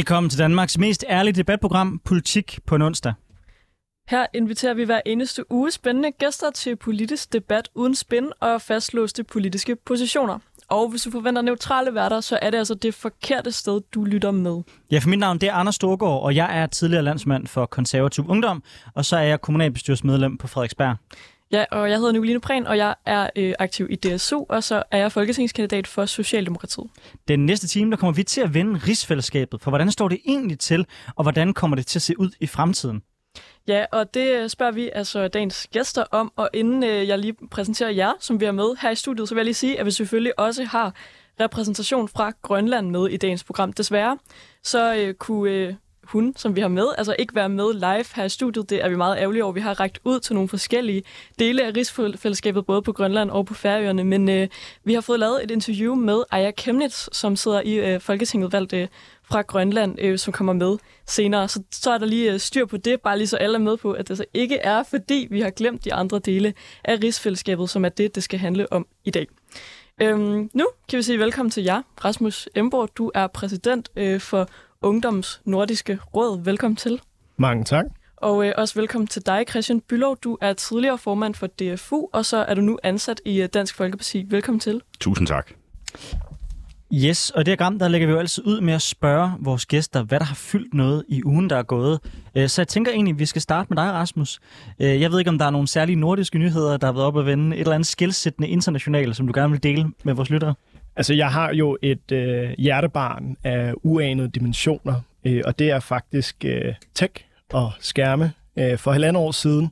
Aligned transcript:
Velkommen 0.00 0.30
til 0.30 0.38
Danmarks 0.38 0.78
mest 0.78 1.04
ærlige 1.08 1.32
debatprogram, 1.32 2.00
Politik 2.04 2.58
på 2.66 2.74
en 2.74 2.82
onsdag. 2.82 3.12
Her 4.08 4.26
inviterer 4.34 4.74
vi 4.74 4.84
hver 4.84 5.00
eneste 5.06 5.52
uge 5.52 5.70
spændende 5.70 6.10
gæster 6.10 6.50
til 6.50 6.76
politisk 6.76 7.32
debat 7.32 7.68
uden 7.74 7.94
spænd 7.94 8.26
og 8.40 8.62
fastlåste 8.62 9.24
politiske 9.24 9.76
positioner. 9.76 10.38
Og 10.68 10.88
hvis 10.88 11.02
du 11.02 11.10
forventer 11.10 11.42
neutrale 11.42 11.94
værter, 11.94 12.20
så 12.20 12.38
er 12.42 12.50
det 12.50 12.58
altså 12.58 12.74
det 12.74 12.94
forkerte 12.94 13.52
sted, 13.52 13.80
du 13.94 14.04
lytter 14.04 14.30
med. 14.30 14.62
Ja, 14.90 14.98
for 14.98 15.08
mit 15.08 15.18
navn 15.18 15.38
det 15.38 15.48
er 15.48 15.52
Anders 15.52 15.74
Storgård, 15.74 16.22
og 16.22 16.36
jeg 16.36 16.58
er 16.58 16.66
tidligere 16.66 17.02
landsmand 17.02 17.46
for 17.46 17.66
konservativ 17.66 18.28
ungdom, 18.28 18.62
og 18.94 19.04
så 19.04 19.16
er 19.16 19.22
jeg 19.22 19.40
kommunalbestyrelsesmedlem 19.40 20.38
på 20.38 20.46
Frederiksberg. 20.46 20.96
Ja, 21.52 21.64
og 21.70 21.90
jeg 21.90 21.98
hedder 21.98 22.12
Nicoline 22.12 22.40
Prehn, 22.40 22.66
og 22.66 22.76
jeg 22.76 22.94
er 23.06 23.30
øh, 23.36 23.54
aktiv 23.58 23.86
i 23.90 23.96
DSU, 23.96 24.44
og 24.48 24.64
så 24.64 24.82
er 24.90 24.98
jeg 24.98 25.12
folketingskandidat 25.12 25.86
for 25.86 26.06
Socialdemokratiet. 26.06 26.86
Den 27.28 27.46
næste 27.46 27.68
time, 27.68 27.90
der 27.90 27.96
kommer 27.96 28.12
vi 28.12 28.22
til 28.22 28.40
at 28.40 28.54
vende 28.54 28.80
rigsfællesskabet, 28.86 29.62
for 29.62 29.70
hvordan 29.70 29.90
står 29.90 30.08
det 30.08 30.18
egentlig 30.26 30.58
til, 30.58 30.86
og 31.16 31.22
hvordan 31.22 31.54
kommer 31.54 31.76
det 31.76 31.86
til 31.86 31.98
at 31.98 32.02
se 32.02 32.20
ud 32.20 32.30
i 32.40 32.46
fremtiden? 32.46 33.02
Ja, 33.68 33.84
og 33.92 34.14
det 34.14 34.30
øh, 34.30 34.48
spørger 34.48 34.72
vi 34.72 34.90
altså 34.94 35.28
dagens 35.28 35.68
gæster 35.72 36.04
om, 36.10 36.32
og 36.36 36.50
inden 36.54 36.84
øh, 36.84 37.08
jeg 37.08 37.18
lige 37.18 37.34
præsenterer 37.50 37.90
jer, 37.90 38.12
som 38.20 38.40
vi 38.40 38.44
er 38.44 38.52
med 38.52 38.80
her 38.80 38.90
i 38.90 38.94
studiet, 38.94 39.28
så 39.28 39.34
vil 39.34 39.40
jeg 39.40 39.44
lige 39.44 39.54
sige, 39.54 39.80
at 39.80 39.86
vi 39.86 39.90
selvfølgelig 39.90 40.38
også 40.38 40.64
har 40.64 40.94
repræsentation 41.40 42.08
fra 42.08 42.32
Grønland 42.42 42.90
med 42.90 43.08
i 43.08 43.16
dagens 43.16 43.44
program. 43.44 43.72
Desværre, 43.72 44.18
så 44.62 44.94
øh, 44.94 45.14
kunne 45.14 45.50
øh, 45.50 45.74
hun, 46.12 46.32
som 46.36 46.56
vi 46.56 46.60
har 46.60 46.68
med, 46.68 46.86
altså 46.98 47.16
ikke 47.18 47.34
være 47.34 47.48
med 47.48 47.74
live 47.74 48.04
her 48.14 48.24
i 48.24 48.28
studiet. 48.28 48.70
Det 48.70 48.84
er 48.84 48.88
vi 48.88 48.96
meget 48.96 49.18
ærgerlige 49.18 49.44
over. 49.44 49.52
Vi 49.52 49.60
har 49.60 49.80
rækket 49.80 50.00
ud 50.04 50.20
til 50.20 50.34
nogle 50.34 50.48
forskellige 50.48 51.02
dele 51.38 51.66
af 51.66 51.72
rigsfællesskabet, 51.76 52.66
både 52.66 52.82
på 52.82 52.92
Grønland 52.92 53.30
og 53.30 53.46
på 53.46 53.54
Færøerne. 53.54 54.04
Men 54.04 54.28
øh, 54.28 54.48
vi 54.84 54.94
har 54.94 55.00
fået 55.00 55.20
lavet 55.20 55.44
et 55.44 55.50
interview 55.50 55.94
med 55.94 56.22
Aya 56.30 56.50
Kemnitz, 56.50 57.08
som 57.12 57.36
sidder 57.36 57.60
i 57.60 57.74
øh, 57.74 58.00
Folketinget 58.00 58.52
valgt 58.52 58.72
øh, 58.72 58.88
fra 59.24 59.42
Grønland, 59.42 59.96
øh, 60.00 60.18
som 60.18 60.32
kommer 60.32 60.52
med 60.52 60.78
senere. 61.06 61.48
Så, 61.48 61.62
så 61.70 61.90
er 61.90 61.98
der 61.98 62.06
lige 62.06 62.32
øh, 62.32 62.40
styr 62.40 62.66
på 62.66 62.76
det, 62.76 63.00
bare 63.00 63.18
lige 63.18 63.28
så 63.28 63.36
alle 63.36 63.54
er 63.54 63.60
med 63.62 63.76
på, 63.76 63.92
at 63.92 64.08
det 64.08 64.16
så 64.16 64.24
ikke 64.34 64.56
er, 64.56 64.82
fordi 64.82 65.28
vi 65.30 65.40
har 65.40 65.50
glemt 65.50 65.84
de 65.84 65.94
andre 65.94 66.18
dele 66.18 66.54
af 66.84 66.98
rigsfællesskabet, 67.02 67.70
som 67.70 67.84
er 67.84 67.88
det, 67.88 68.14
det 68.14 68.22
skal 68.22 68.38
handle 68.38 68.72
om 68.72 68.86
i 69.04 69.10
dag. 69.10 69.26
Øhm, 70.02 70.50
nu 70.54 70.66
kan 70.88 70.96
vi 70.96 71.02
sige 71.02 71.18
velkommen 71.18 71.50
til 71.50 71.64
jer, 71.64 71.82
Rasmus 72.04 72.48
Emborg. 72.54 72.88
Du 72.96 73.10
er 73.14 73.26
præsident 73.26 73.88
øh, 73.96 74.20
for 74.20 74.48
Ungdoms 74.82 75.40
Nordiske 75.44 75.98
Råd. 76.14 76.44
Velkommen 76.44 76.76
til. 76.76 77.00
Mange 77.36 77.64
tak. 77.64 77.84
Og 78.16 78.46
øh, 78.46 78.52
også 78.56 78.74
velkommen 78.74 79.06
til 79.06 79.26
dig, 79.26 79.44
Christian 79.50 79.80
Bylov. 79.80 80.16
Du 80.16 80.38
er 80.40 80.52
tidligere 80.52 80.98
formand 80.98 81.34
for 81.34 81.46
DFU, 81.46 82.08
og 82.12 82.24
så 82.26 82.36
er 82.36 82.54
du 82.54 82.60
nu 82.60 82.78
ansat 82.82 83.20
i 83.24 83.42
øh, 83.42 83.48
Dansk 83.54 83.74
Folkeparti. 83.74 84.26
Velkommen 84.28 84.60
til. 84.60 84.80
Tusind 85.00 85.26
tak. 85.26 85.50
Yes, 86.92 87.30
og 87.30 87.46
det 87.46 87.52
her 87.52 87.56
program, 87.56 87.78
der 87.78 87.88
lægger 87.88 88.06
vi 88.06 88.12
jo 88.12 88.18
altid 88.18 88.46
ud 88.46 88.60
med 88.60 88.74
at 88.74 88.82
spørge 88.82 89.32
vores 89.40 89.66
gæster, 89.66 90.02
hvad 90.02 90.18
der 90.18 90.26
har 90.26 90.34
fyldt 90.34 90.74
noget 90.74 91.04
i 91.08 91.24
ugen, 91.24 91.50
der 91.50 91.56
er 91.56 91.62
gået. 91.62 92.00
Øh, 92.34 92.48
så 92.48 92.62
jeg 92.62 92.68
tænker 92.68 92.92
egentlig, 92.92 93.12
at 93.12 93.18
vi 93.18 93.26
skal 93.26 93.42
starte 93.42 93.66
med 93.70 93.76
dig, 93.82 93.92
Rasmus. 93.92 94.40
Øh, 94.80 95.00
jeg 95.00 95.12
ved 95.12 95.18
ikke, 95.18 95.28
om 95.28 95.38
der 95.38 95.44
er 95.44 95.50
nogle 95.50 95.68
særlige 95.68 95.96
nordiske 95.96 96.38
nyheder, 96.38 96.76
der 96.76 96.86
har 96.86 96.92
været 96.92 97.06
op 97.06 97.18
at 97.18 97.26
vende. 97.26 97.56
Et 97.56 97.60
eller 97.60 97.74
andet 97.74 97.86
skilsættende 97.86 98.48
internationalt, 98.48 99.16
som 99.16 99.26
du 99.26 99.32
gerne 99.36 99.50
vil 99.50 99.62
dele 99.62 99.86
med 100.04 100.14
vores 100.14 100.30
lyttere. 100.30 100.54
Altså, 100.96 101.14
jeg 101.14 101.30
har 101.30 101.52
jo 101.52 101.78
et 101.82 102.12
øh, 102.12 102.50
hjertebarn 102.58 103.36
af 103.44 103.74
uanede 103.82 104.28
dimensioner, 104.28 105.00
øh, 105.24 105.42
og 105.44 105.58
det 105.58 105.70
er 105.70 105.80
faktisk 105.80 106.44
øh, 106.44 106.74
tech 106.94 107.12
og 107.52 107.72
skærme. 107.80 108.32
Øh, 108.56 108.78
for 108.78 108.92
halvandet 108.92 109.22
år 109.22 109.30
siden, 109.30 109.70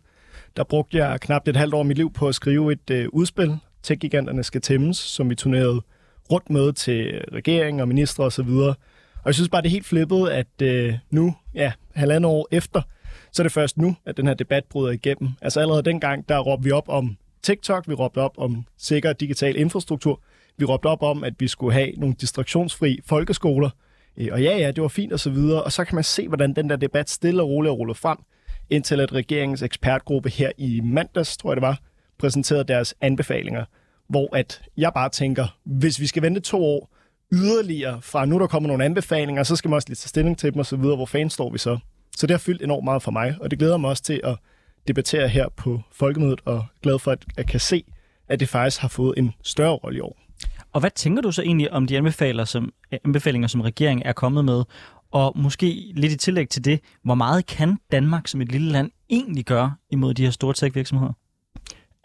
der 0.57 0.65
brugte 0.65 0.97
jeg 0.97 1.21
knap 1.21 1.49
et 1.49 1.57
halvt 1.57 1.75
år 1.75 1.81
af 1.81 1.87
mit 1.87 1.97
liv 1.97 2.13
på 2.13 2.29
at 2.29 2.35
skrive 2.35 2.73
et 2.73 2.91
øh, 2.91 3.09
udspil, 3.13 3.59
Tech-giganterne 3.83 4.43
skal 4.43 4.61
tæmmes, 4.61 4.97
som 4.97 5.31
vi 5.31 5.35
turnerede 5.35 5.81
rundt 6.33 6.51
med 6.51 6.73
til 6.73 7.25
regering 7.33 7.81
og 7.81 7.89
ministre 7.89 8.25
osv. 8.25 8.49
Og, 8.49 8.69
og 9.15 9.27
jeg 9.27 9.35
synes 9.35 9.49
bare, 9.49 9.63
det 9.63 9.69
er 9.69 9.71
helt 9.71 9.87
flippet, 9.87 10.29
at 10.29 10.63
øh, 10.63 10.95
nu, 11.11 11.35
ja, 11.55 11.73
halvandet 11.95 12.31
år 12.31 12.49
efter, 12.53 12.83
så 13.33 13.43
er 13.43 13.45
det 13.45 13.53
først 13.53 13.79
nu, 13.79 13.97
at 14.07 14.17
den 14.17 14.27
her 14.27 14.35
debat 14.35 14.65
bryder 14.65 14.91
igennem. 14.91 15.31
Altså 15.43 15.61
allerede 15.61 15.83
dengang, 15.83 16.29
der 16.29 16.39
råbte 16.39 16.65
vi 16.65 16.71
op 16.71 16.89
om 16.89 17.17
TikTok, 17.43 17.89
vi 17.89 17.95
råbte 17.95 18.19
op 18.19 18.35
om 18.39 18.65
sikker 18.79 19.13
digital 19.13 19.57
infrastruktur, 19.57 20.21
vi 20.59 20.65
råbte 20.65 20.87
op 20.87 21.03
om, 21.03 21.25
at 21.25 21.35
vi 21.39 21.49
skulle 21.49 21.73
have 21.73 21.93
nogle 21.97 22.15
distraktionsfri 22.21 23.01
folkeskoler. 23.07 23.71
Øh, 24.17 24.29
og 24.33 24.43
ja, 24.43 24.59
ja, 24.59 24.71
det 24.71 24.83
var 24.83 24.89
fint 24.89 25.13
og 25.13 25.21
så 25.21 25.31
videre. 25.31 25.63
Og 25.63 25.73
så 25.73 25.85
kan 25.85 25.95
man 25.95 26.05
se, 26.05 26.29
hvordan 26.29 26.53
den 26.53 26.71
der 26.71 26.77
debat 26.77 27.11
stille 27.11 27.43
og 27.43 27.49
roligt 27.49 27.71
er 27.71 27.75
rullet 27.75 27.97
frem, 27.97 28.19
indtil 28.71 29.01
at 29.01 29.13
regeringens 29.13 29.63
ekspertgruppe 29.63 30.29
her 30.29 30.51
i 30.59 30.81
mandags, 30.81 31.37
tror 31.37 31.51
jeg 31.51 31.57
det 31.57 31.63
var, 31.63 31.81
præsenterede 32.19 32.65
deres 32.65 32.95
anbefalinger. 33.01 33.65
Hvor 34.09 34.37
at 34.37 34.63
jeg 34.77 34.93
bare 34.95 35.09
tænker, 35.09 35.59
hvis 35.65 36.01
vi 36.01 36.07
skal 36.07 36.23
vente 36.23 36.41
to 36.41 36.65
år 36.65 36.95
yderligere 37.33 38.03
fra 38.03 38.25
nu 38.25 38.39
der 38.39 38.47
kommer 38.47 38.67
nogle 38.67 38.85
anbefalinger, 38.85 39.43
så 39.43 39.57
skal 39.57 39.69
man 39.69 39.77
også 39.77 39.89
lige 39.89 39.97
tage 39.97 40.09
stilling 40.09 40.39
til 40.39 40.53
dem 40.53 40.59
og 40.61 40.67
så 40.67 40.77
videre. 40.77 40.97
Hvor 40.97 41.07
fanden 41.07 41.31
står 41.31 41.51
vi 41.51 41.59
så? 41.59 41.79
Så 42.17 42.27
det 42.27 42.35
har 42.35 42.39
fyldt 42.39 42.63
enormt 42.63 42.85
meget 42.85 43.03
for 43.03 43.11
mig, 43.11 43.35
og 43.41 43.51
det 43.51 43.59
glæder 43.59 43.77
mig 43.77 43.91
også 43.91 44.03
til 44.03 44.21
at 44.25 44.37
debattere 44.89 45.29
her 45.29 45.49
på 45.57 45.81
Folkemødet, 45.93 46.41
og 46.45 46.65
glad 46.83 46.99
for, 46.99 47.11
at 47.11 47.25
jeg 47.37 47.47
kan 47.47 47.61
se, 47.61 47.85
at 48.29 48.41
det 48.41 48.49
faktisk 48.49 48.81
har 48.81 48.89
fået 48.89 49.19
en 49.19 49.33
større 49.43 49.73
rolle 49.73 49.99
i 49.99 50.01
år. 50.01 50.28
Og 50.73 50.81
hvad 50.81 50.91
tænker 50.91 51.23
du 51.23 51.33
så 51.33 51.43
egentlig 51.43 51.73
om 51.73 51.87
de 51.87 51.97
anbefalinger, 51.97 52.45
som, 52.45 52.73
anbefalinger, 53.05 53.49
som 53.49 53.61
regeringen 53.61 54.07
er 54.07 54.13
kommet 54.13 54.45
med? 54.45 54.65
Og 55.11 55.33
måske 55.37 55.93
lidt 55.97 56.13
i 56.13 56.17
tillæg 56.17 56.49
til 56.49 56.65
det, 56.65 56.81
hvor 57.05 57.15
meget 57.15 57.47
kan 57.47 57.79
Danmark 57.93 58.29
som 58.29 58.41
et 58.41 58.53
lille 58.53 58.73
land 58.73 58.91
egentlig 59.11 59.45
gøre 59.45 59.75
imod 59.91 60.15
de 60.15 60.25
her 60.25 60.31
store 60.31 60.55
tech-virksomheder? 60.55 61.13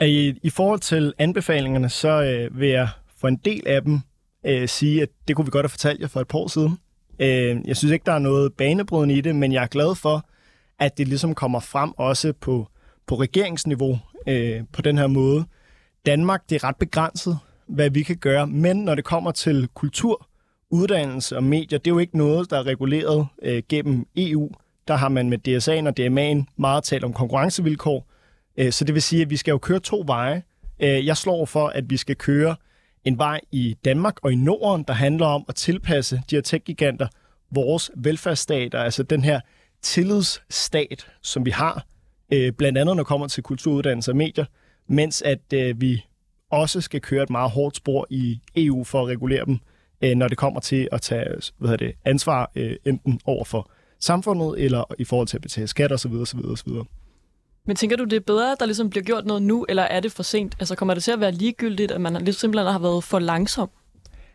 I, 0.02 0.34
I 0.44 0.50
forhold 0.50 0.80
til 0.80 1.14
anbefalingerne, 1.18 1.90
så 1.90 2.24
øh, 2.24 2.60
vil 2.60 2.70
jeg 2.70 2.90
for 3.18 3.28
en 3.28 3.36
del 3.36 3.68
af 3.68 3.82
dem 3.82 4.00
øh, 4.46 4.68
sige, 4.68 5.02
at 5.02 5.10
det 5.28 5.36
kunne 5.36 5.46
vi 5.46 5.52
godt 5.52 5.64
have 5.64 5.70
fortalt 5.70 6.02
jer 6.02 6.08
for 6.08 6.22
et 6.22 6.28
par 6.28 6.40
år 6.40 6.48
siden. 6.48 6.78
Øh, 7.20 7.68
jeg 7.68 7.78
synes 7.78 7.92
ikke, 7.92 8.06
der 8.06 8.12
er 8.14 8.20
noget 8.20 8.54
banebrydende 8.54 9.16
i 9.16 9.22
det, 9.22 9.36
men 9.36 9.52
jeg 9.52 9.64
er 9.64 9.68
glad 9.68 9.96
for, 9.96 10.26
at 10.80 10.98
det 10.98 11.08
ligesom 11.08 11.36
kommer 11.36 11.60
frem 11.60 11.92
også 11.98 12.34
på, 12.42 12.68
på 13.08 13.16
regeringsniveau 13.16 14.00
øh, 14.28 14.62
på 14.74 14.82
den 14.82 14.98
her 14.98 15.08
måde. 15.08 15.46
Danmark, 16.06 16.50
det 16.50 16.56
er 16.56 16.64
ret 16.64 16.76
begrænset 16.76 17.40
hvad 17.74 17.90
vi 17.90 18.04
kan 18.04 18.18
gøre. 18.18 18.48
Men 18.48 18.78
når 18.78 18.96
det 18.96 19.04
kommer 19.04 19.32
til 19.32 19.70
kultur, 19.74 20.28
uddannelse 20.70 21.38
og 21.38 21.44
medier, 21.44 21.80
det 21.80 21.92
er 21.92 21.96
jo 21.96 22.00
ikke 22.00 22.18
noget, 22.18 22.50
der 22.50 22.58
er 22.58 22.68
reguleret 22.68 23.28
øh, 23.42 23.64
gennem 23.70 24.08
EU. 24.18 24.52
Der 24.88 24.96
har 24.96 25.10
man 25.10 25.30
med 25.30 25.48
DSA'en 25.48 25.88
og 25.88 26.00
DMA'en 26.00 26.54
meget 26.58 26.84
talt 26.84 27.04
om 27.04 27.14
konkurrencevilkår. 27.14 28.08
Øh, 28.58 28.72
så 28.72 28.86
det 28.86 28.94
vil 28.94 29.02
sige, 29.02 29.22
at 29.22 29.30
vi 29.30 29.38
skal 29.38 29.52
jo 29.52 29.58
køre 29.58 29.80
to 29.80 30.04
veje. 30.06 30.44
Øh, 30.80 31.06
jeg 31.06 31.18
slår 31.18 31.46
for, 31.46 31.68
at 31.68 31.90
vi 31.90 31.98
skal 31.98 32.16
køre 32.16 32.56
en 33.04 33.18
vej 33.18 33.42
i 33.52 33.78
Danmark 33.86 34.18
og 34.24 34.32
i 34.32 34.36
Norden, 34.36 34.84
der 34.88 34.94
handler 34.94 35.26
om 35.26 35.46
at 35.50 35.56
tilpasse 35.56 36.22
de 36.30 36.36
her 36.36 36.42
tech-giganter 36.42 37.08
vores 37.52 37.92
velfærdsstater, 37.96 38.80
altså 38.80 39.04
den 39.04 39.24
her 39.24 39.40
tillidsstat, 39.82 41.08
som 41.22 41.46
vi 41.46 41.52
har, 41.52 41.86
øh, 42.34 42.52
blandt 42.52 42.78
andet 42.78 42.96
når 42.96 43.04
det 43.04 43.08
kommer 43.08 43.28
til 43.28 43.44
kulturuddannelse 43.44 44.12
og 44.12 44.16
medier, 44.16 44.46
mens 44.88 45.22
at 45.22 45.54
øh, 45.54 45.82
vi 45.82 46.06
også 46.54 46.82
skal 46.82 47.02
køre 47.02 47.24
et 47.24 47.30
meget 47.30 47.52
hårdt 47.52 47.76
spor 47.76 48.08
i 48.10 48.42
EU 48.56 48.84
for 48.84 49.02
at 49.02 49.08
regulere 49.08 49.46
dem, 49.46 49.60
øh, 50.02 50.16
når 50.16 50.28
det 50.28 50.38
kommer 50.38 50.60
til 50.60 50.88
at 50.92 51.02
tage 51.02 51.26
hvad 51.58 51.78
det, 51.78 51.94
ansvar 52.06 52.52
øh, 52.56 52.76
enten 52.86 53.20
over 53.26 53.44
for 53.44 53.72
samfundet 54.00 54.64
eller 54.64 54.84
i 55.00 55.04
forhold 55.04 55.28
til 55.28 55.38
at 55.38 55.42
betale 55.42 55.68
skat 55.68 55.92
osv. 55.92 56.12
osv., 56.12 56.40
osv. 56.46 56.72
Men 57.66 57.76
tænker 57.76 57.98
du, 57.98 58.04
det 58.04 58.14
er 58.14 58.20
bedre, 58.20 58.52
at 58.52 58.60
der 58.60 58.66
ligesom 58.66 58.90
bliver 58.90 59.04
gjort 59.04 59.26
noget 59.26 59.42
nu, 59.42 59.66
eller 59.70 59.84
er 59.84 60.00
det 60.00 60.12
for 60.12 60.24
sent? 60.24 60.56
Altså 60.60 60.76
kommer 60.76 60.94
det 60.94 61.04
til 61.04 61.12
at 61.12 61.20
være 61.20 61.32
ligegyldigt, 61.32 61.92
at 61.92 62.02
man 62.02 62.14
ligesom 62.14 62.34
simpelthen 62.40 62.72
har 62.72 62.80
været 62.80 63.04
for 63.04 63.20
langsom? 63.20 63.70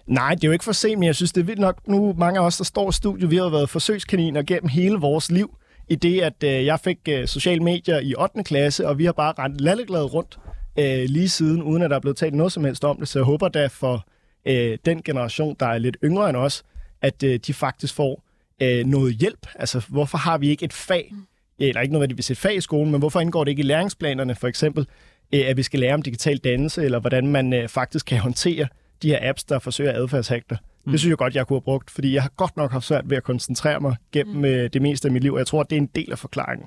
Nej, 0.07 0.35
det 0.35 0.45
er 0.45 0.49
jo 0.49 0.53
ikke 0.53 0.65
for 0.65 0.73
sent, 0.73 0.99
men 0.99 1.07
jeg 1.07 1.15
synes, 1.15 1.33
det 1.33 1.41
er 1.41 1.45
vildt 1.45 1.61
nok 1.61 1.89
nu, 1.89 2.15
mange 2.19 2.41
af 2.41 2.45
os, 2.45 2.57
der 2.57 2.65
står 2.65 2.89
i 2.89 2.93
studiet, 2.93 3.31
vi 3.31 3.37
har 3.37 3.49
været 3.49 3.71
forsøgskaniner 3.71 4.43
gennem 4.43 4.69
hele 4.69 4.97
vores 4.97 5.31
liv, 5.31 5.59
i 5.89 5.95
det, 5.95 6.21
at 6.21 6.45
øh, 6.45 6.67
jeg 6.67 6.81
fik 6.81 6.99
øh, 7.09 7.29
sociale 7.29 7.63
medier 7.63 7.99
i 7.99 8.15
8. 8.19 8.45
klasse, 8.45 8.89
og 8.89 8.99
vi 8.99 9.05
har 9.05 9.13
bare 9.13 9.35
rendt 9.39 9.61
lalleglade 9.61 10.05
rundt 10.05 10.39
øh, 10.79 11.05
lige 11.09 11.29
siden, 11.29 11.63
uden 11.63 11.83
at 11.83 11.91
der 11.91 11.97
er 11.97 12.01
blevet 12.01 12.17
talt 12.17 12.35
noget 12.35 12.53
som 12.53 12.65
helst 12.65 12.85
om 12.85 12.97
det. 12.97 13.09
Så 13.09 13.19
jeg 13.19 13.25
håber 13.25 13.49
da 13.49 13.67
for 13.67 14.07
øh, 14.47 14.79
den 14.85 15.03
generation, 15.03 15.57
der 15.61 15.67
er 15.67 15.79
lidt 15.79 15.97
yngre 16.05 16.29
end 16.29 16.37
os, 16.37 16.65
at 17.03 17.23
øh, 17.23 17.41
de 17.47 17.55
faktisk 17.55 17.95
får 17.95 18.25
øh, 18.63 18.87
noget 18.87 19.15
hjælp. 19.15 19.47
Altså, 19.55 19.87
hvorfor 19.89 20.19
har 20.19 20.39
vi 20.39 20.49
ikke 20.49 20.65
et 20.65 20.73
fag, 20.73 21.13
eller 21.59 21.81
ikke 21.81 21.93
nødvendigvis 21.93 22.31
et 22.31 22.39
fag 22.39 22.57
i 22.57 22.61
skolen, 22.61 22.91
men 22.91 22.99
hvorfor 22.99 23.21
indgår 23.21 23.45
det 23.45 23.51
ikke 23.51 23.61
i 23.61 23.67
læringsplanerne, 23.67 24.35
for 24.35 24.49
eksempel, 24.49 24.87
øh, 25.35 25.41
at 25.47 25.57
vi 25.57 25.63
skal 25.63 25.81
lære 25.81 25.95
om 25.95 26.03
digital 26.03 26.39
dannelse, 26.39 26.85
eller 26.85 27.01
hvordan 27.01 27.27
man 27.27 27.53
øh, 27.53 27.69
faktisk 27.69 28.07
kan 28.07 28.19
håndtere 28.19 28.67
de 29.03 29.09
her 29.09 29.19
apps, 29.23 29.45
der 29.45 29.59
forsøger 29.59 29.91
at 29.91 29.97
adfærdshægte. 29.97 30.59
Mm. 30.85 30.93
Det 30.93 31.01
synes 31.01 31.11
jeg 31.11 31.19
godt, 31.19 31.35
jeg 31.35 31.47
kunne 31.47 31.57
have 31.57 31.63
brugt, 31.63 31.91
fordi 31.91 32.15
jeg 32.15 32.23
har 32.23 32.33
godt 32.37 32.57
nok 32.57 32.73
haft 32.73 32.85
svært 32.85 33.11
ved 33.11 33.17
at 33.17 33.23
koncentrere 33.23 33.81
mig 33.81 33.97
gennem 34.13 34.37
mm. 34.37 34.45
øh, 34.45 34.71
det 34.73 34.83
meste 34.83 35.09
af 35.09 35.13
mit 35.13 35.23
liv, 35.23 35.33
og 35.33 35.39
jeg 35.39 35.47
tror, 35.47 35.61
at 35.61 35.71
det 35.71 35.77
er 35.77 35.81
en 35.81 35.91
del 35.95 36.13
af 36.13 36.19
forklaringen. 36.19 36.67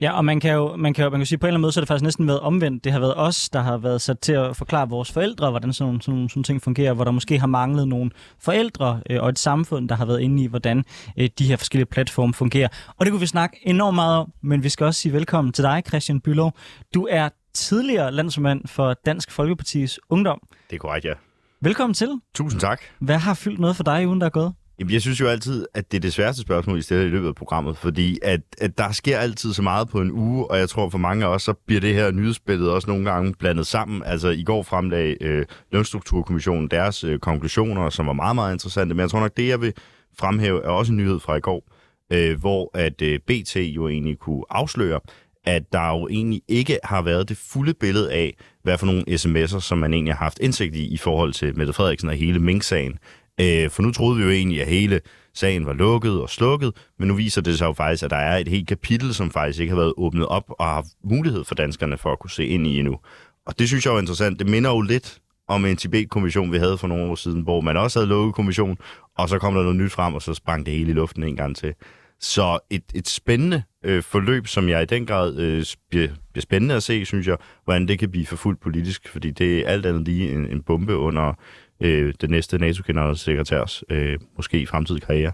Ja, 0.00 0.12
og 0.12 0.24
man 0.24 0.40
kan 0.40 0.54
jo 0.54 0.76
man 0.76 0.94
kan 0.94 1.04
jo, 1.04 1.10
man 1.10 1.20
kan 1.20 1.26
sige, 1.26 1.38
på 1.38 1.46
en 1.46 1.48
eller 1.48 1.54
anden 1.54 1.62
måde, 1.62 1.72
så 1.72 1.80
er 1.80 1.82
det 1.82 1.88
faktisk 1.88 2.04
næsten 2.04 2.26
været 2.26 2.40
omvendt. 2.40 2.84
Det 2.84 2.92
har 2.92 3.00
været 3.00 3.14
os, 3.16 3.48
der 3.48 3.60
har 3.60 3.78
været 3.78 4.00
sat 4.00 4.18
til 4.18 4.32
at 4.32 4.56
forklare 4.56 4.88
vores 4.88 5.12
forældre, 5.12 5.50
hvordan 5.50 5.72
sådan 5.72 5.86
nogle, 5.86 6.02
sådan 6.02 6.14
nogle 6.14 6.30
sådan 6.30 6.42
ting 6.42 6.62
fungerer, 6.62 6.92
hvor 6.92 7.04
der 7.04 7.10
måske 7.10 7.38
har 7.38 7.46
manglet 7.46 7.88
nogle 7.88 8.10
forældre 8.38 9.00
øh, 9.10 9.22
og 9.22 9.28
et 9.28 9.38
samfund, 9.38 9.88
der 9.88 9.94
har 9.94 10.06
været 10.06 10.20
inde 10.20 10.42
i, 10.42 10.46
hvordan 10.46 10.84
øh, 11.18 11.28
de 11.38 11.46
her 11.46 11.56
forskellige 11.56 11.86
platforme 11.86 12.34
fungerer. 12.34 12.68
Og 12.96 13.06
det 13.06 13.12
kunne 13.12 13.20
vi 13.20 13.26
snakke 13.26 13.58
enormt 13.62 13.94
meget 13.94 14.16
om, 14.16 14.32
men 14.42 14.62
vi 14.62 14.68
skal 14.68 14.86
også 14.86 15.00
sige 15.00 15.12
velkommen 15.12 15.52
til 15.52 15.64
dig, 15.64 15.82
Christian 15.88 16.20
Bylov. 16.20 16.52
Du 16.94 17.06
er 17.10 17.28
tidligere 17.54 18.12
landsmand 18.12 18.60
for 18.66 18.94
Dansk 19.06 19.30
Folkepartis 19.30 20.00
Ungdom. 20.10 20.40
Det 20.70 20.76
er 20.76 20.80
korrekt, 20.80 21.04
ja. 21.04 21.12
Velkommen 21.60 21.94
til. 21.94 22.20
Tusind 22.34 22.60
tak. 22.60 22.80
Hvad 22.98 23.18
har 23.18 23.34
fyldt 23.34 23.58
noget 23.58 23.76
for 23.76 23.84
dig 23.84 24.02
i 24.02 24.06
ugen, 24.06 24.20
der 24.20 24.26
er 24.26 24.30
gået? 24.30 24.52
Jamen, 24.78 24.92
jeg 24.92 25.02
synes 25.02 25.20
jo 25.20 25.26
altid, 25.26 25.66
at 25.74 25.92
det 25.92 25.96
er 25.96 26.00
det 26.00 26.12
sværeste 26.12 26.42
spørgsmål, 26.42 26.78
I 26.78 26.82
stiller 26.82 27.04
i 27.04 27.08
løbet 27.08 27.28
af 27.28 27.34
programmet, 27.34 27.76
fordi 27.76 28.18
at, 28.22 28.40
at 28.58 28.78
der 28.78 28.92
sker 28.92 29.18
altid 29.18 29.52
så 29.52 29.62
meget 29.62 29.88
på 29.88 30.00
en 30.00 30.10
uge, 30.10 30.50
og 30.50 30.58
jeg 30.58 30.68
tror 30.68 30.88
for 30.88 30.98
mange 30.98 31.24
af 31.24 31.28
os, 31.28 31.42
så 31.42 31.52
bliver 31.52 31.80
det 31.80 31.94
her 31.94 32.10
nyhedsbillede 32.10 32.74
også 32.74 32.90
nogle 32.90 33.10
gange 33.10 33.34
blandet 33.34 33.66
sammen. 33.66 34.02
Altså, 34.06 34.28
i 34.28 34.42
går 34.42 34.62
fremlagde 34.62 35.16
øh, 35.20 35.46
Lønstrukturkommissionen 35.72 36.68
deres 36.68 37.04
øh, 37.04 37.18
konklusioner, 37.18 37.90
som 37.90 38.06
var 38.06 38.12
meget, 38.12 38.34
meget 38.34 38.52
interessante, 38.52 38.94
men 38.94 39.00
jeg 39.00 39.10
tror 39.10 39.20
nok, 39.20 39.36
det 39.36 39.48
jeg 39.48 39.60
vil 39.60 39.72
fremhæve, 40.18 40.64
er 40.64 40.68
også 40.68 40.92
en 40.92 40.98
nyhed 40.98 41.20
fra 41.20 41.36
i 41.36 41.40
går, 41.40 41.64
øh, 42.12 42.40
hvor 42.40 42.70
at 42.74 43.02
øh, 43.02 43.18
BT 43.26 43.56
jo 43.56 43.88
egentlig 43.88 44.18
kunne 44.18 44.44
afsløre, 44.50 45.00
at 45.44 45.72
der 45.72 45.88
jo 45.88 46.08
egentlig 46.08 46.42
ikke 46.48 46.78
har 46.84 47.02
været 47.02 47.28
det 47.28 47.36
fulde 47.36 47.74
billede 47.74 48.12
af, 48.12 48.36
hvad 48.62 48.78
for 48.78 48.86
nogle 48.86 49.04
sms'er, 49.08 49.60
som 49.60 49.78
man 49.78 49.94
egentlig 49.94 50.14
har 50.14 50.24
haft 50.24 50.38
indsigt 50.38 50.76
i 50.76 50.86
i 50.86 50.96
forhold 50.96 51.32
til 51.32 51.56
Mette 51.56 51.72
Frederiksen 51.72 52.08
og 52.08 52.14
hele 52.14 52.38
Mink-sagen. 52.38 52.98
Øh, 53.40 53.70
for 53.70 53.82
nu 53.82 53.90
troede 53.90 54.16
vi 54.16 54.22
jo 54.24 54.30
egentlig, 54.30 54.60
at 54.60 54.68
hele 54.68 55.00
sagen 55.34 55.66
var 55.66 55.72
lukket 55.72 56.20
og 56.20 56.30
slukket, 56.30 56.72
men 56.98 57.08
nu 57.08 57.14
viser 57.14 57.40
det 57.40 57.58
sig 57.58 57.66
jo 57.66 57.72
faktisk, 57.72 58.02
at 58.02 58.10
der 58.10 58.16
er 58.16 58.36
et 58.36 58.48
helt 58.48 58.68
kapitel, 58.68 59.14
som 59.14 59.30
faktisk 59.30 59.60
ikke 59.60 59.70
har 59.70 59.80
været 59.80 59.94
åbnet 59.96 60.26
op 60.26 60.44
og 60.48 60.66
har 60.66 60.86
mulighed 61.04 61.44
for 61.44 61.54
danskerne 61.54 61.98
for 61.98 62.12
at 62.12 62.18
kunne 62.18 62.30
se 62.30 62.46
ind 62.46 62.66
i 62.66 62.78
endnu. 62.78 62.98
Og 63.46 63.58
det 63.58 63.68
synes 63.68 63.86
jeg 63.86 63.94
er 63.94 63.98
interessant. 63.98 64.38
Det 64.38 64.48
minder 64.48 64.70
jo 64.70 64.80
lidt 64.80 65.18
om 65.48 65.64
en 65.64 65.76
Tibet-kommission, 65.76 66.52
vi 66.52 66.58
havde 66.58 66.78
for 66.78 66.86
nogle 66.86 67.04
år 67.04 67.14
siden, 67.14 67.40
hvor 67.40 67.60
man 67.60 67.76
også 67.76 67.98
havde 67.98 68.08
lukket 68.08 68.34
kommission, 68.34 68.78
og 69.16 69.28
så 69.28 69.38
kom 69.38 69.54
der 69.54 69.62
noget 69.62 69.76
nyt 69.76 69.92
frem, 69.92 70.14
og 70.14 70.22
så 70.22 70.34
sprang 70.34 70.66
det 70.66 70.74
hele 70.74 70.90
i 70.90 70.94
luften 70.94 71.22
en 71.22 71.36
gang 71.36 71.56
til. 71.56 71.74
Så 72.20 72.58
et, 72.70 72.82
et 72.94 73.08
spændende 73.08 73.62
øh, 73.84 74.02
forløb, 74.02 74.46
som 74.46 74.68
jeg 74.68 74.82
i 74.82 74.86
den 74.86 75.06
grad 75.06 75.38
øh, 75.38 75.64
bliver, 75.90 76.08
bliver 76.32 76.42
spændende 76.42 76.74
at 76.74 76.82
se, 76.82 77.04
synes 77.04 77.26
jeg, 77.26 77.36
hvordan 77.64 77.88
det 77.88 77.98
kan 77.98 78.10
blive 78.10 78.26
forfulgt 78.26 78.60
politisk, 78.60 79.08
fordi 79.08 79.30
det 79.30 79.58
er 79.58 79.68
alt 79.68 79.86
andet 79.86 80.02
lige 80.02 80.32
en, 80.32 80.46
en 80.46 80.62
bombe 80.62 80.96
under 80.96 81.32
øh, 81.80 82.14
den 82.20 82.30
næste 82.30 82.58
NATO-generalsekretærs 82.58 83.84
øh, 83.90 84.18
måske 84.36 84.66
fremtidige 84.66 85.06
karriere. 85.06 85.32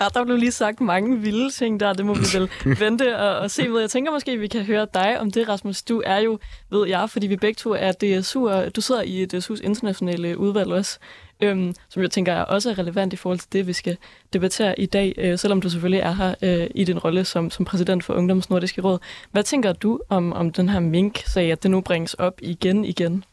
Ja, 0.00 0.04
der 0.14 0.24
blev 0.24 0.36
lige 0.36 0.52
sagt 0.52 0.80
mange 0.80 1.20
vilde 1.20 1.50
ting 1.50 1.80
der, 1.80 1.92
det 1.92 2.06
må 2.06 2.14
vi 2.14 2.24
vel 2.34 2.50
vente 2.84 3.18
og, 3.18 3.38
og 3.38 3.50
se 3.50 3.68
med. 3.68 3.80
Jeg 3.80 3.90
tænker 3.90 4.12
måske, 4.12 4.38
vi 4.38 4.46
kan 4.46 4.64
høre 4.64 4.86
dig 4.94 5.20
om 5.20 5.30
det, 5.30 5.48
Rasmus. 5.48 5.82
Du 5.82 6.02
er 6.06 6.18
jo, 6.18 6.38
ved 6.70 6.88
jeg, 6.88 7.10
fordi 7.10 7.26
vi 7.26 7.36
begge 7.36 7.58
to 7.58 7.70
er 7.70 7.92
DSU, 7.92 8.48
og 8.48 8.76
du 8.76 8.80
sidder 8.80 9.02
i 9.02 9.26
DSU's 9.34 9.64
internationale 9.64 10.38
udvalg 10.38 10.72
også, 10.72 10.98
øhm, 11.40 11.74
som 11.88 12.02
jeg 12.02 12.10
tænker 12.10 12.32
er 12.32 12.42
også 12.42 12.70
er 12.70 12.78
relevant 12.78 13.12
i 13.12 13.16
forhold 13.16 13.38
til 13.38 13.52
det, 13.52 13.66
vi 13.66 13.72
skal 13.72 13.96
debattere 14.32 14.80
i 14.80 14.86
dag, 14.86 15.14
øh, 15.18 15.38
selvom 15.38 15.60
du 15.60 15.70
selvfølgelig 15.70 16.00
er 16.00 16.12
her 16.12 16.34
øh, 16.42 16.66
i 16.74 16.84
din 16.84 16.98
rolle 16.98 17.24
som, 17.24 17.50
som 17.50 17.64
præsident 17.64 18.04
for 18.04 18.14
Ungdoms 18.14 18.50
Nordiske 18.50 18.82
Råd. 18.82 18.98
Hvad 19.32 19.42
tænker 19.42 19.72
du 19.72 20.00
om, 20.08 20.32
om 20.32 20.52
den 20.52 20.68
her 20.68 20.80
mink-sag, 20.80 21.52
at 21.52 21.62
det 21.62 21.70
nu 21.70 21.80
bringes 21.80 22.14
op 22.14 22.38
igen 22.42 22.84
igen? 22.84 23.24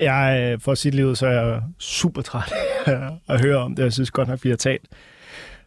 Jeg, 0.00 0.52
øh, 0.52 0.60
for 0.60 0.74
sit 0.74 0.94
liv, 0.94 1.16
så 1.16 1.26
er 1.26 1.32
jeg 1.32 1.62
super 1.78 2.22
træt 2.22 2.52
at 3.28 3.40
høre 3.40 3.56
om 3.56 3.74
det. 3.74 3.82
Jeg 3.82 3.92
synes 3.92 4.10
godt 4.10 4.28
nok, 4.28 4.44
vi 4.44 4.48
har 4.48 4.56
talt 4.56 4.86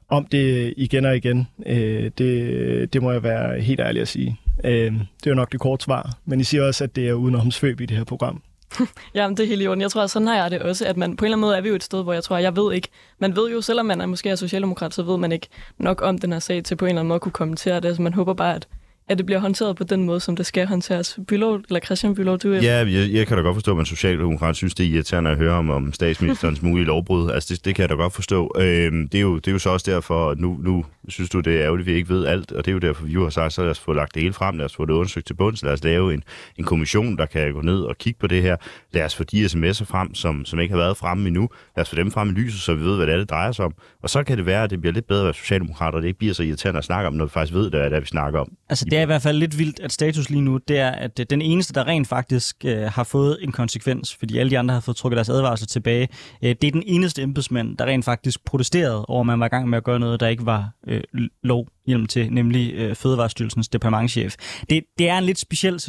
om 0.09 0.25
det 0.25 0.73
igen 0.77 1.05
og 1.05 1.17
igen. 1.17 1.47
Øh, 1.65 2.11
det, 2.17 2.93
det 2.93 3.01
må 3.01 3.11
jeg 3.11 3.23
være 3.23 3.61
helt 3.61 3.79
ærlig 3.79 4.01
at 4.01 4.07
sige. 4.07 4.39
Øh, 4.63 4.93
det 4.93 5.25
er 5.25 5.31
jo 5.31 5.35
nok 5.35 5.51
det 5.51 5.59
korte 5.59 5.83
svar, 5.83 6.17
men 6.25 6.39
I 6.39 6.43
siger 6.43 6.63
også, 6.63 6.83
at 6.83 6.95
det 6.95 7.09
er 7.09 7.13
udenomsvøb 7.13 7.81
i 7.81 7.85
det 7.85 7.97
her 7.97 8.03
program. 8.03 8.41
Jamen, 9.15 9.37
det 9.37 9.43
er 9.43 9.47
helt 9.47 9.61
i 9.61 9.67
orden. 9.67 9.81
Jeg 9.81 9.91
tror, 9.91 10.07
sådan 10.07 10.27
har 10.27 10.35
jeg 10.35 10.51
det 10.51 10.61
også, 10.61 10.85
at 10.85 10.97
man 10.97 11.17
på 11.17 11.25
en 11.25 11.27
eller 11.27 11.35
anden 11.35 11.47
måde 11.47 11.57
er 11.57 11.61
vi 11.61 11.69
jo 11.69 11.75
et 11.75 11.83
sted, 11.83 12.03
hvor 12.03 12.13
jeg 12.13 12.23
tror, 12.23 12.37
jeg 12.37 12.55
ved 12.55 12.73
ikke, 12.73 12.87
man 13.19 13.35
ved 13.35 13.51
jo, 13.51 13.61
selvom 13.61 13.85
man 13.85 14.01
er 14.01 14.05
måske 14.05 14.29
er 14.29 14.35
socialdemokrat, 14.35 14.93
så 14.93 15.03
ved 15.03 15.17
man 15.17 15.31
ikke 15.31 15.47
nok 15.77 16.01
om 16.01 16.17
den 16.17 16.31
her 16.31 16.39
sag 16.39 16.63
til 16.63 16.75
på 16.75 16.85
en 16.85 16.89
eller 16.89 16.99
anden 16.99 17.07
måde 17.07 17.15
at 17.15 17.21
kunne 17.21 17.31
kommentere 17.31 17.79
det. 17.79 17.95
Så 17.95 18.01
man 18.01 18.13
håber 18.13 18.33
bare, 18.33 18.55
at 18.55 18.67
at 19.07 19.17
det 19.17 19.25
bliver 19.25 19.39
håndteret 19.39 19.75
på 19.75 19.83
den 19.83 20.03
måde, 20.03 20.19
som 20.19 20.35
det 20.35 20.45
skal 20.45 20.67
håndteres. 20.67 21.19
Bylov, 21.27 21.59
eller 21.67 21.79
Christian 21.79 22.15
Bylov, 22.15 22.37
du 22.37 22.53
er... 22.53 22.61
Ja, 22.61 22.77
jeg, 22.77 23.13
jeg 23.13 23.27
kan 23.27 23.37
da 23.37 23.43
godt 23.43 23.55
forstå, 23.55 23.71
at 23.71 23.77
man 23.77 23.85
socialdemokrat 23.85 24.55
synes, 24.55 24.75
det 24.75 24.85
er 24.85 24.89
irriterende 24.89 25.29
at 25.29 25.37
høre 25.37 25.53
om, 25.53 25.69
om 25.69 25.93
statsministerens 25.93 26.61
mulige 26.67 26.85
lovbrud. 26.85 27.31
Altså, 27.31 27.53
det, 27.53 27.65
det 27.65 27.75
kan 27.75 27.81
jeg 27.81 27.89
da 27.89 27.95
godt 27.95 28.13
forstå. 28.13 28.51
Øhm, 28.59 29.09
det, 29.09 29.17
er 29.17 29.21
jo, 29.21 29.35
det 29.35 29.47
er 29.47 29.51
jo 29.51 29.59
så 29.59 29.69
også 29.69 29.91
derfor, 29.91 30.29
at 30.29 30.39
nu, 30.39 30.57
nu 30.63 30.85
synes 31.07 31.29
du, 31.29 31.39
det 31.39 31.55
er 31.55 31.61
ærgerligt, 31.61 31.87
at 31.87 31.93
vi 31.93 31.97
ikke 31.97 32.09
ved 32.09 32.25
alt, 32.25 32.51
og 32.51 32.65
det 32.65 32.71
er 32.71 32.73
jo 32.73 32.79
derfor, 32.79 33.05
vi 33.05 33.11
jo 33.11 33.23
har 33.23 33.29
sagt, 33.29 33.53
så 33.53 33.61
lad 33.61 33.71
os 33.71 33.79
få 33.79 33.93
lagt 33.93 34.13
det 34.13 34.21
hele 34.21 34.33
frem, 34.33 34.57
lad 34.57 34.65
os 34.65 34.75
få 34.75 34.85
det 34.85 34.93
undersøgt 34.93 35.27
til 35.27 35.33
bunds, 35.33 35.63
lad 35.63 35.73
os 35.73 35.83
lave 35.83 36.13
en, 36.13 36.23
en 36.57 36.63
kommission, 36.63 37.17
der 37.17 37.25
kan 37.25 37.53
gå 37.53 37.61
ned 37.61 37.79
og 37.79 37.97
kigge 37.97 38.19
på 38.19 38.27
det 38.27 38.41
her. 38.41 38.55
Lad 38.91 39.05
os 39.05 39.15
få 39.15 39.23
de 39.23 39.45
sms'er 39.45 39.85
frem, 39.85 40.15
som, 40.15 40.45
som 40.45 40.59
ikke 40.59 40.71
har 40.71 40.81
været 40.81 40.97
fremme 40.97 41.27
endnu. 41.27 41.49
Lad 41.75 41.81
os 41.81 41.89
få 41.89 41.95
dem 41.95 42.11
frem 42.11 42.29
i 42.29 42.31
lyset, 42.31 42.61
så 42.61 42.73
vi 42.73 42.83
ved, 42.83 42.95
hvad 42.95 43.07
det 43.07 43.13
er, 43.13 43.17
det 43.17 43.29
drejer 43.29 43.51
sig 43.51 43.65
om. 43.65 43.73
Og 44.03 44.09
så 44.09 44.23
kan 44.23 44.37
det 44.37 44.45
være, 44.45 44.63
at 44.63 44.69
det 44.69 44.81
bliver 44.81 44.93
lidt 44.93 45.07
bedre 45.07 45.21
at 45.21 45.25
være 45.25 45.33
socialdemokrat, 45.33 45.95
og 45.95 46.01
det 46.01 46.07
ikke 46.07 46.19
bliver 46.19 46.33
så 46.33 46.43
irriterende 46.43 46.77
at 46.77 46.83
snakke 46.83 47.07
om, 47.07 47.13
når 47.13 47.25
vi 47.25 47.29
faktisk 47.29 47.53
ved, 47.53 47.69
hvad 47.69 47.79
det 47.89 47.93
er, 47.93 47.99
vi 47.99 48.05
snakker 48.05 48.39
om. 48.39 48.51
Altså, 48.69 48.85
det 48.95 48.99
er 48.99 49.03
i 49.03 49.05
hvert 49.05 49.21
fald 49.21 49.37
lidt 49.37 49.57
vildt 49.57 49.79
at 49.79 49.91
status 49.91 50.29
lige 50.29 50.41
nu, 50.41 50.57
det 50.57 50.79
er, 50.79 50.91
at 50.91 51.19
øh, 51.19 51.25
den 51.29 51.41
eneste, 51.41 51.73
der 51.73 51.87
rent 51.87 52.07
faktisk 52.07 52.65
øh, 52.65 52.81
har 52.81 53.03
fået 53.03 53.37
en 53.41 53.51
konsekvens, 53.51 54.15
fordi 54.15 54.37
alle 54.37 54.49
de 54.49 54.59
andre 54.59 54.73
har 54.73 54.81
fået 54.81 54.97
trukket 54.97 55.15
deres 55.15 55.29
advarsel 55.29 55.67
tilbage, 55.67 56.07
øh, 56.43 56.55
det 56.61 56.63
er 56.63 56.71
den 56.71 56.83
eneste 56.85 57.21
embedsmand, 57.21 57.77
der 57.77 57.85
rent 57.85 58.05
faktisk 58.05 58.45
protesterede 58.45 59.05
over, 59.05 59.19
at 59.19 59.25
man 59.25 59.39
var 59.39 59.45
i 59.45 59.49
gang 59.49 59.69
med 59.69 59.77
at 59.77 59.83
gøre 59.83 59.99
noget, 59.99 60.19
der 60.19 60.27
ikke 60.27 60.45
var 60.45 60.69
øh, 60.87 61.01
lov 61.43 61.67
hjelm 61.87 62.05
til, 62.05 62.33
nemlig 62.33 62.73
øh, 62.73 62.95
Fødevarestyrelsens 62.95 63.67
departementchef. 63.67 64.35
Det, 64.69 64.83
det 64.97 65.09
er 65.09 65.17
en 65.17 65.23
lidt 65.23 65.39
speciel 65.39 65.79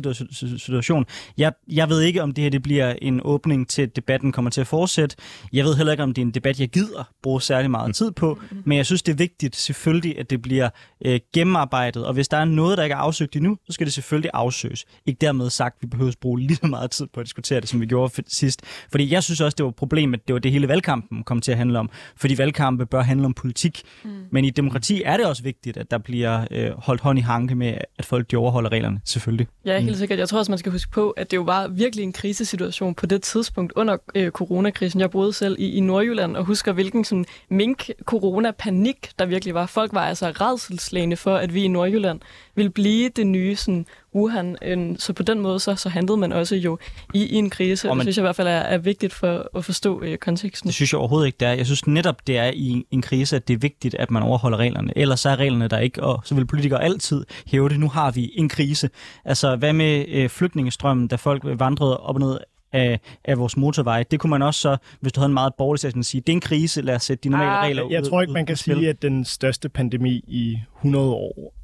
situation. 0.58 1.04
Jeg, 1.38 1.52
jeg 1.68 1.88
ved 1.88 2.00
ikke, 2.00 2.22
om 2.22 2.32
det 2.32 2.42
her 2.42 2.50
det 2.50 2.62
bliver 2.62 2.94
en 3.02 3.20
åbning 3.24 3.68
til, 3.68 3.82
at 3.82 3.96
debatten 3.96 4.32
kommer 4.32 4.50
til 4.50 4.60
at 4.60 4.66
fortsætte. 4.66 5.16
Jeg 5.52 5.64
ved 5.64 5.76
heller 5.76 5.92
ikke, 5.92 6.02
om 6.02 6.14
det 6.14 6.22
er 6.22 6.26
en 6.26 6.30
debat, 6.30 6.60
jeg 6.60 6.68
gider 6.68 7.10
bruge 7.22 7.42
særlig 7.42 7.70
meget 7.70 7.94
tid 7.94 8.10
på, 8.10 8.40
men 8.64 8.78
jeg 8.78 8.86
synes, 8.86 9.02
det 9.02 9.12
er 9.12 9.16
vigtigt 9.16 9.56
selvfølgelig, 9.56 10.18
at 10.18 10.30
det 10.30 10.42
bliver 10.42 10.68
øh, 11.04 11.20
gennemarbejdet, 11.34 12.06
og 12.06 12.14
hvis 12.14 12.28
der 12.28 12.36
er 12.36 12.44
noget, 12.44 12.78
der 12.78 12.84
ikke 12.84 12.94
er 12.94 12.98
afsøgt 12.98 13.36
endnu, 13.36 13.58
så 13.66 13.72
skal 13.72 13.86
det 13.86 13.94
selvfølgelig 13.94 14.30
afsøges. 14.34 14.84
Ikke 15.06 15.18
dermed 15.20 15.50
sagt, 15.50 15.76
at 15.76 15.82
vi 15.82 15.86
behøver 15.86 16.10
at 16.10 16.16
bruge 16.20 16.40
lige 16.40 16.56
så 16.56 16.66
meget 16.66 16.90
tid 16.90 17.06
på 17.14 17.20
at 17.20 17.26
diskutere 17.26 17.60
det, 17.60 17.68
som 17.68 17.80
vi 17.80 17.86
gjorde 17.86 18.22
sidst. 18.26 18.62
Fordi 18.90 19.12
jeg 19.12 19.22
synes 19.22 19.40
også, 19.40 19.54
det 19.54 19.64
var 19.64 19.70
et 19.70 19.76
problem, 19.76 20.14
at 20.14 20.20
det 20.26 20.34
var 20.34 20.40
det 20.40 20.52
hele 20.52 20.68
valgkampen 20.68 21.24
kom 21.24 21.40
til 21.40 21.52
at 21.52 21.58
handle 21.58 21.78
om. 21.78 21.90
Fordi 22.16 22.38
valgkampe 22.38 22.86
bør 22.86 23.02
handle 23.02 23.26
om 23.26 23.34
politik. 23.34 23.82
Mm. 24.04 24.10
Men 24.32 24.44
i 24.44 24.50
demokrati 24.50 25.02
er 25.02 25.16
det 25.16 25.26
også 25.26 25.42
vigtigt, 25.42 25.76
at 25.76 25.85
der 25.90 25.98
bliver 25.98 26.46
øh, 26.50 26.70
holdt 26.78 27.00
hånd 27.00 27.18
i 27.18 27.22
hanke 27.22 27.54
med, 27.54 27.74
at 27.98 28.04
folk 28.04 28.30
de 28.30 28.36
overholder 28.36 28.72
reglerne, 28.72 29.00
selvfølgelig. 29.04 29.46
Ja, 29.64 29.78
helt 29.78 29.90
mm. 29.90 29.96
sikkert. 29.96 30.18
Jeg 30.18 30.28
tror 30.28 30.38
også, 30.38 30.52
man 30.52 30.58
skal 30.58 30.72
huske 30.72 30.90
på, 30.90 31.10
at 31.10 31.30
det 31.30 31.36
jo 31.36 31.42
var 31.42 31.68
virkelig 31.68 32.02
en 32.02 32.12
krisesituation 32.12 32.94
på 32.94 33.06
det 33.06 33.22
tidspunkt 33.22 33.72
under 33.76 33.96
øh, 34.14 34.30
coronakrisen. 34.30 35.00
Jeg 35.00 35.10
boede 35.10 35.32
selv 35.32 35.56
i, 35.58 35.70
i 35.70 35.80
Nordjylland 35.80 36.36
og 36.36 36.44
husker, 36.44 36.72
hvilken 36.72 37.04
sådan 37.04 37.24
mink-corona-panik 37.48 39.10
der 39.18 39.26
virkelig 39.26 39.54
var. 39.54 39.66
Folk 39.66 39.94
var 39.94 40.06
altså 40.06 40.30
redselslagende 40.30 41.16
for, 41.16 41.36
at 41.36 41.54
vi 41.54 41.62
i 41.62 41.68
Nordjylland 41.68 42.20
ville 42.54 42.70
blive 42.70 43.08
det 43.08 43.26
nye 43.26 43.56
sådan, 43.56 43.86
Wuhan. 44.16 44.56
Øh, 44.62 44.96
så 44.98 45.12
på 45.12 45.22
den 45.22 45.40
måde 45.40 45.60
så, 45.60 45.74
så 45.74 45.88
handlede 45.88 46.16
man 46.16 46.32
også 46.32 46.56
jo 46.56 46.78
i, 47.14 47.24
i 47.24 47.34
en 47.34 47.50
krise. 47.50 47.90
Og 47.90 47.96
man, 47.96 48.06
det 48.06 48.14
synes 48.14 48.16
jeg 48.16 48.22
i 48.22 48.26
hvert 48.26 48.36
fald 48.36 48.48
er, 48.48 48.52
er 48.52 48.78
vigtigt 48.78 49.12
for 49.12 49.56
at 49.56 49.64
forstå 49.64 50.02
øh, 50.02 50.18
konteksten. 50.18 50.68
Det 50.68 50.74
synes 50.74 50.92
jeg 50.92 50.98
overhovedet 50.98 51.26
ikke, 51.26 51.36
det 51.40 51.48
er. 51.48 51.52
Jeg 51.52 51.66
synes 51.66 51.86
netop, 51.86 52.26
det 52.26 52.38
er 52.38 52.50
i 52.54 52.86
en 52.90 53.02
krise, 53.02 53.36
at 53.36 53.48
det 53.48 53.54
er 53.54 53.58
vigtigt, 53.58 53.94
at 53.94 54.10
man 54.10 54.22
overholder 54.22 54.58
reglerne. 54.58 54.92
Ellers 54.96 55.20
så 55.20 55.28
er 55.28 55.36
reglerne 55.36 55.68
der 55.68 55.78
ikke, 55.78 56.02
og 56.02 56.22
så 56.24 56.34
vil 56.34 56.46
politikere 56.46 56.82
altid 56.82 57.24
hæve 57.46 57.68
det. 57.68 57.80
Nu 57.80 57.88
har 57.88 58.10
vi 58.10 58.30
en 58.34 58.48
krise. 58.48 58.90
Altså, 59.24 59.56
hvad 59.56 59.72
med 59.72 60.04
øh, 60.08 60.28
flygtningestrømmen, 60.28 61.08
da 61.08 61.16
folk 61.16 61.42
vandrede 61.44 62.00
op 62.00 62.14
og 62.14 62.20
ned 62.20 62.38
af, 62.72 63.00
af 63.24 63.38
vores 63.38 63.56
motorveje. 63.56 64.04
Det 64.10 64.20
kunne 64.20 64.30
man 64.30 64.42
også 64.42 64.60
så, 64.60 64.76
hvis 65.00 65.12
du 65.12 65.20
havde 65.20 65.30
en 65.30 65.34
meget 65.34 65.54
borgerlig 65.58 65.80
sætning, 65.80 66.04
sige, 66.04 66.20
det 66.20 66.28
er 66.28 66.32
en 66.32 66.40
krise, 66.40 66.82
lad 66.82 66.94
os 66.94 67.02
sætte 67.02 67.22
de 67.22 67.28
normale 67.28 67.50
ah, 67.50 67.64
regler 67.64 67.82
Jeg, 67.82 67.92
jeg 67.92 68.02
ud, 68.02 68.08
tror 68.08 68.20
ikke, 68.20 68.32
man 68.32 68.46
kan 68.46 68.56
sige, 68.56 68.88
at 68.88 69.02
den 69.02 69.24
største 69.24 69.68
pandemi 69.68 70.24
i 70.26 70.58
100 70.78 71.10
år 71.10 71.55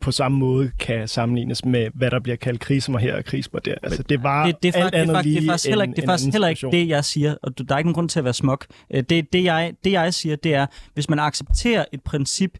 på 0.00 0.12
samme 0.12 0.38
måde 0.38 0.70
kan 0.78 1.08
sammenlignes 1.08 1.64
med, 1.64 1.88
hvad 1.94 2.10
der 2.10 2.20
bliver 2.20 2.36
kaldt 2.36 2.60
krisemmer 2.60 2.98
her 2.98 3.16
og 3.16 3.24
krisemmer 3.24 3.60
der. 3.60 3.74
Altså, 3.82 4.02
det 4.02 4.22
var 4.22 4.46
det, 4.46 4.62
det 4.62 4.76
er 4.76 4.84
alt 4.84 4.94
andet 4.94 5.24
lige 5.24 5.40
det 5.40 5.44
er 5.44 5.50
faktisk 5.50 5.68
heller, 5.68 5.84
en, 5.84 5.90
det 5.92 6.02
er 6.02 6.06
faktisk 6.06 6.32
heller 6.32 6.48
ikke 6.48 6.68
det, 6.72 6.88
jeg 6.88 7.04
siger, 7.04 7.34
og 7.42 7.58
der 7.58 7.74
er 7.74 7.78
ikke 7.78 7.88
nogen 7.88 7.94
grund 7.94 8.08
til 8.08 8.18
at 8.18 8.24
være 8.24 8.34
smuk. 8.34 8.66
Øh, 8.94 9.02
det, 9.02 9.32
det, 9.32 9.44
jeg, 9.44 9.72
det, 9.84 9.92
jeg 9.92 10.14
siger, 10.14 10.36
det 10.36 10.54
er, 10.54 10.66
hvis 10.94 11.10
man 11.10 11.18
accepterer 11.18 11.84
et 11.92 12.02
princip 12.02 12.50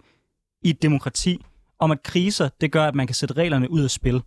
i 0.62 0.70
et 0.70 0.82
demokrati, 0.82 1.44
om 1.80 1.90
at 1.90 2.02
kriser, 2.02 2.48
det 2.60 2.72
gør, 2.72 2.84
at 2.84 2.94
man 2.94 3.06
kan 3.06 3.14
sætte 3.14 3.34
reglerne 3.34 3.70
ud 3.70 3.84
af 3.84 3.90
spil, 3.90 4.22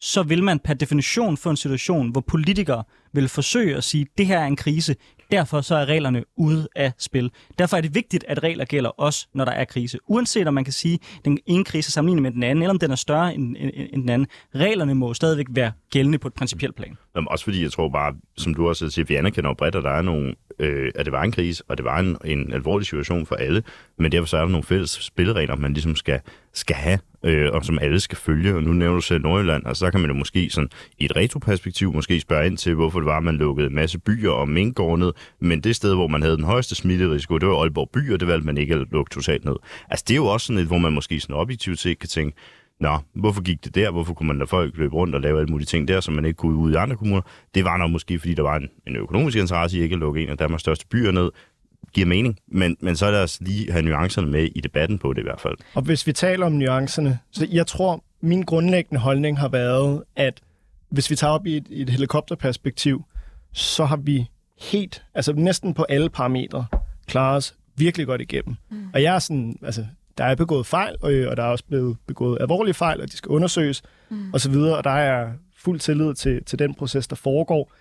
så 0.00 0.22
vil 0.22 0.42
man 0.42 0.58
per 0.58 0.74
definition 0.74 1.36
få 1.36 1.50
en 1.50 1.56
situation, 1.56 2.10
hvor 2.10 2.20
politikere 2.20 2.84
vil 3.12 3.28
forsøge 3.28 3.76
at 3.76 3.84
sige, 3.84 4.06
det 4.18 4.26
her 4.26 4.38
er 4.38 4.46
en 4.46 4.56
krise, 4.56 4.96
derfor 5.32 5.60
så 5.60 5.74
er 5.74 5.84
reglerne 5.84 6.24
ude 6.36 6.68
af 6.76 6.92
spil. 6.98 7.30
Derfor 7.58 7.76
er 7.76 7.80
det 7.80 7.94
vigtigt, 7.94 8.24
at 8.28 8.42
regler 8.42 8.64
gælder 8.64 8.90
også, 8.90 9.26
når 9.34 9.44
der 9.44 9.52
er 9.52 9.64
krise. 9.64 9.98
Uanset 10.06 10.48
om 10.48 10.54
man 10.54 10.64
kan 10.64 10.72
sige, 10.72 10.98
at 11.18 11.24
den 11.24 11.38
ene 11.46 11.64
krise 11.64 11.92
sammenlignet 11.92 12.22
med 12.22 12.30
den 12.30 12.42
anden, 12.42 12.62
eller 12.62 12.70
om 12.70 12.78
den 12.78 12.90
er 12.90 12.96
større 12.96 13.34
end, 13.34 13.56
end, 13.58 13.70
end 13.74 14.02
den 14.02 14.08
anden. 14.08 14.28
Reglerne 14.54 14.94
må 14.94 15.14
stadigvæk 15.14 15.46
være 15.50 15.72
gældende 15.90 16.18
på 16.18 16.28
et 16.28 16.34
principielt 16.34 16.76
plan. 16.76 16.98
Jamen, 17.16 17.28
også 17.28 17.44
fordi 17.44 17.62
jeg 17.62 17.72
tror 17.72 17.88
bare, 17.88 18.14
som 18.36 18.54
du 18.54 18.68
også 18.68 18.90
siger, 18.90 19.06
vi 19.06 19.14
anerkender 19.14 19.54
bredt, 19.54 19.74
at 19.74 19.84
der 19.84 19.90
er 19.90 20.02
nogle, 20.02 20.34
øh, 20.58 20.92
at 20.94 21.06
det 21.06 21.12
var 21.12 21.22
en 21.22 21.32
krise, 21.32 21.62
og 21.68 21.76
det 21.76 21.84
var 21.84 21.98
en, 21.98 22.16
en 22.24 22.52
alvorlig 22.52 22.86
situation 22.86 23.26
for 23.26 23.34
alle, 23.34 23.62
men 23.98 24.12
derfor 24.12 24.26
så 24.26 24.36
er 24.36 24.40
der 24.40 24.48
nogle 24.48 24.64
fælles 24.64 24.90
spilleregler, 24.90 25.56
man 25.56 25.72
ligesom 25.72 25.96
skal, 25.96 26.20
skal 26.52 26.76
have, 26.76 26.98
øh, 27.24 27.48
og 27.52 27.64
som 27.64 27.78
alle 27.82 28.00
skal 28.00 28.18
følge. 28.18 28.54
Og 28.54 28.62
nu 28.62 28.72
nævner 28.72 28.94
du 28.94 29.00
selv 29.00 29.22
Nordjylland, 29.22 29.64
og 29.64 29.76
så 29.76 29.90
kan 29.90 30.00
man 30.00 30.10
jo 30.10 30.16
måske 30.16 30.50
sådan, 30.50 30.70
i 30.98 31.04
et 31.04 31.16
retroperspektiv 31.16 31.92
måske 31.92 32.20
spørge 32.20 32.46
ind 32.46 32.56
til, 32.56 32.74
hvorfor 32.74 33.00
det 33.00 33.06
var, 33.06 33.16
at 33.16 33.22
man 33.22 33.36
lukkede 33.36 33.66
en 33.66 33.74
masse 33.74 33.98
byer 33.98 34.30
og 34.30 34.48
minkgård 34.48 34.98
ned, 34.98 35.12
men 35.40 35.60
det 35.60 35.76
sted, 35.76 35.94
hvor 35.94 36.06
man 36.06 36.22
havde 36.22 36.36
den 36.36 36.44
højeste 36.44 36.74
smitterisiko, 36.74 37.38
det 37.38 37.48
var 37.48 37.60
Aalborg 37.60 37.90
by, 37.92 38.12
og 38.12 38.20
det 38.20 38.28
valgte 38.28 38.46
man 38.46 38.58
ikke 38.58 38.74
at 38.74 38.86
lukke 38.92 39.10
totalt 39.10 39.44
ned. 39.44 39.56
Altså 39.90 40.04
det 40.08 40.14
er 40.14 40.16
jo 40.16 40.26
også 40.26 40.46
sådan 40.46 40.62
et, 40.62 40.66
hvor 40.66 40.78
man 40.78 40.92
måske 40.92 41.20
sådan 41.20 41.36
objektivt 41.36 41.78
set 41.78 41.98
kan 41.98 42.08
tænke, 42.08 42.36
Nå, 42.80 42.98
hvorfor 43.14 43.42
gik 43.42 43.64
det 43.64 43.74
der? 43.74 43.90
Hvorfor 43.90 44.14
kunne 44.14 44.26
man 44.26 44.38
lade 44.38 44.46
folk 44.46 44.76
løbe 44.76 44.94
rundt 44.94 45.14
og 45.14 45.20
lave 45.20 45.38
alle 45.38 45.50
mulige 45.50 45.66
ting 45.66 45.88
der, 45.88 46.00
som 46.00 46.14
man 46.14 46.24
ikke 46.24 46.36
kunne 46.36 46.56
ud 46.56 46.72
i 46.72 46.74
andre 46.74 46.96
kommuner? 46.96 47.22
Det 47.54 47.64
var 47.64 47.76
nok 47.76 47.90
måske, 47.90 48.18
fordi 48.18 48.34
der 48.34 48.42
var 48.42 48.56
en, 48.56 48.68
en 48.86 48.96
økonomisk 48.96 49.38
interesse 49.38 49.78
i 49.78 49.82
ikke 49.82 49.92
at 49.92 49.98
lukke 49.98 50.22
en 50.22 50.28
af 50.28 50.38
Danmarks 50.38 50.60
største 50.60 50.86
byer 50.86 51.10
ned 51.10 51.30
giver 51.92 52.06
mening. 52.06 52.38
Men, 52.48 52.76
men 52.80 52.96
så 52.96 53.06
er 53.06 53.10
der 53.10 53.22
også 53.22 53.38
lige 53.40 53.72
have 53.72 53.82
nuancerne 53.82 54.26
med 54.26 54.48
i 54.54 54.60
debatten 54.60 54.98
på 54.98 55.12
det 55.12 55.20
i 55.20 55.24
hvert 55.24 55.40
fald. 55.40 55.56
Og 55.74 55.82
hvis 55.82 56.06
vi 56.06 56.12
taler 56.12 56.46
om 56.46 56.52
nuancerne, 56.52 57.18
så 57.30 57.46
jeg 57.50 57.66
tror, 57.66 58.04
min 58.20 58.42
grundlæggende 58.42 59.00
holdning 59.00 59.38
har 59.38 59.48
været, 59.48 60.02
at 60.16 60.40
hvis 60.90 61.10
vi 61.10 61.16
tager 61.16 61.32
op 61.32 61.46
i 61.46 61.56
et, 61.56 61.66
et 61.70 61.90
helikopterperspektiv, 61.90 63.04
så 63.52 63.84
har 63.84 63.96
vi 63.96 64.26
helt, 64.60 65.04
altså 65.14 65.32
næsten 65.32 65.74
på 65.74 65.86
alle 65.88 66.10
parametre, 66.10 66.66
klaret 67.06 67.36
os 67.36 67.54
virkelig 67.76 68.06
godt 68.06 68.20
igennem. 68.20 68.56
Mm. 68.70 68.88
Og 68.94 69.02
jeg 69.02 69.14
er 69.14 69.18
sådan, 69.18 69.58
altså, 69.62 69.86
der 70.18 70.24
er 70.24 70.34
begået 70.34 70.66
fejl, 70.66 70.96
og, 71.00 71.12
og 71.28 71.36
der 71.36 71.42
er 71.42 71.48
også 71.48 71.64
blevet 71.64 71.96
begået 72.06 72.38
alvorlige 72.40 72.74
fejl, 72.74 73.00
og 73.00 73.12
de 73.12 73.16
skal 73.16 73.28
undersøges, 73.28 73.82
mm. 74.08 74.32
og 74.32 74.40
så 74.40 74.50
videre, 74.50 74.76
og 74.76 74.84
der 74.84 74.90
er 74.90 75.32
fuld 75.56 75.80
tillid 75.80 76.14
til, 76.14 76.44
til 76.44 76.58
den 76.58 76.74
proces, 76.74 77.08
der 77.08 77.16
foregår. 77.16 77.72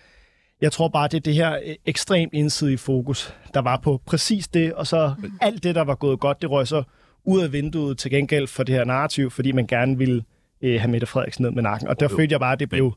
Jeg 0.61 0.71
tror 0.71 0.87
bare, 0.87 1.07
det 1.07 1.17
er 1.17 1.21
det 1.21 1.35
her 1.35 1.59
ekstremt 1.85 2.33
ensidige 2.33 2.77
fokus, 2.77 3.33
der 3.53 3.59
var 3.59 3.77
på 3.77 4.01
præcis 4.05 4.47
det, 4.47 4.73
og 4.73 4.87
så 4.87 5.13
alt 5.41 5.63
det, 5.63 5.75
der 5.75 5.81
var 5.81 5.95
gået 5.95 6.19
godt, 6.19 6.41
det 6.41 6.49
røg 6.51 6.67
så 6.67 6.83
ud 7.23 7.41
af 7.41 7.53
vinduet 7.53 7.97
til 7.97 8.11
gengæld 8.11 8.47
for 8.47 8.63
det 8.63 8.75
her 8.75 8.85
narrativ, 8.85 9.31
fordi 9.31 9.51
man 9.51 9.67
gerne 9.67 9.97
ville 9.97 10.23
øh, 10.61 10.79
have 10.79 10.91
Mette 10.91 11.07
Frederiksen 11.07 11.43
ned 11.45 11.51
med 11.51 11.63
nakken. 11.63 11.87
Og 11.87 11.99
der 11.99 12.07
jo, 12.11 12.15
følte 12.15 12.33
jeg 12.33 12.39
bare, 12.39 12.53
at 12.53 12.59
det 12.59 12.69
blev 12.69 12.93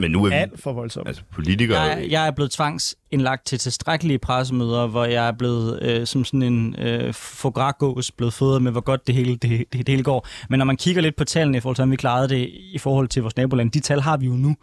men 0.00 0.10
nu 0.10 0.24
er 0.24 0.28
vi, 0.28 0.34
alt 0.34 0.60
for 0.60 0.72
voldsomt. 0.72 1.08
Altså 1.08 1.22
politikere... 1.32 1.80
Jeg, 1.80 2.06
jeg 2.10 2.26
er 2.26 2.30
blevet 2.30 2.50
tvangsindlagt 2.50 3.46
til 3.46 3.58
tilstrækkelige 3.58 4.18
pressemøder, 4.18 4.86
hvor 4.86 5.04
jeg 5.04 5.28
er 5.28 5.32
blevet 5.32 5.82
øh, 5.82 6.06
som 6.06 6.24
sådan 6.24 6.42
en 6.42 6.76
øh, 6.78 7.14
fogragås 7.14 8.10
blevet 8.10 8.32
fodret 8.34 8.62
med, 8.62 8.72
hvor 8.72 8.80
godt 8.80 9.06
det 9.06 9.14
hele, 9.14 9.36
det, 9.36 9.50
det, 9.72 9.72
det 9.72 9.88
hele 9.88 10.02
går. 10.02 10.26
Men 10.50 10.58
når 10.58 10.64
man 10.64 10.76
kigger 10.76 11.02
lidt 11.02 11.16
på 11.16 11.24
tallene 11.24 11.58
i 11.58 11.60
forhold 11.60 11.76
til, 11.76 11.82
hvordan 11.82 11.90
vi 11.90 11.96
klarede 11.96 12.28
det 12.28 12.50
i 12.72 12.78
forhold 12.78 13.08
til 13.08 13.22
vores 13.22 13.36
naboland, 13.36 13.70
de 13.70 13.80
tal 13.80 14.00
har 14.00 14.16
vi 14.16 14.26
jo 14.26 14.32
nu. 14.32 14.56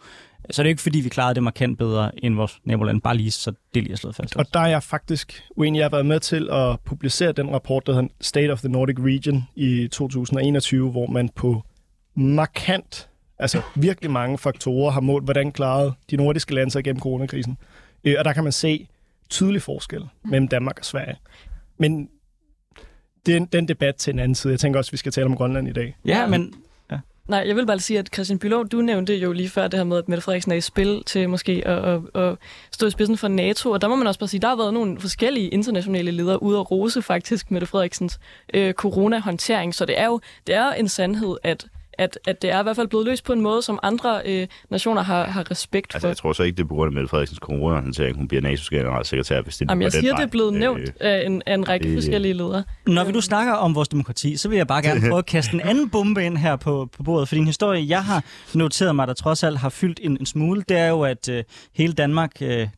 Så 0.50 0.62
det 0.62 0.68
er 0.68 0.70
ikke, 0.70 0.82
fordi 0.82 1.00
vi 1.00 1.08
klarede 1.08 1.34
det 1.34 1.42
markant 1.42 1.78
bedre 1.78 2.24
end 2.24 2.34
vores 2.34 2.60
naboland, 2.64 3.00
bare 3.00 3.16
lige 3.16 3.30
så 3.30 3.52
det 3.74 3.82
lige 3.82 3.92
er 3.92 3.96
slået 3.96 4.16
fast. 4.16 4.36
Og 4.36 4.54
der 4.54 4.60
er 4.60 4.66
jeg 4.66 4.82
faktisk 4.82 5.42
uenig. 5.56 5.78
Jeg 5.78 5.84
har 5.84 5.90
været 5.90 6.06
med 6.06 6.20
til 6.20 6.48
at 6.52 6.80
publicere 6.80 7.32
den 7.32 7.50
rapport, 7.50 7.86
der 7.86 7.92
hedder 7.92 8.08
State 8.20 8.50
of 8.50 8.60
the 8.60 8.68
Nordic 8.68 8.96
Region 8.98 9.44
i 9.56 9.88
2021, 9.92 10.90
hvor 10.90 11.06
man 11.06 11.28
på 11.28 11.62
markant, 12.14 13.08
altså 13.38 13.62
virkelig 13.74 14.10
mange 14.10 14.38
faktorer 14.38 14.90
har 14.90 15.00
målt, 15.00 15.24
hvordan 15.24 15.52
klarede 15.52 15.92
de 16.10 16.16
nordiske 16.16 16.54
lande 16.54 16.70
sig 16.70 16.80
igennem 16.80 17.00
coronakrisen. 17.00 17.56
Øh, 18.04 18.14
og 18.18 18.24
der 18.24 18.32
kan 18.32 18.42
man 18.42 18.52
se 18.52 18.88
tydelig 19.30 19.62
forskel 19.62 20.02
mellem 20.24 20.48
Danmark 20.48 20.78
og 20.78 20.84
Sverige. 20.84 21.16
Men 21.78 22.08
den, 23.26 23.46
den 23.46 23.68
debat 23.68 23.96
til 23.96 24.12
en 24.12 24.18
anden 24.18 24.34
side. 24.34 24.52
Jeg 24.52 24.60
tænker 24.60 24.78
også, 24.78 24.88
at 24.88 24.92
vi 24.92 24.96
skal 24.96 25.12
tale 25.12 25.26
om 25.26 25.36
Grønland 25.36 25.68
i 25.68 25.72
dag. 25.72 25.96
Ja, 26.04 26.26
men 26.26 26.54
Nej, 27.28 27.44
jeg 27.46 27.56
vil 27.56 27.66
bare 27.66 27.78
sige, 27.78 27.98
at 27.98 28.08
Christian 28.14 28.38
Bylov, 28.38 28.68
du 28.68 28.80
nævnte 28.80 29.16
jo 29.16 29.32
lige 29.32 29.48
før 29.48 29.68
det 29.68 29.78
her 29.78 29.84
med, 29.84 29.98
at 29.98 30.08
Mette 30.08 30.22
Frederiksen 30.22 30.52
er 30.52 30.56
i 30.56 30.60
spil 30.60 31.02
til 31.06 31.28
måske 31.28 31.62
at, 31.66 31.84
at, 31.84 32.22
at 32.22 32.36
stå 32.72 32.86
i 32.86 32.90
spidsen 32.90 33.16
for 33.16 33.28
NATO, 33.28 33.70
og 33.70 33.80
der 33.80 33.88
må 33.88 33.96
man 33.96 34.06
også 34.06 34.20
bare 34.20 34.28
sige, 34.28 34.38
at 34.38 34.42
der 34.42 34.48
har 34.48 34.56
været 34.56 34.74
nogle 34.74 35.00
forskellige 35.00 35.48
internationale 35.48 36.10
ledere 36.10 36.42
ude 36.42 36.58
at 36.58 36.70
rose 36.70 37.02
faktisk 37.02 37.50
Mette 37.50 37.66
Frederiksens 37.66 38.18
øh, 38.54 38.74
coronahåndtering, 38.74 39.74
så 39.74 39.84
det 39.84 39.98
er 39.98 40.06
jo 40.06 40.20
det 40.46 40.54
er 40.54 40.72
en 40.72 40.88
sandhed, 40.88 41.36
at 41.42 41.66
at, 41.98 42.18
at 42.26 42.42
det 42.42 42.50
er 42.50 42.60
i 42.60 42.62
hvert 42.62 42.76
fald 42.76 42.88
blevet 42.88 43.06
løst 43.06 43.24
på 43.24 43.32
en 43.32 43.40
måde, 43.40 43.62
som 43.62 43.78
andre 43.82 44.22
øh, 44.24 44.46
nationer 44.70 45.02
har, 45.02 45.24
har 45.24 45.50
respekt 45.50 45.92
for. 45.92 45.96
Altså, 45.96 46.08
jeg 46.08 46.16
tror 46.16 46.32
så 46.32 46.42
ikke, 46.42 46.56
det 46.56 46.62
er 46.62 46.68
på 46.68 46.74
grund 46.74 46.88
af 46.88 46.92
Mette 46.92 47.08
Frederiksens 47.08 47.38
corona-håndtering. 47.38 48.16
Hun 48.16 48.28
bliver 48.28 48.42
NATO's 48.42 48.68
generalsekretær, 48.70 49.42
hvis 49.42 49.56
det 49.56 49.70
Jamen, 49.70 49.82
jeg 49.82 49.92
siger, 49.92 50.16
det 50.16 50.22
er 50.22 50.26
blevet 50.26 50.54
nævnt 50.54 50.80
øh, 50.80 50.92
af 51.00 51.22
en, 51.26 51.42
af 51.46 51.54
en 51.54 51.68
række 51.68 51.88
øh, 51.88 51.94
forskellige 51.94 52.32
ledere. 52.32 52.64
Når 52.86 53.04
vi 53.04 53.12
nu 53.12 53.20
snakker 53.20 53.52
om 53.52 53.74
vores 53.74 53.88
demokrati, 53.88 54.36
så 54.36 54.48
vil 54.48 54.56
jeg 54.56 54.66
bare 54.66 54.82
gerne 54.82 55.00
prøve 55.08 55.18
at 55.18 55.26
kaste 55.26 55.54
en 55.54 55.60
anden 55.60 55.90
bombe 55.90 56.24
ind 56.24 56.36
her 56.36 56.56
på, 56.56 56.88
på 56.96 57.02
bordet. 57.02 57.28
For 57.28 57.34
din 57.34 57.46
historie, 57.46 57.84
jeg 57.88 58.04
har 58.04 58.24
noteret 58.54 58.96
mig, 58.96 59.06
der 59.06 59.14
trods 59.14 59.42
alt 59.42 59.58
har 59.58 59.68
fyldt 59.68 60.00
en, 60.02 60.16
en 60.20 60.26
smule, 60.26 60.62
det 60.68 60.78
er 60.78 60.88
jo, 60.88 61.02
at 61.02 61.28
øh, 61.28 61.44
hele 61.74 61.92
Danmark, 61.92 62.32
øh, 62.40 62.68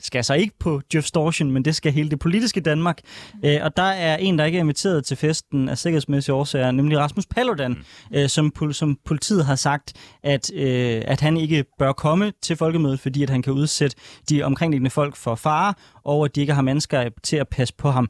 skal 0.00 0.24
så 0.24 0.34
ikke 0.34 0.54
på 0.58 0.80
Jeff 0.94 1.06
Storchen, 1.06 1.50
men 1.50 1.64
det 1.64 1.76
skal 1.76 1.92
hele 1.92 2.10
det 2.10 2.18
politiske 2.18 2.60
Danmark. 2.60 2.98
Øh, 3.44 3.58
og 3.62 3.76
der 3.76 3.82
er 3.82 4.16
en, 4.16 4.38
der 4.38 4.44
ikke 4.44 4.58
er 4.58 4.62
inviteret 4.62 5.04
til 5.04 5.16
festen 5.16 5.68
af 5.68 5.78
sikkerhedsmæssige 5.78 6.34
årsager, 6.34 6.70
nemlig 6.70 6.98
Rasmus 6.98 7.26
Paludan, 7.26 7.70
mm. 7.70 8.16
øh, 8.16 8.28
som, 8.28 8.72
som 8.72 8.98
politiet 9.04 9.44
har 9.44 9.56
sagt, 9.56 9.92
at, 10.22 10.52
øh, 10.54 11.02
at 11.04 11.20
han 11.20 11.36
ikke 11.36 11.64
bør 11.78 11.92
komme 11.92 12.32
til 12.42 12.56
folkemødet, 12.56 13.00
fordi 13.00 13.22
at 13.22 13.30
han 13.30 13.42
kan 13.42 13.52
udsætte 13.52 13.96
de 14.28 14.42
omkringliggende 14.42 14.90
folk 14.90 15.16
for 15.16 15.34
fare, 15.34 15.74
og 16.04 16.24
at 16.24 16.34
de 16.34 16.40
ikke 16.40 16.54
har 16.54 16.62
mennesker 16.62 17.08
til 17.22 17.36
at 17.36 17.48
passe 17.48 17.74
på 17.78 17.90
ham. 17.90 18.08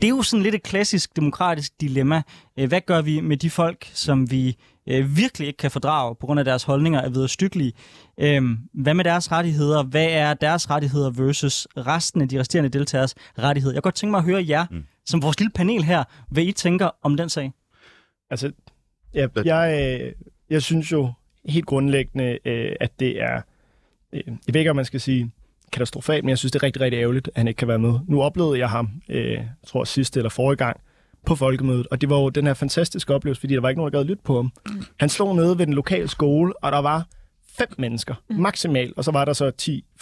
Det 0.00 0.06
er 0.08 0.10
jo 0.10 0.22
sådan 0.22 0.42
lidt 0.42 0.54
et 0.54 0.62
klassisk 0.62 1.16
demokratisk 1.16 1.72
dilemma. 1.80 2.22
Øh, 2.58 2.68
hvad 2.68 2.80
gør 2.80 3.02
vi 3.02 3.20
med 3.20 3.36
de 3.36 3.50
folk, 3.50 3.90
som 3.94 4.30
vi 4.30 4.56
øh, 4.86 5.16
virkelig 5.16 5.48
ikke 5.48 5.56
kan 5.56 5.70
fordrage 5.70 6.14
på 6.14 6.26
grund 6.26 6.40
af 6.40 6.44
deres 6.44 6.62
holdninger 6.62 7.00
er 7.00 7.10
vederstykkelige? 7.10 7.72
Øh, 8.18 8.42
hvad 8.74 8.94
med 8.94 9.04
deres 9.04 9.32
rettigheder? 9.32 9.82
Hvad 9.82 10.06
er 10.10 10.34
deres 10.34 10.70
rettigheder 10.70 11.10
versus 11.10 11.68
resten 11.76 12.22
af 12.22 12.28
de 12.28 12.40
resterende 12.40 12.70
deltagers 12.70 13.14
rettigheder? 13.38 13.72
Jeg 13.72 13.82
kan 13.82 13.86
godt 13.86 13.94
tænke 13.94 14.10
mig 14.10 14.18
at 14.18 14.24
høre 14.24 14.44
jer, 14.48 14.66
mm. 14.70 14.84
som 15.06 15.22
vores 15.22 15.38
lille 15.38 15.52
panel 15.54 15.84
her, 15.84 16.04
hvad 16.28 16.42
I 16.42 16.52
tænker 16.52 16.90
om 17.02 17.16
den 17.16 17.28
sag. 17.28 17.52
Altså, 18.30 18.52
ja, 19.14 19.26
jeg, 19.44 19.98
øh, 20.00 20.12
jeg 20.50 20.62
synes 20.62 20.92
jo 20.92 21.12
helt 21.44 21.66
grundlæggende, 21.66 22.38
at 22.80 23.00
det 23.00 23.22
er, 23.22 23.42
jeg 24.12 24.54
ved 24.54 24.60
ikke, 24.60 24.70
om 24.70 24.76
man 24.76 24.84
skal 24.84 25.00
sige, 25.00 25.32
katastrofalt, 25.72 26.24
men 26.24 26.28
jeg 26.28 26.38
synes, 26.38 26.52
det 26.52 26.58
er 26.58 26.62
rigtig, 26.62 26.82
rigtig 26.82 26.98
ærgerligt, 26.98 27.28
at 27.28 27.36
han 27.36 27.48
ikke 27.48 27.58
kan 27.58 27.68
være 27.68 27.78
med. 27.78 27.98
Nu 28.08 28.22
oplevede 28.22 28.58
jeg 28.58 28.70
ham, 28.70 28.88
øh, 29.08 29.32
jeg 29.32 29.48
tror 29.66 29.84
sidste 29.84 30.20
eller 30.20 30.30
forrige 30.30 30.56
gang, 30.56 30.80
på 31.26 31.34
folkemødet, 31.34 31.86
og 31.90 32.00
det 32.00 32.10
var 32.10 32.16
jo 32.16 32.28
den 32.28 32.46
her 32.46 32.54
fantastiske 32.54 33.14
oplevelse, 33.14 33.40
fordi 33.40 33.54
der 33.54 33.60
var 33.60 33.68
ikke 33.68 33.80
nogen, 33.80 33.92
der 33.92 33.98
gad 33.98 34.06
lytte 34.06 34.22
på 34.24 34.36
ham. 34.36 34.52
Mm. 34.66 34.84
Han 35.00 35.08
slog 35.08 35.36
ned 35.36 35.56
ved 35.56 35.66
den 35.66 35.74
lokale 35.74 36.08
skole, 36.08 36.52
og 36.62 36.72
der 36.72 36.78
var 36.78 37.06
fem 37.58 37.68
mennesker, 37.78 38.14
mm. 38.30 38.36
maksimalt, 38.36 38.96
og 38.96 39.04
så 39.04 39.10
var 39.10 39.24
der 39.24 39.32
så 39.32 39.52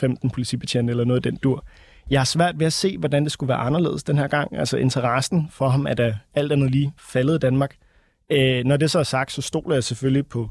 10-15 0.02 0.28
politibetjente 0.34 0.90
eller 0.90 1.04
noget 1.04 1.26
af 1.26 1.32
den 1.32 1.36
dur. 1.36 1.64
Jeg 2.10 2.20
har 2.20 2.24
svært 2.24 2.58
ved 2.58 2.66
at 2.66 2.72
se, 2.72 2.98
hvordan 2.98 3.24
det 3.24 3.32
skulle 3.32 3.48
være 3.48 3.58
anderledes 3.58 4.02
den 4.02 4.18
her 4.18 4.28
gang. 4.28 4.58
Altså 4.58 4.76
interessen 4.76 5.48
for 5.50 5.68
ham 5.68 5.86
er 5.86 5.94
da 5.94 6.16
alt 6.34 6.52
andet 6.52 6.70
lige 6.70 6.92
faldet 7.12 7.34
i 7.34 7.38
Danmark. 7.38 7.76
Øh, 8.30 8.64
når 8.64 8.76
det 8.76 8.90
så 8.90 8.98
er 8.98 9.02
sagt, 9.02 9.32
så 9.32 9.42
stoler 9.42 9.76
jeg 9.76 9.84
selvfølgelig 9.84 10.26
på 10.26 10.50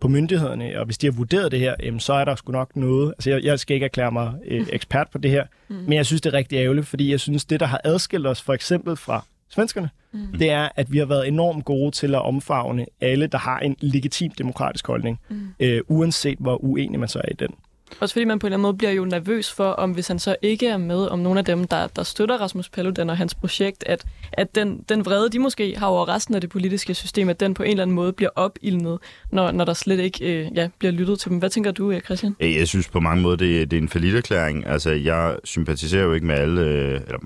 på 0.00 0.08
myndighederne, 0.08 0.78
og 0.78 0.84
hvis 0.84 0.98
de 0.98 1.06
har 1.06 1.12
vurderet 1.12 1.52
det 1.52 1.60
her, 1.60 1.74
jamen, 1.82 2.00
så 2.00 2.12
er 2.12 2.24
der 2.24 2.34
sgu 2.34 2.52
nok 2.52 2.76
noget. 2.76 3.08
Altså, 3.08 3.30
jeg, 3.30 3.44
jeg 3.44 3.60
skal 3.60 3.74
ikke 3.74 3.84
erklære 3.84 4.12
mig 4.12 4.34
øh, 4.46 4.66
ekspert 4.72 5.08
på 5.12 5.18
det 5.18 5.30
her, 5.30 5.44
mm. 5.68 5.74
men 5.74 5.92
jeg 5.92 6.06
synes, 6.06 6.20
det 6.20 6.34
er 6.34 6.38
rigtig 6.38 6.56
ærgerligt, 6.56 6.86
fordi 6.86 7.10
jeg 7.10 7.20
synes, 7.20 7.44
det, 7.44 7.60
der 7.60 7.66
har 7.66 7.80
adskilt 7.84 8.26
os 8.26 8.42
for 8.42 8.52
eksempel 8.52 8.96
fra 8.96 9.24
svenskerne, 9.50 9.90
mm. 10.12 10.38
det 10.38 10.50
er, 10.50 10.68
at 10.76 10.92
vi 10.92 10.98
har 10.98 11.06
været 11.06 11.28
enormt 11.28 11.64
gode 11.64 11.90
til 11.90 12.14
at 12.14 12.22
omfavne 12.22 12.86
alle, 13.00 13.26
der 13.26 13.38
har 13.38 13.58
en 13.58 13.76
legitim 13.80 14.30
demokratisk 14.30 14.86
holdning, 14.86 15.20
mm. 15.28 15.48
øh, 15.60 15.80
uanset 15.88 16.38
hvor 16.38 16.64
uenig 16.64 17.00
man 17.00 17.08
så 17.08 17.18
er 17.18 17.30
i 17.30 17.34
den. 17.34 17.54
Også 18.00 18.12
fordi 18.12 18.24
man 18.24 18.38
på 18.38 18.46
en 18.46 18.48
eller 18.48 18.56
anden 18.56 18.62
måde 18.62 18.76
bliver 18.76 18.90
jo 18.90 19.04
nervøs 19.04 19.52
for, 19.52 19.70
om 19.70 19.90
hvis 19.90 20.08
han 20.08 20.18
så 20.18 20.36
ikke 20.42 20.66
er 20.66 20.76
med, 20.76 21.06
om 21.06 21.18
nogle 21.18 21.38
af 21.38 21.44
dem, 21.44 21.66
der, 21.66 21.86
der 21.86 22.02
støtter 22.02 22.36
Rasmus 22.36 22.68
Paludan 22.68 23.10
og 23.10 23.16
hans 23.16 23.34
projekt, 23.34 23.84
at, 23.86 24.04
at 24.32 24.54
den, 24.54 24.84
den 24.88 25.04
vrede, 25.04 25.30
de 25.30 25.38
måske 25.38 25.74
har 25.76 25.86
over 25.86 26.08
resten 26.08 26.34
af 26.34 26.40
det 26.40 26.50
politiske 26.50 26.94
system, 26.94 27.28
at 27.28 27.40
den 27.40 27.54
på 27.54 27.62
en 27.62 27.70
eller 27.70 27.82
anden 27.82 27.94
måde 27.94 28.12
bliver 28.12 28.30
opildnet, 28.36 28.98
når, 29.32 29.50
når 29.50 29.64
der 29.64 29.74
slet 29.74 30.00
ikke 30.00 30.24
øh, 30.24 30.48
ja, 30.54 30.68
bliver 30.78 30.92
lyttet 30.92 31.20
til 31.20 31.30
dem. 31.30 31.38
Hvad 31.38 31.50
tænker 31.50 31.70
du, 31.70 31.90
øh, 31.90 32.00
Christian? 32.00 32.36
Øh, 32.40 32.56
jeg 32.56 32.68
synes 32.68 32.88
på 32.88 33.00
mange 33.00 33.22
måder, 33.22 33.36
det, 33.36 33.70
det 33.70 33.76
er 33.76 33.82
en 33.82 33.88
forlitterklæring. 33.88 34.66
Altså, 34.66 34.90
jeg 34.90 35.36
sympatiserer 35.44 36.04
jo 36.04 36.12
ikke 36.12 36.26
med 36.26 36.34
alle, 36.34 36.60
øh, 36.60 37.00
eller 37.06 37.18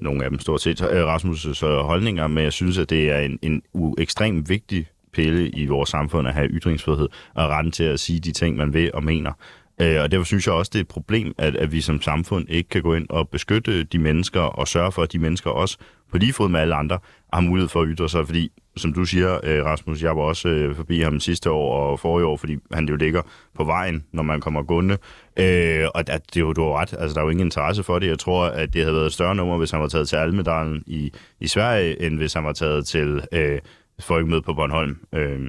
nogle 0.00 0.24
af 0.24 0.30
dem 0.30 0.38
stort 0.38 0.60
set, 0.60 0.80
øh, 0.80 1.14
Rasmus' 1.14 1.66
holdninger, 1.66 2.26
men 2.26 2.44
jeg 2.44 2.52
synes, 2.52 2.78
at 2.78 2.90
det 2.90 3.10
er 3.10 3.18
en, 3.18 3.38
en 3.42 3.62
ekstremt 3.98 4.48
vigtig 4.48 4.86
pille 5.12 5.48
i 5.48 5.66
vores 5.66 5.90
samfund 5.90 6.28
at 6.28 6.34
have 6.34 6.48
ytringsfrihed 6.48 7.08
og 7.34 7.48
retten 7.48 7.72
til 7.72 7.84
at 7.84 8.00
sige 8.00 8.20
de 8.20 8.32
ting, 8.32 8.56
man 8.56 8.74
vil 8.74 8.90
og 8.94 9.04
mener. 9.04 9.32
Øh, 9.80 10.02
og 10.02 10.10
derfor 10.10 10.24
synes 10.24 10.46
jeg 10.46 10.54
også, 10.54 10.70
det 10.72 10.78
er 10.78 10.82
et 10.82 10.88
problem, 10.88 11.34
at, 11.38 11.56
at 11.56 11.72
vi 11.72 11.80
som 11.80 12.02
samfund 12.02 12.46
ikke 12.48 12.68
kan 12.68 12.82
gå 12.82 12.94
ind 12.94 13.06
og 13.10 13.28
beskytte 13.28 13.84
de 13.84 13.98
mennesker 13.98 14.40
og 14.40 14.68
sørge 14.68 14.92
for, 14.92 15.02
at 15.02 15.12
de 15.12 15.18
mennesker 15.18 15.50
også 15.50 15.78
på 16.10 16.18
lige 16.18 16.32
fod 16.32 16.48
med 16.48 16.60
alle 16.60 16.74
andre 16.74 16.98
har 17.32 17.40
mulighed 17.40 17.68
for 17.68 17.82
at 17.82 17.88
ytre 17.90 18.08
sig. 18.08 18.26
Fordi, 18.26 18.52
som 18.76 18.92
du 18.92 19.04
siger, 19.04 19.40
øh, 19.42 19.64
Rasmus, 19.64 20.02
jeg 20.02 20.16
var 20.16 20.22
også 20.22 20.48
øh, 20.48 20.76
forbi 20.76 21.00
ham 21.00 21.20
sidste 21.20 21.50
år 21.50 21.90
og 21.90 22.00
forrige 22.00 22.26
år, 22.26 22.36
fordi 22.36 22.56
han 22.72 22.88
jo 22.88 22.96
ligger 22.96 23.22
på 23.54 23.64
vejen, 23.64 24.04
når 24.12 24.22
man 24.22 24.40
kommer 24.40 24.62
gående. 24.62 24.98
Øh, 25.36 25.84
og 25.94 26.06
det, 26.06 26.14
det 26.34 26.36
er 26.36 26.40
jo, 26.40 26.52
du 26.52 26.62
har 26.62 26.80
ret, 26.80 26.94
altså 26.98 27.14
der 27.14 27.20
er 27.20 27.24
jo 27.24 27.30
ingen 27.30 27.46
interesse 27.46 27.82
for 27.82 27.98
det. 27.98 28.06
Jeg 28.06 28.18
tror, 28.18 28.44
at 28.44 28.72
det 28.72 28.82
havde 28.82 28.94
været 28.94 29.06
et 29.06 29.12
større 29.12 29.34
nummer, 29.34 29.58
hvis 29.58 29.70
han 29.70 29.80
var 29.80 29.88
taget 29.88 30.08
til 30.08 30.16
Almedalen 30.16 30.82
i, 30.86 31.12
i 31.40 31.46
Sverige, 31.46 32.02
end 32.02 32.16
hvis 32.16 32.34
han 32.34 32.44
var 32.44 32.52
taget 32.52 32.86
til 32.86 33.22
øh, 33.32 33.58
folkemødet 34.00 34.44
på 34.44 34.54
Bornholm. 34.54 34.98
Øh, 35.12 35.40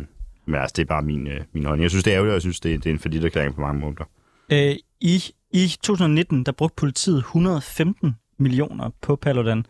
men 0.45 0.55
altså, 0.55 0.73
det 0.77 0.81
er 0.81 0.87
bare 0.87 1.01
min, 1.01 1.27
øh, 1.27 1.41
min 1.53 1.65
holdning. 1.65 1.83
Jeg 1.83 1.89
synes, 1.89 2.03
det 2.03 2.11
er 2.11 2.15
ærgerligt, 2.15 2.31
og 2.31 2.35
jeg 2.35 2.41
synes, 2.41 2.59
det, 2.59 2.83
det 2.83 2.89
er 2.89 2.93
en 2.93 2.99
forlitterklæring 2.99 3.55
på 3.55 3.61
mange 3.61 3.81
måder. 3.81 4.03
Øh, 4.51 4.75
i, 5.01 5.23
I 5.51 5.67
2019, 5.67 6.43
der 6.43 6.51
brugte 6.51 6.75
politiet 6.75 7.17
115 7.17 8.15
millioner 8.37 8.89
på 9.01 9.15
Paludan. 9.15 9.65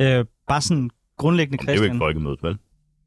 Øh, 0.00 0.24
bare 0.48 0.60
sådan 0.60 0.90
grundlæggende, 1.18 1.58
Christian. 1.58 1.76
Det 1.76 1.82
er 1.82 1.86
jo 1.86 1.92
ikke 1.92 1.98
folkemødet, 1.98 2.42
vel? 2.42 2.58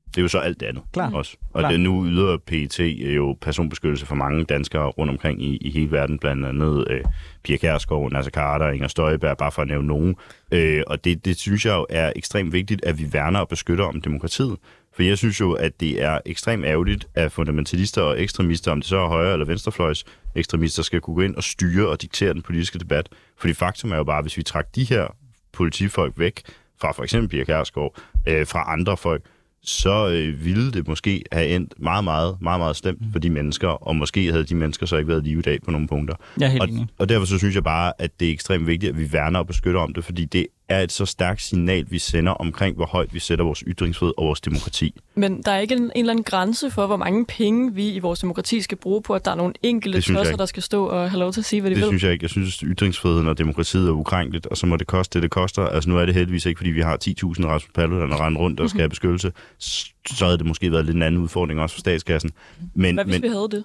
Det 0.10 0.18
er 0.18 0.22
jo 0.22 0.28
så 0.28 0.38
alt 0.40 0.60
det 0.60 0.66
andet 0.66 0.84
Klar. 0.94 1.12
også. 1.14 1.38
Og 1.54 1.60
Klar. 1.62 1.72
det 1.72 1.80
nu 1.80 2.06
yder 2.06 2.38
PET 2.38 2.80
jo 3.16 3.38
personbeskyttelse 3.42 4.06
for 4.06 4.16
mange 4.16 4.46
danskere 4.46 4.86
rundt 4.88 5.12
omkring 5.12 5.44
i, 5.44 5.58
i 5.58 5.72
hele 5.72 5.92
verden, 5.92 6.20
blandt 6.20 6.46
andet 6.46 6.88
øh, 6.90 7.04
Pia 7.44 7.58
Kærsgaard, 7.58 8.12
Nasser 8.12 8.32
Carter, 8.32 8.70
Inger 8.70 8.88
Støjberg, 8.88 9.38
bare 9.38 9.52
for 9.52 9.62
at 9.62 9.68
nævne 9.68 9.88
nogen. 9.88 10.16
Øh, 10.52 10.84
og 10.88 11.04
det, 11.04 11.26
det 11.26 11.38
synes 11.38 11.66
jeg 11.66 11.74
jo 11.74 11.86
er 11.90 12.14
ekstremt 12.16 12.54
vigtigt, 12.54 12.86
at 12.86 13.00
vi 13.00 13.14
værner 13.14 13.40
og 13.40 13.48
beskytter 13.48 13.86
om 13.86 14.02
demokratiet. 14.02 14.58
For 15.00 15.04
jeg 15.04 15.18
synes 15.18 15.40
jo, 15.40 15.52
at 15.52 15.80
det 15.80 16.02
er 16.04 16.20
ekstremt 16.26 16.66
ærgerligt, 16.66 17.08
at 17.16 17.32
fundamentalister 17.32 18.02
og 18.02 18.22
ekstremister, 18.22 18.72
om 18.72 18.80
det 18.82 18.90
så 18.90 18.98
er 18.98 19.08
højre- 19.08 19.34
eller 19.34 19.46
venstrefløjs 19.46 20.06
ekstremister, 20.36 20.84
skal 20.84 21.02
kunne 21.02 21.16
gå 21.16 21.22
ind 21.22 21.36
og 21.36 21.44
styre 21.44 21.88
og 21.90 22.02
diktere 22.02 22.34
den 22.34 22.42
politiske 22.42 22.80
debat. 22.80 23.10
Fordi 23.38 23.54
faktum 23.54 23.92
er 23.92 23.96
jo 23.98 24.04
bare, 24.04 24.18
at 24.18 24.24
hvis 24.24 24.38
vi 24.38 24.44
trækker 24.44 24.72
de 24.76 24.84
her 24.84 25.08
politifolk 25.54 26.14
væk 26.18 26.42
fra 26.82 26.92
for 26.92 27.04
eksempel 27.04 27.30
Pia 27.30 27.44
Kærsgaard, 27.44 28.02
øh, 28.28 28.48
fra 28.48 28.74
andre 28.74 28.98
folk, 28.98 29.24
så 29.62 30.10
øh, 30.10 30.46
ville 30.46 30.72
det 30.72 30.88
måske 30.88 31.24
have 31.32 31.48
endt 31.48 31.74
meget, 31.78 32.04
meget, 32.04 32.38
meget, 32.42 32.60
meget 32.60 32.76
slemt 32.76 33.02
for 33.12 33.20
de 33.20 33.30
mennesker, 33.30 33.68
og 33.68 33.96
måske 33.96 34.32
havde 34.32 34.44
de 34.44 34.56
mennesker 34.56 34.86
så 34.86 34.98
ikke 34.98 35.08
været 35.08 35.24
live 35.24 35.40
i 35.40 35.42
dag 35.42 35.60
på 35.66 35.72
nogle 35.72 35.88
punkter. 35.88 36.16
Er 36.42 36.48
helt 36.48 36.62
Og, 36.62 36.70
enig. 36.70 36.88
og 36.98 37.10
derfor 37.10 37.26
så 37.26 37.38
synes 37.38 37.56
jeg 37.56 37.64
bare, 37.64 37.94
at 38.00 38.20
det 38.20 38.28
er 38.28 38.32
ekstremt 38.32 38.68
vigtigt, 38.68 38.90
at 38.90 39.00
vi 39.00 39.14
værner 39.14 39.40
og 39.40 39.48
beskytter 39.48 39.80
om 39.80 39.94
det, 39.94 40.04
fordi 40.04 40.26
det 40.26 40.48
er 40.70 40.82
et 40.82 40.92
så 40.92 41.06
stærkt 41.06 41.42
signal, 41.42 41.86
vi 41.90 42.00
sender 42.00 42.32
omkring, 42.32 42.76
hvor 42.76 42.86
højt 42.86 43.14
vi 43.14 43.20
sætter 43.20 43.46
vores 43.46 43.64
ytringsfrihed 43.68 44.14
og 44.18 44.26
vores 44.26 44.42
demokrati. 44.42 44.94
Men 45.16 45.42
der 45.42 45.52
er 45.52 45.60
ikke 45.60 45.76
en, 45.76 45.82
en 45.84 45.92
eller 45.96 46.14
anden 46.14 46.24
grænse 46.24 46.72
for, 46.72 46.88
hvor 46.88 46.98
mange 46.98 47.26
penge 47.26 47.74
vi 47.74 47.90
i 47.90 48.00
vores 48.00 48.20
demokrati 48.20 48.62
skal 48.62 48.78
bruge 48.78 49.02
på, 49.02 49.14
at 49.14 49.26
der 49.26 49.32
er 49.32 49.36
nogle 49.36 49.54
enkelte 49.64 49.98
Det 49.98 50.06
tosser, 50.06 50.36
der 50.36 50.46
skal 50.46 50.64
stå 50.64 50.86
og 50.86 51.10
have 51.12 51.20
lov 51.20 51.34
til 51.34 51.42
at 51.42 51.46
sige, 51.46 51.62
hvad 51.62 51.72
de 51.72 51.76
Det 51.76 51.82
vil. 51.82 51.88
synes 51.90 52.04
jeg 52.04 52.12
ikke. 52.12 52.24
Jeg 52.24 52.30
synes, 52.30 52.64
at 52.64 52.70
ytringsfriheden 52.70 53.28
og 53.28 53.38
demokratiet 53.38 53.88
er 53.88 53.92
ukrænkeligt, 53.92 54.46
og 54.46 54.58
så 54.58 54.66
må 54.66 54.78
det 54.78 54.88
koste 54.88 55.14
det, 55.14 55.24
det 55.24 55.32
koster. 55.32 55.66
Altså 55.66 55.90
nu 55.90 55.98
er 55.98 56.06
det 56.06 56.16
heldigvis 56.16 56.46
ikke, 56.46 56.58
fordi 56.60 56.70
vi 56.70 56.82
har 56.82 56.98
10.000 57.06 57.14
Rasmus 57.24 57.72
Paludan 57.74 58.10
der 58.10 58.26
render 58.26 58.42
rundt 58.42 58.60
og 58.60 58.70
skal 58.70 58.80
have 58.80 58.90
beskyttelse. 58.90 59.32
Så 59.60 60.26
havde 60.26 60.38
det 60.38 60.46
måske 60.46 60.72
været 60.72 60.86
lidt 60.86 60.96
en 60.96 61.02
anden 61.02 61.22
udfordring 61.22 61.60
også 61.60 61.76
for 61.76 61.80
statskassen. 61.80 62.32
Men, 62.74 62.96
Hvad 62.96 63.06
hvis 63.06 63.14
men 63.14 63.22
vi 63.22 63.28
havde 63.28 63.48
det? 63.52 63.64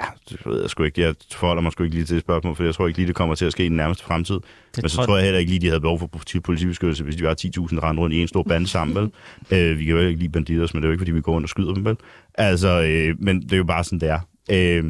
Ja, 0.00 0.04
det 0.28 0.46
ved 0.46 0.60
jeg 0.60 0.70
sgu 0.70 0.82
ikke. 0.82 1.00
Jeg 1.00 1.14
forholder 1.32 1.62
mig 1.62 1.72
sgu 1.72 1.84
ikke 1.84 1.94
lige 1.94 2.06
til 2.06 2.14
det 2.14 2.24
spørgsmål, 2.24 2.56
for 2.56 2.64
jeg 2.64 2.74
tror 2.74 2.86
ikke 2.86 2.98
lige, 2.98 3.06
det 3.06 3.14
kommer 3.14 3.34
til 3.34 3.44
at 3.44 3.52
ske 3.52 3.64
i 3.64 3.68
den 3.68 3.76
nærmeste 3.76 4.04
fremtid. 4.04 4.34
Det 4.34 4.82
Men 4.82 4.88
så 4.88 5.04
tror 5.04 5.16
jeg 5.16 5.24
heller 5.24 5.40
ikke 5.40 5.50
lige, 5.50 5.60
de 5.60 5.66
havde 5.66 5.80
behov 5.80 5.98
for 5.98 6.06
politi- 6.06 6.40
politibeskyttelse, 6.40 7.04
hvis 7.04 7.16
de 7.16 7.24
var 7.24 7.34
10.000 7.40 7.76
der 7.76 7.88
rendte 7.88 8.02
rundt 8.02 8.14
i 8.14 8.22
en 8.22 8.28
stor 8.28 8.42
bande 8.42 8.66
sammen, 8.66 8.96
vel? 8.96 9.10
øh, 9.58 9.78
vi 9.78 9.84
kan 9.84 9.94
jo 9.94 10.00
ikke 10.00 10.20
lide 10.20 10.32
banditter, 10.32 10.68
men 10.74 10.82
det 10.82 10.86
er 10.86 10.88
jo 10.88 10.92
ikke, 10.92 11.00
fordi 11.00 11.12
vi 11.12 11.20
går 11.20 11.32
rundt 11.32 11.44
og 11.44 11.48
skyder 11.48 11.74
dem, 11.74 11.84
vel? 11.84 11.96
Altså, 12.34 12.82
øh, 12.82 13.16
men 13.18 13.42
det 13.42 13.52
er 13.52 13.56
jo 13.56 13.64
bare 13.64 13.84
sådan, 13.84 14.00
det 14.00 14.08
er. 14.08 14.20
Øh, 14.50 14.84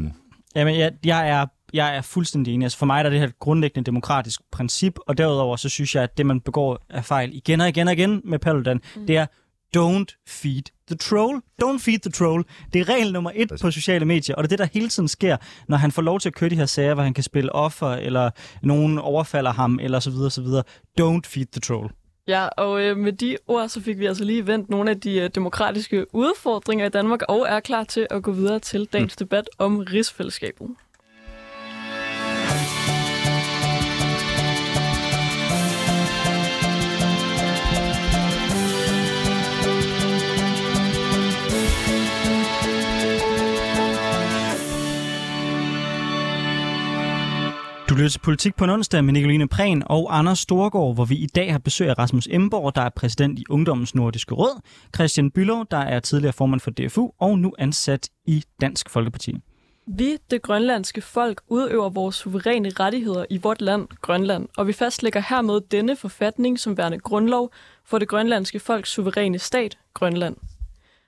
Jamen, 0.55 0.79
jeg, 0.79 0.91
jeg 1.05 1.29
er 1.29 1.45
jeg 1.73 1.97
er 1.97 2.01
fuldstændig 2.01 2.53
enig. 2.53 2.65
Altså 2.65 2.77
for 2.77 2.85
mig 2.85 2.99
er 2.99 3.09
det 3.09 3.19
her 3.19 3.27
et 3.27 3.39
grundlæggende 3.39 3.85
demokratisk 3.85 4.41
princip, 4.51 4.95
og 5.07 5.17
derudover 5.17 5.55
så 5.55 5.69
synes 5.69 5.95
jeg, 5.95 6.03
at 6.03 6.17
det, 6.17 6.25
man 6.25 6.41
begår 6.41 6.85
af 6.89 7.05
fejl 7.05 7.29
igen 7.33 7.61
og 7.61 7.69
igen 7.69 7.87
og 7.87 7.93
igen 7.93 8.21
med 8.23 8.39
Paludan, 8.39 8.81
mm. 8.95 9.07
det 9.07 9.17
er 9.17 9.25
don't 9.75 10.17
feed 10.27 10.63
the 10.87 10.95
troll. 10.95 11.41
Don't 11.63 11.79
feed 11.79 11.99
the 11.99 12.11
troll. 12.11 12.43
Det 12.73 12.81
er 12.81 12.89
regel 12.89 13.13
nummer 13.13 13.31
et 13.35 13.51
på 13.61 13.71
sociale 13.71 14.05
medier, 14.05 14.35
og 14.35 14.43
det 14.43 14.47
er 14.47 14.57
det, 14.57 14.59
der 14.59 14.79
hele 14.79 14.89
tiden 14.89 15.07
sker, 15.07 15.37
når 15.67 15.77
han 15.77 15.91
får 15.91 16.01
lov 16.01 16.19
til 16.19 16.29
at 16.29 16.35
køre 16.35 16.49
de 16.49 16.55
her 16.55 16.65
sager, 16.65 16.93
hvor 16.93 17.03
han 17.03 17.13
kan 17.13 17.23
spille 17.23 17.55
offer, 17.55 17.87
eller 17.89 18.29
nogen 18.63 18.97
overfalder 18.99 19.51
ham, 19.51 19.79
eller 19.81 19.99
så 19.99 20.09
videre, 20.09 20.31
så 20.31 20.41
videre. 20.41 20.63
Don't 21.01 21.21
feed 21.25 21.45
the 21.45 21.61
troll. 21.61 21.89
Ja, 22.27 22.47
og 22.47 22.81
øh, 22.81 22.97
med 22.97 23.13
de 23.13 23.37
ord, 23.47 23.69
så 23.69 23.81
fik 23.81 23.99
vi 23.99 24.05
altså 24.05 24.23
lige 24.23 24.47
vendt 24.47 24.69
nogle 24.69 24.89
af 24.89 25.01
de 25.01 25.19
øh, 25.19 25.29
demokratiske 25.35 26.15
udfordringer 26.15 26.85
i 26.85 26.89
Danmark, 26.89 27.21
og 27.29 27.45
er 27.49 27.59
klar 27.59 27.83
til 27.83 28.07
at 28.09 28.23
gå 28.23 28.31
videre 28.31 28.59
til 28.59 28.85
dagens 28.93 29.15
debat 29.15 29.49
om 29.57 29.77
rigsfællesskabet. 29.77 30.67
Du 47.95 47.99
lytter 47.99 48.09
til 48.09 48.19
Politik 48.19 48.55
på 48.55 48.63
en 48.63 48.69
onsdag 48.69 49.03
med 49.03 49.13
Nicoline 49.13 49.47
Prehn 49.47 49.83
og 49.85 50.17
Anders 50.17 50.39
Storgård, 50.39 50.95
hvor 50.95 51.05
vi 51.05 51.15
i 51.15 51.25
dag 51.25 51.51
har 51.51 51.59
besøg 51.59 51.89
af 51.89 51.97
Rasmus 51.97 52.27
Emborg, 52.31 52.75
der 52.75 52.81
er 52.81 52.89
præsident 52.89 53.39
i 53.39 53.43
Ungdommens 53.49 53.95
Nordiske 53.95 54.35
Råd, 54.35 54.61
Christian 54.95 55.31
Bylov, 55.31 55.65
der 55.71 55.77
er 55.77 55.99
tidligere 55.99 56.33
formand 56.33 56.61
for 56.61 56.71
DFU 56.71 57.11
og 57.19 57.39
nu 57.39 57.53
ansat 57.57 58.09
i 58.25 58.43
Dansk 58.61 58.89
Folkeparti. 58.89 59.35
Vi, 59.87 60.17
det 60.31 60.41
grønlandske 60.41 61.01
folk, 61.01 61.41
udøver 61.47 61.89
vores 61.89 62.15
suveræne 62.15 62.69
rettigheder 62.69 63.25
i 63.29 63.37
vort 63.37 63.61
land, 63.61 63.87
Grønland, 64.01 64.47
og 64.57 64.67
vi 64.67 64.73
fastlægger 64.73 65.21
hermed 65.29 65.61
denne 65.71 65.95
forfatning 65.95 66.59
som 66.59 66.77
værende 66.77 66.99
grundlov 66.99 67.51
for 67.85 67.99
det 67.99 68.07
grønlandske 68.07 68.59
folks 68.59 68.89
suveræne 68.89 69.39
stat, 69.39 69.77
Grønland. 69.93 70.35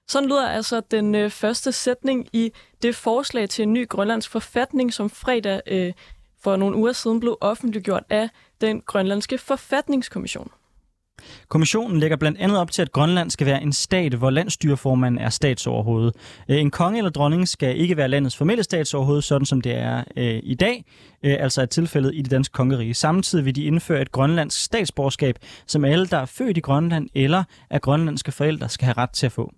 Sådan 0.10 0.30
lyder 0.30 0.50
altså 0.50 0.82
den 0.91 1.15
øh, 1.15 1.30
første 1.30 1.71
sætning 1.71 2.28
i 2.34 2.52
det 2.82 2.95
forslag 2.95 3.50
til 3.50 3.63
en 3.63 3.73
ny 3.73 3.89
grønlandsk 3.89 4.32
forfatning, 4.32 4.93
som 4.93 5.10
fredag 5.10 5.62
øh, 5.67 5.93
for 6.43 6.56
nogle 6.56 6.76
uger 6.78 6.91
siden 6.91 7.19
blev 7.19 7.38
offentliggjort 7.41 8.04
af 8.10 8.30
den 8.62 8.82
grønlandske 8.82 9.38
forfatningskommission. 9.38 10.52
Kommissionen 11.47 12.00
lægger 12.00 12.17
blandt 12.17 12.38
andet 12.38 12.58
op 12.58 12.71
til, 12.71 12.82
at 12.82 12.91
Grønland 12.91 13.32
skal 13.32 13.47
være 13.47 13.62
en 13.62 13.73
stat, 13.73 14.13
hvor 14.13 14.30
landstyreformanden 14.30 15.21
er 15.21 15.30
statsoverhoved. 15.30 16.12
Øh, 16.50 16.58
en 16.58 16.71
konge 16.71 16.97
eller 16.97 17.12
dronning 17.12 17.47
skal 17.47 17.78
ikke 17.78 17.97
være 17.97 18.08
landets 18.08 18.38
formelle 18.38 18.63
statsoverhoved, 18.63 19.21
sådan 19.21 19.45
som 19.45 19.62
det 19.62 19.76
er 19.76 20.04
øh, 20.17 20.39
i 20.43 20.56
dag, 20.56 20.86
øh, 21.23 21.36
altså 21.39 21.62
er 21.62 21.65
tilfældet 21.65 22.12
i 22.15 22.21
det 22.21 22.32
danske 22.32 22.54
kongerige. 22.54 22.93
Samtidig 22.93 23.45
vil 23.45 23.56
de 23.56 23.63
indføre 23.63 24.02
et 24.02 24.12
grønlandsk 24.12 24.63
statsborgerskab, 24.63 25.36
som 25.67 25.86
alle, 25.86 26.08
der 26.08 26.17
er 26.17 26.26
født 26.26 26.58
i 26.58 26.62
Grønland 26.62 27.10
eller 27.15 27.43
er 27.69 27.80
grønlandske 27.80 28.32
forældre, 28.32 28.69
skal 28.69 28.86
have 28.86 28.97
ret 28.97 29.12
til 29.12 29.26
at 29.26 29.32
få. 29.32 29.52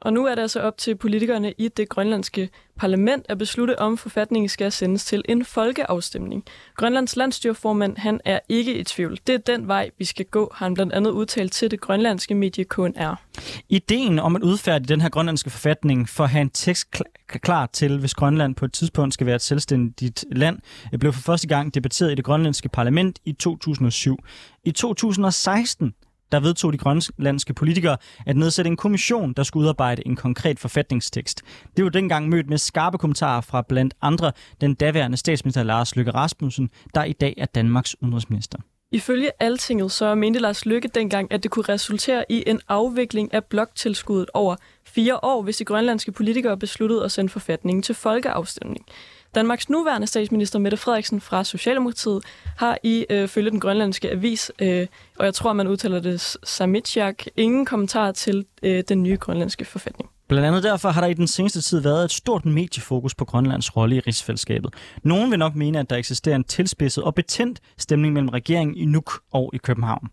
Og 0.00 0.12
nu 0.12 0.26
er 0.26 0.34
det 0.34 0.42
altså 0.42 0.60
op 0.60 0.78
til 0.78 0.96
politikerne 0.96 1.54
i 1.58 1.68
det 1.68 1.88
grønlandske 1.88 2.48
parlament 2.78 3.26
at 3.28 3.38
beslutte, 3.38 3.78
om 3.78 3.96
forfatningen 3.98 4.48
skal 4.48 4.72
sendes 4.72 5.04
til 5.04 5.22
en 5.28 5.44
folkeafstemning. 5.44 6.44
Grønlands 6.76 7.16
landstyrformand, 7.16 7.96
han 7.96 8.20
er 8.24 8.38
ikke 8.48 8.74
i 8.78 8.84
tvivl. 8.84 9.18
Det 9.26 9.34
er 9.34 9.38
den 9.38 9.68
vej, 9.68 9.90
vi 9.98 10.04
skal 10.04 10.24
gå, 10.24 10.52
har 10.54 10.66
han 10.66 10.74
blandt 10.74 10.92
andet 10.92 11.10
udtalt 11.10 11.52
til 11.52 11.70
det 11.70 11.80
grønlandske 11.80 12.34
medie 12.34 12.64
KNR. 12.64 13.20
Ideen 13.68 14.18
om 14.18 14.36
at 14.36 14.42
udfærdige 14.42 14.88
den 14.88 15.00
her 15.00 15.08
grønlandske 15.08 15.50
forfatning 15.50 16.08
for 16.08 16.24
at 16.24 16.30
have 16.30 16.42
en 16.42 16.50
tekst 16.50 16.88
klar 17.28 17.66
til, 17.66 17.98
hvis 17.98 18.14
Grønland 18.14 18.54
på 18.54 18.64
et 18.64 18.72
tidspunkt 18.72 19.14
skal 19.14 19.26
være 19.26 19.36
et 19.36 19.42
selvstændigt 19.42 20.24
land, 20.32 20.58
øh, 20.92 20.98
blev 20.98 21.12
for 21.12 21.22
første 21.22 21.48
gang 21.48 21.74
debatteret 21.74 22.12
i 22.12 22.14
det 22.14 22.24
grønlandske 22.24 22.68
parlament 22.68 23.18
i 23.24 23.32
2007. 23.32 24.18
I 24.64 24.70
2016 24.70 25.94
der 26.34 26.40
vedtog 26.40 26.72
de 26.72 26.78
grønlandske 26.78 27.54
politikere 27.54 27.96
at 28.26 28.36
nedsætte 28.36 28.68
en 28.68 28.76
kommission, 28.76 29.32
der 29.32 29.42
skulle 29.42 29.64
udarbejde 29.64 30.06
en 30.06 30.16
konkret 30.16 30.58
forfatningstekst. 30.58 31.42
Det 31.76 31.84
var 31.84 31.90
dengang 31.90 32.28
mødt 32.28 32.48
med 32.48 32.58
skarpe 32.58 32.98
kommentarer 32.98 33.40
fra 33.40 33.62
blandt 33.62 33.94
andre 34.02 34.32
den 34.60 34.74
daværende 34.74 35.16
statsminister 35.16 35.62
Lars 35.62 35.96
Løkke 35.96 36.10
Rasmussen, 36.10 36.70
der 36.94 37.04
i 37.04 37.12
dag 37.12 37.34
er 37.38 37.46
Danmarks 37.46 38.02
udenrigsminister. 38.02 38.58
Ifølge 38.92 39.30
Altinget 39.40 39.92
så 39.92 40.14
mente 40.14 40.40
Lars 40.40 40.66
Lykke 40.66 40.88
dengang, 40.88 41.32
at 41.32 41.42
det 41.42 41.50
kunne 41.50 41.64
resultere 41.68 42.24
i 42.28 42.44
en 42.46 42.60
afvikling 42.68 43.34
af 43.34 43.44
bloktilskuddet 43.44 44.30
over 44.34 44.56
fire 44.86 45.24
år, 45.24 45.42
hvis 45.42 45.56
de 45.56 45.64
grønlandske 45.64 46.12
politikere 46.12 46.58
besluttede 46.58 47.04
at 47.04 47.12
sende 47.12 47.30
forfatningen 47.30 47.82
til 47.82 47.94
folkeafstemning. 47.94 48.86
Danmarks 49.34 49.70
nuværende 49.70 50.06
statsminister 50.06 50.58
Mette 50.58 50.76
Frederiksen 50.76 51.20
fra 51.20 51.44
Socialdemokratiet 51.44 52.24
har 52.56 52.78
i 52.82 53.06
øh, 53.10 53.28
følge 53.28 53.50
den 53.50 53.60
grønlandske 53.60 54.10
avis, 54.10 54.52
øh, 54.58 54.86
og 55.18 55.24
jeg 55.24 55.34
tror, 55.34 55.52
man 55.52 55.68
udtaler 55.68 56.00
det 56.00 56.36
Samitjak, 56.44 57.24
ingen 57.36 57.66
kommentar 57.66 58.12
til 58.12 58.46
øh, 58.62 58.84
den 58.88 59.02
nye 59.02 59.16
grønlandske 59.16 59.64
forfatning. 59.64 60.10
Blandt 60.28 60.46
andet 60.46 60.62
derfor 60.62 60.88
har 60.88 61.00
der 61.00 61.08
i 61.08 61.14
den 61.14 61.26
seneste 61.26 61.60
tid 61.60 61.80
været 61.80 62.04
et 62.04 62.12
stort 62.12 62.44
mediefokus 62.44 63.14
på 63.14 63.24
Grønlands 63.24 63.76
rolle 63.76 63.96
i 63.96 64.00
rigsfællesskabet. 64.00 64.74
Nogen 65.02 65.30
vil 65.30 65.38
nok 65.38 65.54
mene, 65.54 65.78
at 65.78 65.90
der 65.90 65.96
eksisterer 65.96 66.36
en 66.36 66.44
tilspidset 66.44 67.04
og 67.04 67.14
betændt 67.14 67.60
stemning 67.78 68.14
mellem 68.14 68.28
regeringen 68.28 68.76
i 68.76 68.84
Nuuk 68.84 69.12
og 69.32 69.50
i 69.54 69.56
København. 69.58 70.08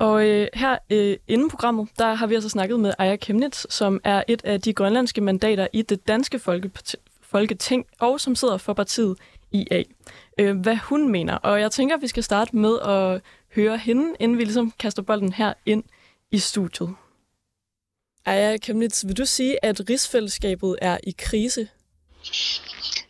Og 0.00 0.28
øh, 0.28 0.46
her 0.54 0.78
øh, 0.90 1.16
inden 1.28 1.50
programmet, 1.50 1.88
der 1.98 2.14
har 2.14 2.26
vi 2.26 2.34
altså 2.34 2.48
snakket 2.48 2.80
med 2.80 2.92
Aya 2.98 3.16
Kemnitz, 3.16 3.64
som 3.70 4.00
er 4.04 4.22
et 4.28 4.44
af 4.44 4.60
de 4.60 4.72
grønlandske 4.72 5.20
mandater 5.20 5.66
i 5.72 5.82
det 5.82 6.08
danske 6.08 6.38
folkeparti, 6.38 6.96
folketing, 7.32 7.86
og 8.00 8.20
som 8.20 8.34
sidder 8.34 8.56
for 8.56 8.72
partiet 8.72 9.16
IA. 9.52 9.82
Øh, 10.38 10.60
hvad 10.60 10.76
hun 10.76 11.08
mener. 11.08 11.34
Og 11.34 11.60
jeg 11.60 11.70
tænker, 11.70 11.96
at 11.96 12.02
vi 12.02 12.08
skal 12.08 12.22
starte 12.22 12.56
med 12.56 12.78
at 12.80 13.20
høre 13.54 13.78
hende, 13.78 14.14
inden 14.20 14.38
vi 14.38 14.44
ligesom 14.44 14.72
kaster 14.78 15.02
bolden 15.02 15.32
her 15.32 15.54
ind 15.66 15.84
i 16.30 16.38
studiet. 16.38 16.94
Aya 18.26 18.56
Kemnitz, 18.56 19.04
vil 19.04 19.16
du 19.16 19.26
sige, 19.26 19.64
at 19.64 19.90
rigsfællesskabet 19.90 20.76
er 20.82 20.98
i 21.04 21.14
krise? 21.18 21.68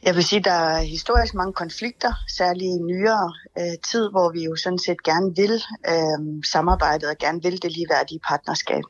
Jeg 0.02 0.14
vil 0.14 0.24
sige, 0.24 0.38
at 0.38 0.44
der 0.44 0.52
er 0.52 0.82
historisk 0.82 1.34
mange 1.34 1.52
konflikter, 1.52 2.12
særligt 2.28 2.68
i 2.68 2.78
nyere 2.78 3.32
øh, 3.58 3.78
tid, 3.90 4.10
hvor 4.10 4.32
vi 4.32 4.44
jo 4.44 4.56
sådan 4.56 4.78
set 4.78 5.02
gerne 5.02 5.36
vil 5.36 5.62
øh, 5.88 6.44
samarbejdet 6.52 7.08
og 7.08 7.16
gerne 7.18 7.42
vil 7.42 7.62
det 7.62 7.72
ligeværdige 7.72 8.20
partnerskab. 8.28 8.82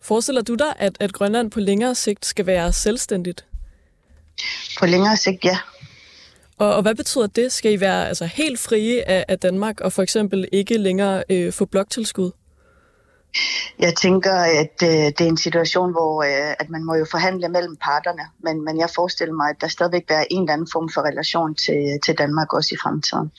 Forestiller 0.00 0.42
du 0.42 0.54
dig, 0.54 0.74
at, 0.78 0.96
at 1.00 1.12
Grønland 1.12 1.50
på 1.50 1.60
længere 1.60 1.94
sigt 1.94 2.26
skal 2.26 2.46
være 2.46 2.72
selvstændigt? 2.72 3.46
På 4.78 4.86
længere 4.86 5.16
sigt, 5.16 5.44
ja. 5.44 5.58
Og, 6.58 6.74
og 6.74 6.82
hvad 6.82 6.94
betyder 6.94 7.26
det? 7.26 7.52
Skal 7.52 7.72
I 7.72 7.80
være 7.80 8.08
altså, 8.08 8.24
helt 8.24 8.60
frie 8.60 9.08
af, 9.08 9.24
af 9.28 9.38
Danmark 9.38 9.80
og 9.80 9.92
for 9.92 10.02
eksempel 10.02 10.48
ikke 10.52 10.78
længere 10.78 11.24
øh, 11.30 11.52
få 11.52 11.64
bloktilskud? 11.64 12.30
Jeg 13.78 13.94
tænker, 13.94 14.32
at 14.34 14.82
øh, 14.82 14.88
det 14.88 15.20
er 15.20 15.26
en 15.26 15.36
situation, 15.36 15.90
hvor 15.90 16.22
øh, 16.22 16.54
at 16.60 16.70
man 16.70 16.84
må 16.84 16.94
jo 16.94 17.06
forhandle 17.10 17.48
mellem 17.48 17.76
parterne, 17.76 18.22
men, 18.44 18.64
men 18.64 18.78
jeg 18.78 18.88
forestiller 18.94 19.34
mig, 19.34 19.50
at 19.50 19.56
der 19.60 19.68
stadigvæk 19.68 20.04
være 20.08 20.32
en 20.32 20.42
eller 20.42 20.52
anden 20.52 20.68
form 20.72 20.90
for 20.94 21.00
relation 21.00 21.54
til, 21.54 21.98
til 22.04 22.18
Danmark 22.18 22.52
også 22.52 22.74
i 22.74 22.78
fremtiden. 22.82 23.30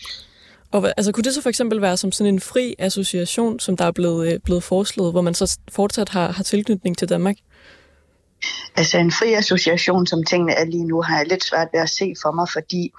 Og 0.71 0.79
hvad- 0.79 0.91
altså, 0.97 1.12
kunne 1.12 1.23
det 1.23 1.34
så 1.34 1.41
for 1.41 1.49
eksempel 1.49 1.82
være 1.82 1.97
som 1.97 2.12
sådan 2.12 2.34
en 2.34 2.39
fri 2.39 2.75
association, 2.79 3.60
som 3.60 3.77
der 3.77 3.86
er 3.86 3.91
blevet, 3.91 4.34
øh, 4.34 4.39
blevet 4.45 4.63
foreslået, 4.63 5.13
hvor 5.13 5.21
man 5.21 5.34
så 5.34 5.58
fortsat 5.71 6.10
har, 6.10 6.32
har 6.32 6.43
tilknytning 6.43 6.97
til 6.97 7.10
Danmark? 7.10 7.36
Altså 8.75 8.97
en 8.97 9.12
fri 9.12 9.34
association, 9.34 10.08
som 10.08 10.23
tingene 10.23 10.53
er 10.53 10.65
lige 10.65 10.86
nu, 10.86 11.01
har 11.01 11.17
jeg 11.17 11.27
lidt 11.27 11.43
svært 11.43 11.67
ved 11.73 11.79
at 11.79 11.89
se 11.89 12.13
for 12.23 12.32
mig, 12.32 12.47
fordi 12.49 12.91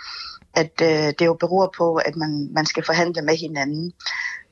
at 0.56 0.80
øh, 0.82 1.12
det 1.18 1.26
jo 1.26 1.34
beror 1.34 1.72
på, 1.76 1.96
at 1.96 2.16
man, 2.16 2.48
man 2.52 2.66
skal 2.66 2.84
forhandle 2.84 3.22
med 3.22 3.36
hinanden. 3.36 3.92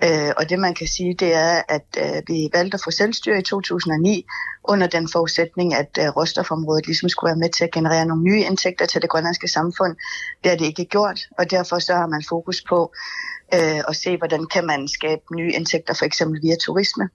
Øh, 0.04 0.32
og 0.36 0.50
det 0.50 0.58
man 0.58 0.74
kan 0.74 0.86
sige, 0.86 1.14
det 1.14 1.34
er, 1.34 1.62
at 1.68 1.86
øh, 1.98 2.22
vi 2.26 2.48
valgte 2.52 2.74
at 2.74 2.80
få 2.84 2.90
selvstyre 2.90 3.38
i 3.38 3.42
2009 3.42 4.26
under 4.64 4.86
den 4.86 5.08
forudsætning, 5.12 5.74
at 5.74 5.98
øh, 6.00 6.08
råstofområdet 6.08 6.86
ligesom 6.86 7.08
skulle 7.08 7.28
være 7.28 7.38
med 7.38 7.50
til 7.50 7.64
at 7.64 7.72
generere 7.72 8.06
nogle 8.06 8.22
nye 8.22 8.44
indtægter 8.44 8.86
til 8.86 9.02
det 9.02 9.10
grønlandske 9.10 9.48
samfund. 9.48 9.96
Det 10.42 10.50
har 10.50 10.58
det 10.58 10.66
ikke 10.66 10.84
gjort, 10.84 11.20
og 11.38 11.50
derfor 11.50 11.78
så 11.78 11.94
har 11.94 12.06
man 12.06 12.22
fokus 12.28 12.64
på 12.68 12.92
øh, 13.54 13.82
at 13.88 13.96
se, 13.96 14.16
hvordan 14.16 14.46
kan 14.46 14.66
man 14.66 14.88
skabe 14.88 15.22
nye 15.36 15.52
indtægter, 15.52 15.94
for 15.94 16.04
eksempel 16.04 16.42
via 16.42 16.56
turisme. 16.56 17.08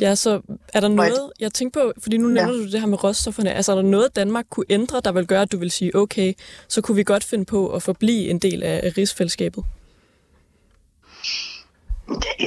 Ja, 0.00 0.14
så 0.14 0.40
er 0.72 0.80
der 0.80 0.88
noget, 0.88 1.32
jeg 1.40 1.52
tænker 1.52 1.80
på, 1.80 1.92
fordi 1.98 2.16
nu 2.16 2.28
nævner 2.28 2.52
ja. 2.52 2.58
du 2.58 2.70
det 2.70 2.80
her 2.80 2.86
med 2.86 3.04
råstofferne, 3.04 3.52
altså 3.52 3.72
er 3.72 3.76
der 3.76 3.82
noget, 3.82 4.16
Danmark 4.16 4.44
kunne 4.50 4.66
ændre, 4.68 5.00
der 5.00 5.12
vil 5.12 5.26
gøre, 5.26 5.42
at 5.42 5.52
du 5.52 5.58
vil 5.58 5.70
sige, 5.70 5.96
okay, 5.96 6.34
så 6.68 6.80
kunne 6.80 6.96
vi 6.96 7.04
godt 7.04 7.24
finde 7.24 7.44
på 7.44 7.68
at 7.68 7.82
forblive 7.82 8.30
en 8.30 8.38
del 8.38 8.62
af 8.62 8.92
rigsfællesskabet? 8.96 9.64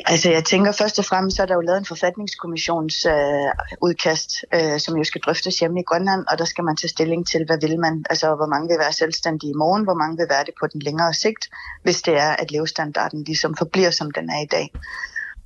Altså 0.06 0.32
jeg 0.32 0.44
tænker 0.46 0.72
først 0.72 1.00
og 1.00 1.06
fremmest, 1.06 1.36
så 1.36 1.42
er 1.42 1.46
der 1.46 1.56
jo 1.56 1.62
lavet 1.62 1.78
en 1.78 1.86
forfatningskommissions 1.86 3.06
øh, 3.06 3.50
udkast, 3.82 4.32
øh, 4.54 4.80
som 4.80 4.98
jo 4.98 5.04
skal 5.04 5.22
drøftes 5.22 5.60
hjemme 5.60 5.80
i 5.80 5.84
Grønland, 5.84 6.26
og 6.32 6.38
der 6.38 6.46
skal 6.46 6.64
man 6.64 6.76
tage 6.76 6.90
stilling 6.90 7.28
til, 7.28 7.46
hvad 7.46 7.60
vil 7.62 7.80
man, 7.80 8.06
altså 8.10 8.36
hvor 8.36 8.46
mange 8.46 8.68
vil 8.68 8.80
være 8.80 8.94
selvstændige 8.94 9.50
i 9.50 9.54
morgen, 9.54 9.84
hvor 9.84 9.94
mange 9.94 10.18
vil 10.18 10.28
være 10.30 10.46
det 10.46 10.54
på 10.60 10.68
den 10.68 10.82
længere 10.82 11.14
sigt, 11.14 11.50
hvis 11.84 12.02
det 12.02 12.18
er, 12.18 12.30
at 12.30 12.52
levestandarden 12.52 13.24
ligesom 13.24 13.56
forbliver, 13.58 13.92
som 13.92 14.12
den 14.12 14.30
er 14.30 14.42
i 14.42 14.50
dag. 14.52 14.72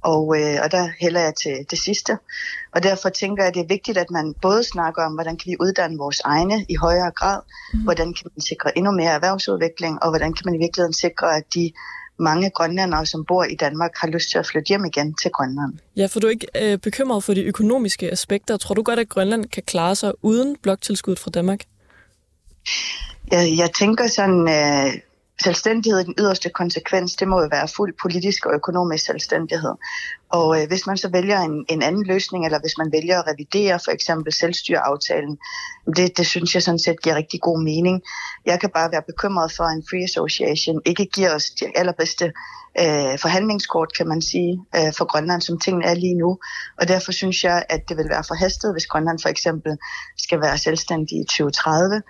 Og, 0.01 0.23
øh, 0.39 0.57
og 0.63 0.71
der 0.71 0.89
hælder 0.99 1.21
jeg 1.21 1.33
til 1.35 1.65
det 1.71 1.79
sidste. 1.79 2.17
Og 2.75 2.83
derfor 2.83 3.09
tænker 3.09 3.43
jeg, 3.43 3.47
at 3.47 3.55
det 3.55 3.61
er 3.61 3.67
vigtigt, 3.67 3.97
at 3.97 4.11
man 4.11 4.33
både 4.41 4.63
snakker 4.63 5.03
om, 5.03 5.13
hvordan 5.13 5.37
kan 5.37 5.51
vi 5.51 5.55
uddanne 5.59 5.97
vores 5.97 6.19
egne 6.19 6.65
i 6.69 6.75
højere 6.75 7.11
grad, 7.11 7.39
mm. 7.73 7.79
hvordan 7.79 8.13
kan 8.13 8.31
man 8.35 8.41
sikre 8.41 8.77
endnu 8.77 8.91
mere 8.91 9.11
erhvervsudvikling, 9.11 10.03
og 10.03 10.09
hvordan 10.09 10.33
kan 10.33 10.43
man 10.45 10.55
i 10.55 10.57
virkeligheden 10.57 10.93
sikre, 10.93 11.37
at 11.37 11.43
de 11.53 11.71
mange 12.19 12.49
grønlandere, 12.49 13.05
som 13.05 13.25
bor 13.25 13.43
i 13.43 13.55
Danmark, 13.55 13.91
har 13.95 14.07
lyst 14.07 14.29
til 14.29 14.37
at 14.37 14.45
flytte 14.45 14.67
hjem 14.67 14.85
igen 14.85 15.15
til 15.21 15.31
Grønland. 15.31 15.73
Ja, 15.97 16.05
for 16.05 16.19
du 16.19 16.27
er 16.27 16.31
ikke 16.31 16.47
øh, 16.61 16.77
bekymret 16.77 17.23
for 17.23 17.33
de 17.33 17.43
økonomiske 17.43 18.11
aspekter. 18.11 18.57
Tror 18.57 18.75
du 18.75 18.83
godt, 18.83 18.99
at 18.99 19.09
Grønland 19.09 19.45
kan 19.45 19.63
klare 19.63 19.95
sig 19.95 20.11
uden 20.21 20.55
bloktilskud 20.61 21.15
fra 21.15 21.31
Danmark? 21.31 21.59
Jeg, 23.31 23.57
jeg 23.57 23.69
tænker 23.79 24.07
sådan, 24.07 24.41
øh, 24.49 24.93
selvstændighed 25.43 25.99
i 25.99 26.03
den 26.03 26.13
yderste 26.19 26.49
konsekvens, 26.49 27.15
det 27.15 27.27
må 27.27 27.41
jo 27.41 27.47
være 27.51 27.67
fuld 27.67 27.93
politisk 28.01 28.45
og 28.45 28.53
økonomisk 28.53 29.05
selvstændighed. 29.05 29.73
Og 30.29 30.61
øh, 30.61 30.67
hvis 30.67 30.87
man 30.87 30.97
så 30.97 31.09
vælger 31.09 31.39
en, 31.39 31.65
en 31.69 31.81
anden 31.81 32.03
løsning, 32.03 32.45
eller 32.45 32.59
hvis 32.59 32.77
man 32.77 32.91
vælger 32.91 33.19
at 33.19 33.27
revidere 33.27 33.79
for 33.85 33.91
eksempel 33.91 34.33
selvstyreaftalen, 34.33 35.37
det, 35.95 36.17
det 36.17 36.25
synes 36.27 36.53
jeg 36.53 36.63
sådan 36.63 36.79
set 36.79 37.01
giver 37.01 37.15
rigtig 37.15 37.41
god 37.41 37.63
mening. 37.63 38.01
Jeg 38.45 38.59
kan 38.59 38.69
bare 38.69 38.91
være 38.91 39.01
bekymret 39.07 39.51
for, 39.57 39.63
at 39.63 39.75
en 39.75 39.83
free 39.89 40.03
association 40.03 40.81
ikke 40.85 41.05
giver 41.05 41.35
os 41.35 41.45
de 41.49 41.77
allerbedste 41.77 42.25
øh, 42.79 43.19
forhandlingskort, 43.19 43.97
kan 43.97 44.07
man 44.07 44.21
sige, 44.21 44.65
øh, 44.75 44.93
for 44.97 45.05
Grønland, 45.05 45.41
som 45.41 45.59
tingene 45.59 45.85
er 45.85 45.93
lige 45.93 46.17
nu. 46.17 46.39
Og 46.79 46.87
derfor 46.87 47.11
synes 47.11 47.43
jeg, 47.43 47.65
at 47.69 47.81
det 47.89 47.97
vil 47.97 48.09
være 48.09 48.23
forhastet, 48.27 48.73
hvis 48.73 48.87
Grønland 48.87 49.19
for 49.21 49.29
eksempel 49.29 49.77
skal 50.17 50.41
være 50.41 50.57
selvstændig 50.57 51.17
i 51.17 51.23
2030 51.23 52.01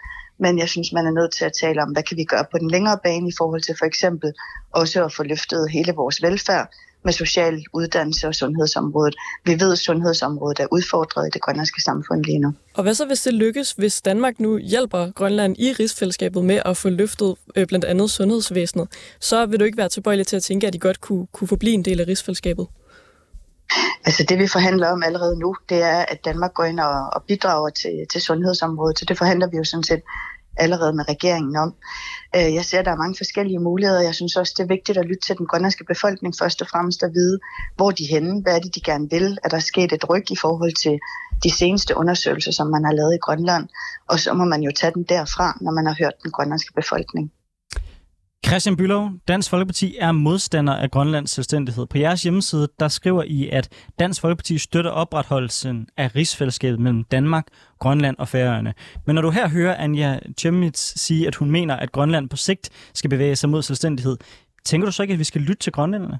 men 0.41 0.59
jeg 0.59 0.69
synes, 0.69 0.93
man 0.93 1.05
er 1.05 1.11
nødt 1.11 1.31
til 1.31 1.45
at 1.45 1.53
tale 1.61 1.81
om, 1.81 1.89
hvad 1.91 2.03
kan 2.03 2.17
vi 2.17 2.23
gøre 2.23 2.45
på 2.51 2.57
den 2.57 2.71
længere 2.71 2.97
bane 3.03 3.27
i 3.29 3.33
forhold 3.37 3.61
til 3.61 3.75
for 3.79 3.85
eksempel 3.85 4.33
også 4.71 5.05
at 5.05 5.13
få 5.13 5.23
løftet 5.23 5.71
hele 5.71 5.91
vores 5.91 6.21
velfærd 6.21 6.67
med 7.03 7.13
social 7.13 7.63
uddannelse 7.73 8.27
og 8.27 8.35
sundhedsområdet. 8.35 9.15
Vi 9.45 9.59
ved, 9.59 9.71
at 9.71 9.77
sundhedsområdet 9.77 10.59
er 10.59 10.67
udfordret 10.71 11.27
i 11.27 11.29
det 11.33 11.41
grønlandske 11.41 11.81
samfund 11.81 12.23
lige 12.23 12.39
nu. 12.39 12.53
Og 12.73 12.83
hvad 12.83 12.93
så, 12.93 13.05
hvis 13.05 13.21
det 13.21 13.33
lykkes, 13.33 13.71
hvis 13.71 14.01
Danmark 14.01 14.39
nu 14.39 14.57
hjælper 14.57 15.11
Grønland 15.11 15.55
i 15.59 15.73
rigsfællesskabet 15.79 16.45
med 16.45 16.61
at 16.65 16.77
få 16.77 16.89
løftet 16.89 17.35
øh, 17.55 17.67
blandt 17.67 17.85
andet 17.85 18.11
sundhedsvæsenet, 18.11 18.87
så 19.19 19.45
vil 19.45 19.59
du 19.59 19.65
ikke 19.65 19.77
være 19.77 19.89
tilbøjelig 19.89 20.27
til 20.27 20.35
at 20.35 20.43
tænke, 20.43 20.67
at 20.67 20.73
de 20.73 20.79
godt 20.79 21.01
kunne, 21.01 21.27
kunne 21.31 21.47
forblive 21.47 21.73
en 21.73 21.85
del 21.85 22.01
af 22.01 22.07
rigsfællesskabet? 22.07 22.67
Altså 24.05 24.23
det 24.29 24.39
vi 24.39 24.47
forhandler 24.47 24.87
om 24.87 25.03
allerede 25.03 25.39
nu, 25.39 25.55
det 25.69 25.83
er, 25.83 26.05
at 26.07 26.25
Danmark 26.25 26.53
går 26.53 26.63
ind 26.63 26.79
og, 26.79 27.09
og 27.13 27.23
bidrager 27.23 27.69
til, 27.69 28.05
til 28.11 28.21
sundhedsområdet. 28.21 28.99
Så 28.99 29.05
det 29.05 29.17
forhandler 29.17 29.47
vi 29.47 29.57
jo 29.57 29.63
sådan 29.63 29.83
set 29.83 30.01
allerede 30.63 30.93
med 30.93 31.09
regeringen 31.09 31.55
om. 31.55 31.69
Øh, 32.35 32.53
jeg 32.57 32.65
ser, 32.65 32.79
at 32.79 32.85
der 32.85 32.91
er 32.91 33.03
mange 33.03 33.15
forskellige 33.17 33.59
muligheder. 33.59 34.01
Jeg 34.01 34.15
synes 34.15 34.35
også, 34.35 34.53
det 34.57 34.63
er 34.63 34.67
vigtigt 34.67 34.97
at 34.97 35.05
lytte 35.05 35.25
til 35.27 35.37
den 35.37 35.47
grønlandske 35.47 35.83
befolkning 35.83 36.33
først 36.41 36.61
og 36.61 36.67
fremmest 36.67 37.03
at 37.03 37.13
vide, 37.13 37.39
hvor 37.75 37.91
de 37.91 38.03
er 38.03 38.13
henne, 38.15 38.41
hvad 38.41 38.55
er 38.55 38.59
det, 38.59 38.75
de 38.75 38.81
gerne 38.81 39.09
vil. 39.09 39.37
Er 39.43 39.49
der 39.49 39.59
sket 39.59 39.91
et 39.91 40.09
ryg 40.09 40.31
i 40.31 40.35
forhold 40.35 40.73
til 40.73 40.99
de 41.43 41.51
seneste 41.59 41.97
undersøgelser, 41.97 42.51
som 42.51 42.67
man 42.67 42.83
har 42.85 42.93
lavet 42.93 43.13
i 43.15 43.23
Grønland? 43.25 43.65
Og 44.09 44.19
så 44.19 44.33
må 44.33 44.45
man 44.45 44.61
jo 44.63 44.71
tage 44.75 44.93
den 44.93 45.03
derfra, 45.03 45.57
når 45.61 45.71
man 45.71 45.85
har 45.85 45.95
hørt 45.99 46.13
den 46.23 46.31
grønlandske 46.31 46.73
befolkning. 46.73 47.31
Christian 48.47 48.77
Bylov, 48.77 49.09
Dansk 49.27 49.49
Folkeparti 49.49 49.97
er 49.99 50.11
modstander 50.11 50.75
af 50.75 50.91
Grønlands 50.91 51.31
selvstændighed. 51.31 51.85
På 51.85 51.97
jeres 51.97 52.23
hjemmeside, 52.23 52.67
der 52.79 52.87
skriver 52.87 53.23
I, 53.23 53.49
at 53.49 53.69
Dansk 53.99 54.21
Folkeparti 54.21 54.57
støtter 54.57 54.91
opretholdelsen 54.91 55.87
af 55.97 56.15
rigsfællesskabet 56.15 56.79
mellem 56.79 57.03
Danmark, 57.03 57.47
Grønland 57.81 58.15
og 58.19 58.27
Færøerne. 58.27 58.73
Men 59.05 59.15
når 59.15 59.21
du 59.21 59.29
her 59.29 59.49
hører 59.49 59.75
Anja 59.75 60.19
Tjemmitz 60.37 60.93
sige, 60.99 61.27
at 61.27 61.35
hun 61.35 61.51
mener, 61.51 61.75
at 61.75 61.91
Grønland 61.91 62.29
på 62.29 62.35
sigt 62.35 62.69
skal 62.93 63.09
bevæge 63.09 63.35
sig 63.35 63.49
mod 63.49 63.61
selvstændighed, 63.61 64.17
tænker 64.65 64.85
du 64.85 64.91
så 64.91 65.01
ikke, 65.03 65.13
at 65.13 65.19
vi 65.19 65.23
skal 65.23 65.41
lytte 65.41 65.63
til 65.63 65.71
grønlænderne? 65.71 66.19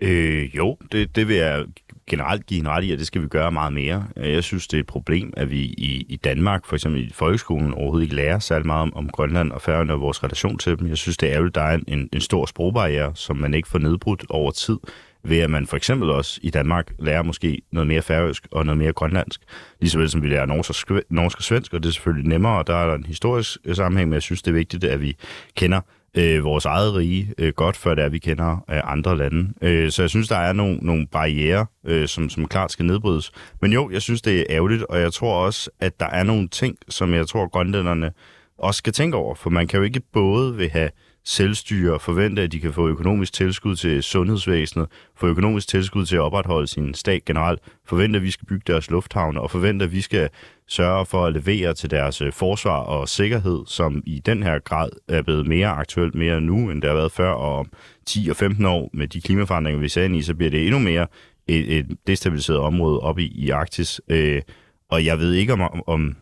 Øh, 0.00 0.56
jo, 0.56 0.76
det, 0.92 1.16
det 1.16 1.28
vil 1.28 1.36
jeg 1.36 1.64
generelt 2.06 2.46
give 2.46 2.60
en 2.60 2.68
ret 2.68 2.84
i, 2.84 2.92
at 2.92 2.98
det 2.98 3.06
skal 3.06 3.22
vi 3.22 3.28
gøre 3.28 3.52
meget 3.52 3.72
mere. 3.72 4.06
Jeg 4.16 4.44
synes, 4.44 4.68
det 4.68 4.76
er 4.76 4.80
et 4.80 4.86
problem, 4.86 5.32
at 5.36 5.50
vi 5.50 5.60
i, 5.60 6.06
i 6.08 6.16
Danmark, 6.16 6.66
for 6.66 6.76
eksempel 6.76 7.08
i 7.08 7.12
folkeskolen, 7.12 7.74
overhovedet 7.74 8.04
ikke 8.04 8.16
lærer 8.16 8.38
særlig 8.38 8.66
meget 8.66 8.82
om, 8.82 8.96
om 8.96 9.08
Grønland 9.08 9.52
og 9.52 9.62
Færøerne 9.62 9.92
og 9.92 10.00
vores 10.00 10.24
relation 10.24 10.58
til 10.58 10.78
dem. 10.78 10.88
Jeg 10.88 10.96
synes, 10.96 11.16
det 11.16 11.28
er 11.28 11.32
ærgerligt, 11.32 11.56
at 11.56 11.62
der 11.62 11.68
er 11.68 11.78
en, 11.88 12.08
en 12.12 12.20
stor 12.20 12.46
sprogbarriere, 12.46 13.12
som 13.14 13.36
man 13.36 13.54
ikke 13.54 13.68
får 13.68 13.78
nedbrudt 13.78 14.24
over 14.30 14.50
tid, 14.50 14.76
ved 15.24 15.38
at 15.38 15.50
man 15.50 15.66
for 15.66 15.76
eksempel 15.76 16.10
også 16.10 16.40
i 16.42 16.50
Danmark 16.50 16.92
lærer 16.98 17.22
måske 17.22 17.62
noget 17.72 17.86
mere 17.86 18.02
færøsk 18.02 18.46
og 18.50 18.66
noget 18.66 18.78
mere 18.78 18.92
grønlandsk, 18.92 19.40
ligesom 19.80 20.08
som 20.08 20.22
vi 20.22 20.28
lærer 20.28 20.46
norsk 20.46 20.90
og, 20.90 21.02
norsk 21.10 21.38
og 21.38 21.42
svensk, 21.42 21.74
og 21.74 21.82
det 21.82 21.88
er 21.88 21.92
selvfølgelig 21.92 22.28
nemmere, 22.28 22.58
og 22.58 22.66
der 22.66 22.76
er 22.76 22.86
der 22.86 22.94
en 22.94 23.06
historisk 23.06 23.56
øh, 23.64 23.76
sammenhæng, 23.76 24.08
men 24.08 24.14
jeg 24.14 24.22
synes, 24.22 24.42
det 24.42 24.50
er 24.50 24.54
vigtigt, 24.54 24.84
at 24.84 25.00
vi 25.00 25.16
kender 25.56 25.80
øh, 26.14 26.44
vores 26.44 26.64
eget 26.64 26.94
rige 26.94 27.34
øh, 27.38 27.52
godt, 27.52 27.76
før 27.76 27.94
det 27.94 28.04
er, 28.04 28.08
vi 28.08 28.18
kender 28.18 28.64
øh, 28.70 28.80
andre 28.92 29.16
lande. 29.16 29.52
Øh, 29.62 29.90
så 29.90 30.02
jeg 30.02 30.10
synes, 30.10 30.28
der 30.28 30.36
er 30.36 30.52
nogle, 30.52 30.76
nogle 30.76 31.06
barriere, 31.06 31.66
øh, 31.86 32.08
som, 32.08 32.30
som 32.30 32.48
klart 32.48 32.72
skal 32.72 32.86
nedbrydes. 32.86 33.32
Men 33.60 33.72
jo, 33.72 33.90
jeg 33.90 34.02
synes, 34.02 34.22
det 34.22 34.40
er 34.40 34.44
ærgerligt, 34.50 34.82
og 34.82 35.00
jeg 35.00 35.12
tror 35.12 35.44
også, 35.44 35.70
at 35.80 36.00
der 36.00 36.06
er 36.06 36.22
nogle 36.22 36.48
ting, 36.48 36.76
som 36.88 37.14
jeg 37.14 37.26
tror, 37.26 37.48
grønlænderne 37.48 38.12
også 38.58 38.78
skal 38.78 38.92
tænke 38.92 39.16
over. 39.16 39.34
For 39.34 39.50
man 39.50 39.66
kan 39.66 39.78
jo 39.78 39.84
ikke 39.84 40.00
både 40.12 40.56
vil 40.56 40.70
have 40.70 40.90
selvstyre 41.24 41.92
og 41.92 42.00
forvente, 42.00 42.42
at 42.42 42.52
de 42.52 42.60
kan 42.60 42.72
få 42.72 42.88
økonomisk 42.88 43.32
tilskud 43.32 43.76
til 43.76 44.02
sundhedsvæsenet, 44.02 44.88
få 45.16 45.26
økonomisk 45.26 45.68
tilskud 45.68 46.06
til 46.06 46.16
at 46.16 46.22
opretholde 46.22 46.66
sin 46.66 46.94
stat 46.94 47.24
generelt, 47.24 47.60
forvente, 47.86 48.16
at 48.16 48.22
vi 48.22 48.30
skal 48.30 48.46
bygge 48.46 48.64
deres 48.66 48.90
lufthavne, 48.90 49.40
og 49.40 49.50
forvente, 49.50 49.84
at 49.84 49.92
vi 49.92 50.00
skal 50.00 50.28
sørge 50.68 51.06
for 51.06 51.26
at 51.26 51.32
levere 51.32 51.74
til 51.74 51.90
deres 51.90 52.20
øh, 52.20 52.32
forsvar 52.32 52.76
og 52.76 53.08
sikkerhed, 53.08 53.62
som 53.66 54.02
i 54.06 54.22
den 54.26 54.42
her 54.42 54.58
grad 54.58 54.88
er 55.08 55.22
blevet 55.22 55.46
mere 55.46 55.68
aktuelt 55.68 56.14
mere 56.14 56.40
nu, 56.40 56.70
end 56.70 56.82
det 56.82 56.90
har 56.90 56.96
været 56.96 57.12
før, 57.12 57.30
og 57.30 57.58
om 57.58 57.70
10 58.06 58.28
og 58.30 58.36
15 58.36 58.64
år 58.64 58.90
med 58.92 59.08
de 59.08 59.20
klimaforandringer, 59.20 59.80
vi 59.80 59.88
ser 59.88 60.04
ind 60.04 60.16
i, 60.16 60.22
så 60.22 60.34
bliver 60.34 60.50
det 60.50 60.62
endnu 60.62 60.78
mere 60.78 61.06
et, 61.46 61.78
et 61.78 61.86
destabiliseret 62.06 62.60
område 62.60 63.00
op 63.00 63.18
i, 63.18 63.26
i 63.26 63.50
Arktis. 63.50 64.00
Øh, 64.08 64.42
og 64.90 65.04
jeg 65.04 65.18
ved 65.18 65.32
ikke, 65.32 65.52
om, 65.52 65.82
om, 65.86 66.16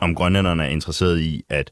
om 0.00 0.14
grønlænderne 0.14 0.64
er 0.64 0.68
interesseret 0.68 1.20
i, 1.20 1.42
at 1.48 1.70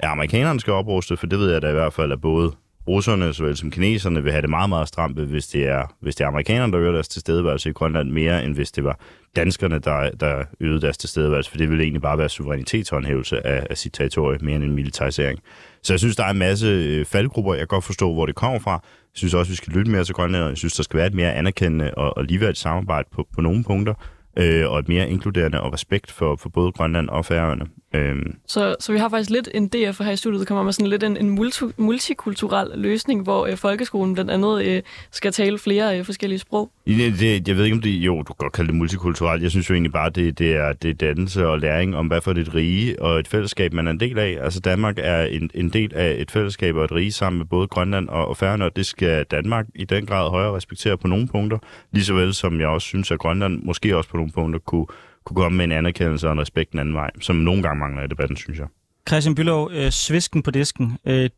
at 0.00 0.08
amerikanerne 0.08 0.60
skal 0.60 0.72
opruste, 0.72 1.16
for 1.16 1.26
det 1.26 1.38
ved 1.38 1.52
jeg 1.52 1.62
da 1.62 1.68
i 1.68 1.72
hvert 1.72 1.92
fald, 1.92 2.12
at 2.12 2.20
både 2.20 2.52
russerne 2.88 3.34
såvel 3.34 3.56
som 3.56 3.70
kineserne 3.70 4.22
vil 4.22 4.32
have 4.32 4.42
det 4.42 4.50
meget, 4.50 4.68
meget 4.68 4.88
stramt, 4.88 5.20
hvis 5.20 5.46
det 5.46 5.68
er, 5.68 5.94
hvis 6.00 6.16
det 6.16 6.24
er 6.24 6.28
amerikanerne, 6.28 6.72
der 6.72 6.80
øger 6.80 6.92
deres 6.92 7.08
tilstedeværelse 7.08 7.70
i 7.70 7.72
Grønland 7.72 8.10
mere, 8.10 8.44
end 8.44 8.54
hvis 8.54 8.72
det 8.72 8.84
var 8.84 8.98
danskerne, 9.36 9.78
der, 9.78 10.10
der 10.10 10.44
øgede 10.60 10.80
deres 10.80 10.98
tilstedeværelse, 10.98 11.50
for 11.50 11.58
det 11.58 11.70
ville 11.70 11.82
egentlig 11.82 12.02
bare 12.02 12.18
være 12.18 12.28
suverænitetshåndhævelse 12.28 13.46
af, 13.46 13.66
af 13.70 13.78
sit 13.78 13.92
territorie, 13.92 14.38
mere 14.42 14.56
end 14.56 14.64
en 14.64 14.74
militarisering. 14.74 15.38
Så 15.82 15.92
jeg 15.92 16.00
synes, 16.00 16.16
der 16.16 16.24
er 16.24 16.30
en 16.30 16.38
masse 16.38 16.66
øh, 16.66 17.04
faldgrupper. 17.04 17.54
Jeg 17.54 17.60
kan 17.60 17.66
godt 17.66 17.84
forstå, 17.84 18.12
hvor 18.12 18.26
det 18.26 18.34
kommer 18.34 18.58
fra. 18.58 18.72
Jeg 18.72 19.18
synes 19.18 19.34
også, 19.34 19.52
vi 19.52 19.56
skal 19.56 19.72
lytte 19.72 19.90
mere 19.90 20.04
til 20.04 20.14
Grønland, 20.14 20.48
jeg 20.48 20.56
synes, 20.56 20.74
der 20.74 20.82
skal 20.82 20.98
være 20.98 21.06
et 21.06 21.14
mere 21.14 21.34
anerkendende 21.34 21.94
og, 21.94 22.16
og 22.16 22.24
ligeværdigt 22.24 22.58
samarbejde 22.58 23.08
på, 23.12 23.26
på 23.34 23.40
nogle 23.40 23.64
punkter, 23.64 23.94
øh, 24.38 24.70
og 24.70 24.78
et 24.78 24.88
mere 24.88 25.10
inkluderende 25.10 25.60
og 25.60 25.72
respekt 25.72 26.10
for, 26.10 26.36
for 26.36 26.48
både 26.48 26.72
Grønland 26.72 27.08
og 27.08 27.24
Færøerne. 27.24 27.66
Øhm. 27.94 28.36
Så, 28.46 28.76
så 28.80 28.92
vi 28.92 28.98
har 28.98 29.08
faktisk 29.08 29.30
lidt 29.30 29.48
en 29.54 29.68
DF 29.68 30.00
her 30.00 30.10
i 30.10 30.16
studiet, 30.16 30.40
der 30.40 30.46
kommer 30.46 30.64
med 30.64 30.72
sådan 30.72 30.90
lidt 30.90 31.02
en, 31.02 31.16
en 31.16 31.30
multi, 31.30 31.64
multikulturel 31.76 32.70
løsning, 32.74 33.22
hvor 33.22 33.46
øh, 33.46 33.56
folkeskolen 33.56 34.14
blandt 34.14 34.30
andet 34.30 34.64
øh, 34.64 34.82
skal 35.10 35.32
tale 35.32 35.58
flere 35.58 35.98
øh, 35.98 36.04
forskellige 36.04 36.38
sprog. 36.38 36.70
Det, 36.86 37.18
det, 37.20 37.48
jeg 37.48 37.56
ved 37.56 37.64
ikke, 37.64 37.74
om 37.74 37.82
det 37.82 37.90
jo, 37.90 38.16
du 38.16 38.22
kan 38.22 38.34
godt 38.38 38.52
kalde 38.52 38.68
det 38.68 38.76
multikulturelt. 38.76 39.42
Jeg 39.42 39.50
synes 39.50 39.70
jo 39.70 39.74
egentlig 39.74 39.92
bare, 39.92 40.10
det, 40.10 40.38
det, 40.38 40.56
er, 40.56 40.72
det 40.72 40.90
er 40.90 40.94
dannelse 40.94 41.46
og 41.46 41.58
læring 41.58 41.96
om, 41.96 42.06
hvad 42.06 42.20
for 42.20 42.30
et 42.30 42.54
rige 42.54 43.02
og 43.02 43.18
et 43.18 43.28
fællesskab, 43.28 43.72
man 43.72 43.86
er 43.86 43.90
en 43.90 44.00
del 44.00 44.18
af. 44.18 44.38
Altså 44.40 44.60
Danmark 44.60 44.94
er 44.98 45.22
en, 45.24 45.50
en 45.54 45.68
del 45.68 45.94
af 45.94 46.14
et 46.18 46.30
fællesskab 46.30 46.76
og 46.76 46.84
et 46.84 46.92
rige 46.92 47.12
sammen 47.12 47.38
med 47.38 47.46
både 47.46 47.66
Grønland 47.66 48.08
og, 48.08 48.28
og 48.28 48.36
Færøerne, 48.36 48.64
og 48.64 48.76
det 48.76 48.86
skal 48.86 49.24
Danmark 49.24 49.66
i 49.74 49.84
den 49.84 50.06
grad 50.06 50.30
højere 50.30 50.56
respektere 50.56 50.98
på 50.98 51.08
nogle 51.08 51.28
punkter, 51.28 51.58
lige 51.92 52.04
så 52.04 52.14
vel 52.14 52.34
som 52.34 52.60
jeg 52.60 52.68
også 52.68 52.86
synes, 52.86 53.10
at 53.10 53.18
Grønland 53.18 53.62
måske 53.62 53.96
også 53.96 54.10
på 54.10 54.16
nogle 54.16 54.32
punkter 54.32 54.60
kunne 54.60 54.86
kunne 55.26 55.36
komme 55.36 55.56
med 55.56 55.64
en 55.64 55.72
anerkendelse 55.72 56.26
og 56.26 56.32
en 56.32 56.40
respekt 56.40 56.72
den 56.72 56.80
anden 56.80 56.94
vej, 56.94 57.10
som 57.20 57.36
nogle 57.36 57.62
gange 57.62 57.78
mangler 57.78 58.04
i 58.04 58.06
debatten, 58.06 58.36
synes 58.36 58.58
jeg. 58.58 58.66
Christian 59.08 59.34
Bylov, 59.34 59.70
øh, 59.72 59.90
svisken 59.90 60.42
på 60.42 60.50
disken. 60.50 60.98
Øh, 61.06 61.30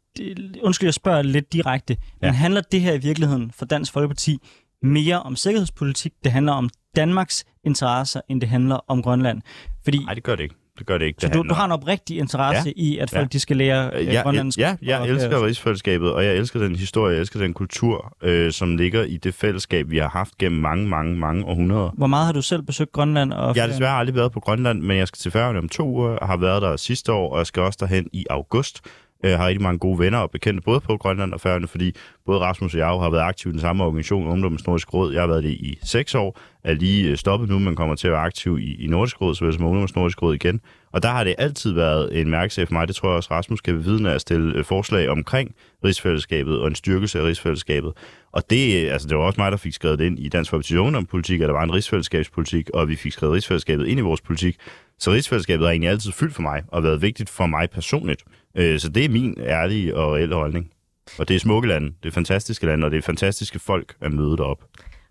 undskyld, 0.62 0.87
jeg 0.87 0.94
spørger 0.94 1.22
lidt 1.22 1.53
direkte, 1.53 1.96
ja. 2.22 2.27
men 2.27 2.35
handler 2.35 2.61
det 2.61 2.81
her 2.81 2.92
i 2.92 2.99
virkeligheden 2.99 3.51
for 3.51 3.66
Dansk 3.66 3.92
Folkeparti 3.92 4.38
mere 4.83 5.22
om 5.22 5.37
sikkerhedspolitik, 5.37 6.12
det 6.25 6.33
handler 6.33 6.53
om 6.53 6.70
Danmarks 6.96 7.44
interesser, 7.64 8.20
end 8.29 8.40
det 8.40 8.49
handler 8.49 8.77
om 8.88 9.03
Grønland? 9.03 9.42
Fordi, 9.85 9.99
Nej, 9.99 10.14
det 10.14 10.22
gør 10.22 10.37
det 10.37 10.42
ikke. 10.42 10.55
Det 10.79 10.87
gør 10.87 10.99
det 10.99 11.07
ikke. 11.07 11.21
Så 11.21 11.27
det 11.27 11.35
du, 11.35 11.43
du 11.43 11.55
har 11.55 11.65
en 11.65 11.73
oprigtig 11.73 12.19
interesse 12.19 12.73
ja. 12.77 12.83
i, 12.83 12.99
at 12.99 13.11
folk 13.11 13.23
ja. 13.23 13.29
de 13.33 13.41
skal 13.41 13.57
lære 13.57 13.91
øh, 13.95 14.07
ja, 14.07 14.23
grønlandsk? 14.23 14.59
Ja, 14.59 14.77
ja, 14.83 15.01
jeg 15.01 15.09
elsker 15.09 15.47
rigsfællesskabet, 15.47 16.12
og 16.12 16.25
jeg 16.25 16.37
elsker 16.37 16.61
den 16.61 16.77
historie, 16.77 17.12
jeg 17.12 17.21
elsker 17.21 17.41
den 17.41 17.55
kultur, 17.55 18.17
øh, 18.23 18.53
som 18.53 18.77
ligger 18.77 19.03
i 19.03 19.17
det 19.17 19.35
fællesskab, 19.35 19.91
vi 19.91 19.99
har 19.99 20.09
haft 20.09 20.39
gennem 20.39 20.61
mange, 20.61 20.89
mange, 20.89 21.17
mange 21.17 21.45
århundreder. 21.45 21.91
Hvor 21.97 22.07
meget 22.07 22.27
har 22.27 22.33
du 22.33 22.43
selv 22.43 22.62
besøgt 22.62 22.93
Grønland? 22.93 23.33
Og 23.33 23.57
jeg 23.57 23.62
har 23.62 23.71
desværre 23.71 23.99
aldrig 23.99 24.17
været 24.17 24.33
på 24.33 24.41
Grønland, 24.41 24.81
men 24.81 24.97
jeg 24.97 25.09
skal 25.09 25.19
til 25.19 25.31
Færøerne 25.31 25.59
om 25.59 25.69
to 25.69 25.89
uger, 25.89 26.11
og 26.11 26.29
har 26.29 26.37
været 26.37 26.62
der 26.62 26.77
sidste 26.77 27.12
år, 27.12 27.33
og 27.33 27.39
jeg 27.39 27.47
skal 27.47 27.62
også 27.62 27.77
derhen 27.81 28.09
i 28.12 28.27
august 28.31 28.81
øh, 29.24 29.38
har 29.38 29.46
rigtig 29.46 29.62
mange 29.62 29.79
gode 29.79 29.98
venner 29.98 30.18
og 30.18 30.31
bekendte, 30.31 30.62
både 30.62 30.81
på 30.81 30.96
Grønland 30.96 31.33
og 31.33 31.40
Færøerne, 31.40 31.68
fordi 31.68 31.94
både 32.26 32.38
Rasmus 32.38 32.74
og 32.74 32.79
jeg 32.79 32.87
har 32.87 33.11
været 33.11 33.22
aktiv 33.22 33.48
i 33.48 33.52
den 33.52 33.61
samme 33.61 33.85
organisation, 33.85 34.29
Ungdommens 34.29 34.66
Nordisk 34.66 34.94
Råd. 34.94 35.12
Jeg 35.12 35.22
har 35.22 35.26
været 35.26 35.44
det 35.44 35.50
i 35.50 35.79
seks 35.85 36.14
år, 36.14 36.38
er 36.64 36.74
lige 36.74 37.11
øh, 37.11 37.16
stoppet 37.16 37.48
nu, 37.48 37.59
men 37.59 37.76
kommer 37.76 37.94
til 37.94 38.09
at 38.09 38.12
være 38.12 38.20
aktiv 38.20 38.59
i, 38.59 38.85
i 38.85 38.87
Nordisk 38.87 39.20
Råd, 39.20 39.35
såvel 39.35 39.55
som 39.55 39.64
Ungdommens 39.64 39.96
Nordisk 39.96 40.22
Råd 40.22 40.35
igen. 40.35 40.61
Og 40.92 41.02
der 41.02 41.09
har 41.09 41.24
det 41.24 41.35
altid 41.38 41.72
været 41.72 42.20
en 42.20 42.31
mærkesag 42.31 42.68
for 42.68 42.72
mig, 42.72 42.88
det 42.88 42.96
tror 42.96 43.09
jeg 43.09 43.16
også 43.16 43.31
Rasmus 43.31 43.61
kan 43.61 43.74
bevidne 43.74 44.12
at 44.12 44.20
stille 44.20 44.59
øh, 44.59 44.64
forslag 44.64 45.09
omkring 45.09 45.55
rigsfællesskabet 45.85 46.61
og 46.61 46.66
en 46.66 46.74
styrkelse 46.74 47.20
af 47.20 47.24
rigsfællesskabet. 47.24 47.92
Og 48.37 48.51
det, 48.51 48.88
altså, 48.88 49.09
det 49.09 49.16
var 49.16 49.25
også 49.25 49.40
mig, 49.40 49.51
der 49.51 49.57
fik 49.57 49.72
skrevet 49.72 49.99
det 49.99 50.05
ind 50.05 50.18
i 50.18 50.29
Dansk 50.29 50.53
Folkeparti's 50.53 50.77
ungdomspolitik, 50.77 51.40
at 51.40 51.46
der 51.46 51.53
var 51.53 51.62
en 51.62 51.75
rigsfællesskabspolitik, 51.75 52.70
og 52.75 52.88
vi 52.88 52.96
fik 52.96 53.12
skrevet 53.12 53.35
rigsfællesskabet 53.35 53.87
ind 53.87 53.99
i 53.99 54.03
vores 54.03 54.20
politik. 54.20 54.57
Så 54.99 55.12
rigsfællesskabet 55.12 55.66
har 55.66 55.70
egentlig 55.70 55.90
altid 55.90 56.12
fyldt 56.12 56.35
for 56.35 56.42
mig 56.42 56.62
og 56.68 56.83
været 56.83 57.03
vigtigt 57.03 57.31
for 57.31 57.46
mig 57.46 57.70
personligt. 57.70 58.22
Øh, 58.55 58.81
så 58.81 58.88
det 58.88 59.05
er 59.05 59.09
min 59.09 59.37
ærlige 59.40 59.96
og 59.96 60.14
reelle 60.14 60.35
holdning. 60.35 60.70
Og 61.18 61.29
det 61.29 61.37
er 61.37 61.40
smukke 61.40 61.68
lande, 61.68 61.92
det 62.03 62.09
er 62.09 62.12
fantastiske 62.12 62.66
lande, 62.66 62.85
og 62.85 62.90
det 62.90 62.99
er 62.99 63.03
fantastiske 63.03 63.59
folk 63.59 63.96
at 64.01 64.12
møde 64.12 64.37
derop. 64.37 64.64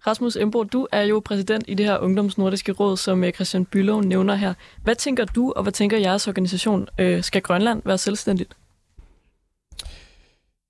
Rasmus 0.07 0.35
Embo, 0.35 0.63
du 0.63 0.87
er 0.91 1.01
jo 1.01 1.21
præsident 1.25 1.65
i 1.67 1.73
det 1.73 1.85
her 1.85 1.97
Ungdomsnordiske 1.97 2.71
Råd, 2.71 2.97
som 2.97 3.23
øh, 3.23 3.33
Christian 3.33 3.65
Bylov 3.65 4.01
nævner 4.03 4.35
her. 4.35 4.53
Hvad 4.83 4.95
tænker 4.95 5.25
du, 5.25 5.53
og 5.55 5.63
hvad 5.63 5.73
tænker 5.73 5.97
jeres 5.97 6.27
organisation? 6.27 6.87
Øh, 6.99 7.23
skal 7.23 7.41
Grønland 7.41 7.81
være 7.85 7.97
selvstændigt? 7.97 8.55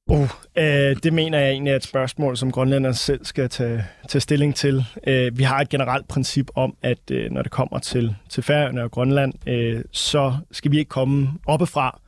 Uh, 0.10 0.30
øh, 0.56 0.96
det 1.04 1.14
mener 1.14 1.40
jeg 1.40 1.52
egentlig 1.52 1.72
er 1.72 1.76
et 1.76 1.84
spørgsmål, 1.84 2.38
som 2.38 2.52
grønlænderne 2.52 2.96
selv 2.96 3.26
skal 3.26 3.50
tage, 3.50 3.86
tage 4.08 4.22
stilling 4.22 4.56
til. 4.56 4.86
Øh, 5.08 5.38
vi 5.38 5.44
har 5.44 5.60
et 5.60 5.70
generelt 5.70 6.08
princip 6.08 6.52
om, 6.56 6.78
at 6.82 7.12
øh, 7.12 7.32
når 7.32 7.42
det 7.42 7.52
kommer 7.52 7.80
til, 7.80 8.16
til 8.30 8.44
Færøerne 8.44 8.84
og 8.84 8.92
Grønland, 8.92 9.34
øh, 9.50 9.84
så 9.92 10.38
skal 10.52 10.72
vi 10.72 10.78
ikke 10.80 10.90
komme 10.90 11.30
oppefra 11.46 12.02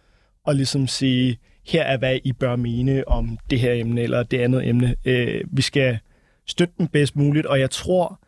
og 0.45 0.55
ligesom 0.55 0.87
sige, 0.87 1.39
her 1.67 1.83
er 1.83 1.97
hvad 1.97 2.19
I 2.23 2.33
bør 2.33 2.55
mene 2.55 3.07
om 3.07 3.37
det 3.49 3.59
her 3.59 3.73
emne 3.73 4.01
eller 4.01 4.23
det 4.23 4.39
andet 4.39 4.67
emne. 4.67 4.95
Øh, 5.05 5.41
vi 5.51 5.61
skal 5.61 5.99
støtte 6.45 6.73
dem 6.77 6.87
bedst 6.87 7.15
muligt, 7.15 7.45
og 7.45 7.59
jeg 7.59 7.69
tror 7.69 8.19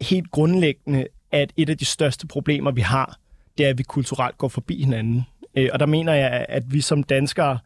helt 0.00 0.30
grundlæggende, 0.30 1.06
at 1.32 1.52
et 1.56 1.70
af 1.70 1.78
de 1.78 1.84
største 1.84 2.26
problemer, 2.26 2.70
vi 2.70 2.80
har, 2.80 3.16
det 3.58 3.66
er, 3.66 3.70
at 3.70 3.78
vi 3.78 3.82
kulturelt 3.82 4.38
går 4.38 4.48
forbi 4.48 4.80
hinanden. 4.80 5.22
Øh, 5.56 5.68
og 5.72 5.80
der 5.80 5.86
mener 5.86 6.14
jeg, 6.14 6.46
at 6.48 6.62
vi 6.72 6.80
som 6.80 7.02
danskere, 7.02 7.58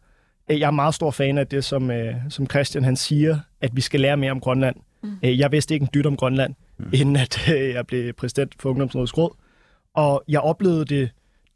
jeg 0.49 0.67
er 0.67 0.71
meget 0.71 0.95
stor 0.95 1.11
fan 1.11 1.37
af 1.37 1.47
det, 1.47 1.63
som, 1.63 1.91
øh, 1.91 2.15
som 2.29 2.49
Christian 2.49 2.83
han 2.83 2.95
siger, 2.95 3.39
at 3.61 3.75
vi 3.75 3.81
skal 3.81 3.99
lære 3.99 4.17
mere 4.17 4.31
om 4.31 4.39
Grønland. 4.39 4.75
Mm. 5.03 5.17
Jeg 5.21 5.51
vidste 5.51 5.73
ikke 5.73 5.83
en 5.83 5.89
dyt 5.93 6.05
om 6.05 6.17
Grønland, 6.17 6.55
mm. 6.77 6.89
inden 6.93 7.15
at 7.15 7.47
jeg 7.75 7.87
blev 7.87 8.13
præsident 8.13 8.55
for 8.59 8.69
Ungdomsrådets 8.69 9.17
Råd. 9.17 9.31
Og 9.93 10.23
jeg 10.27 10.41
oplevede 10.41 10.85
det 10.85 11.09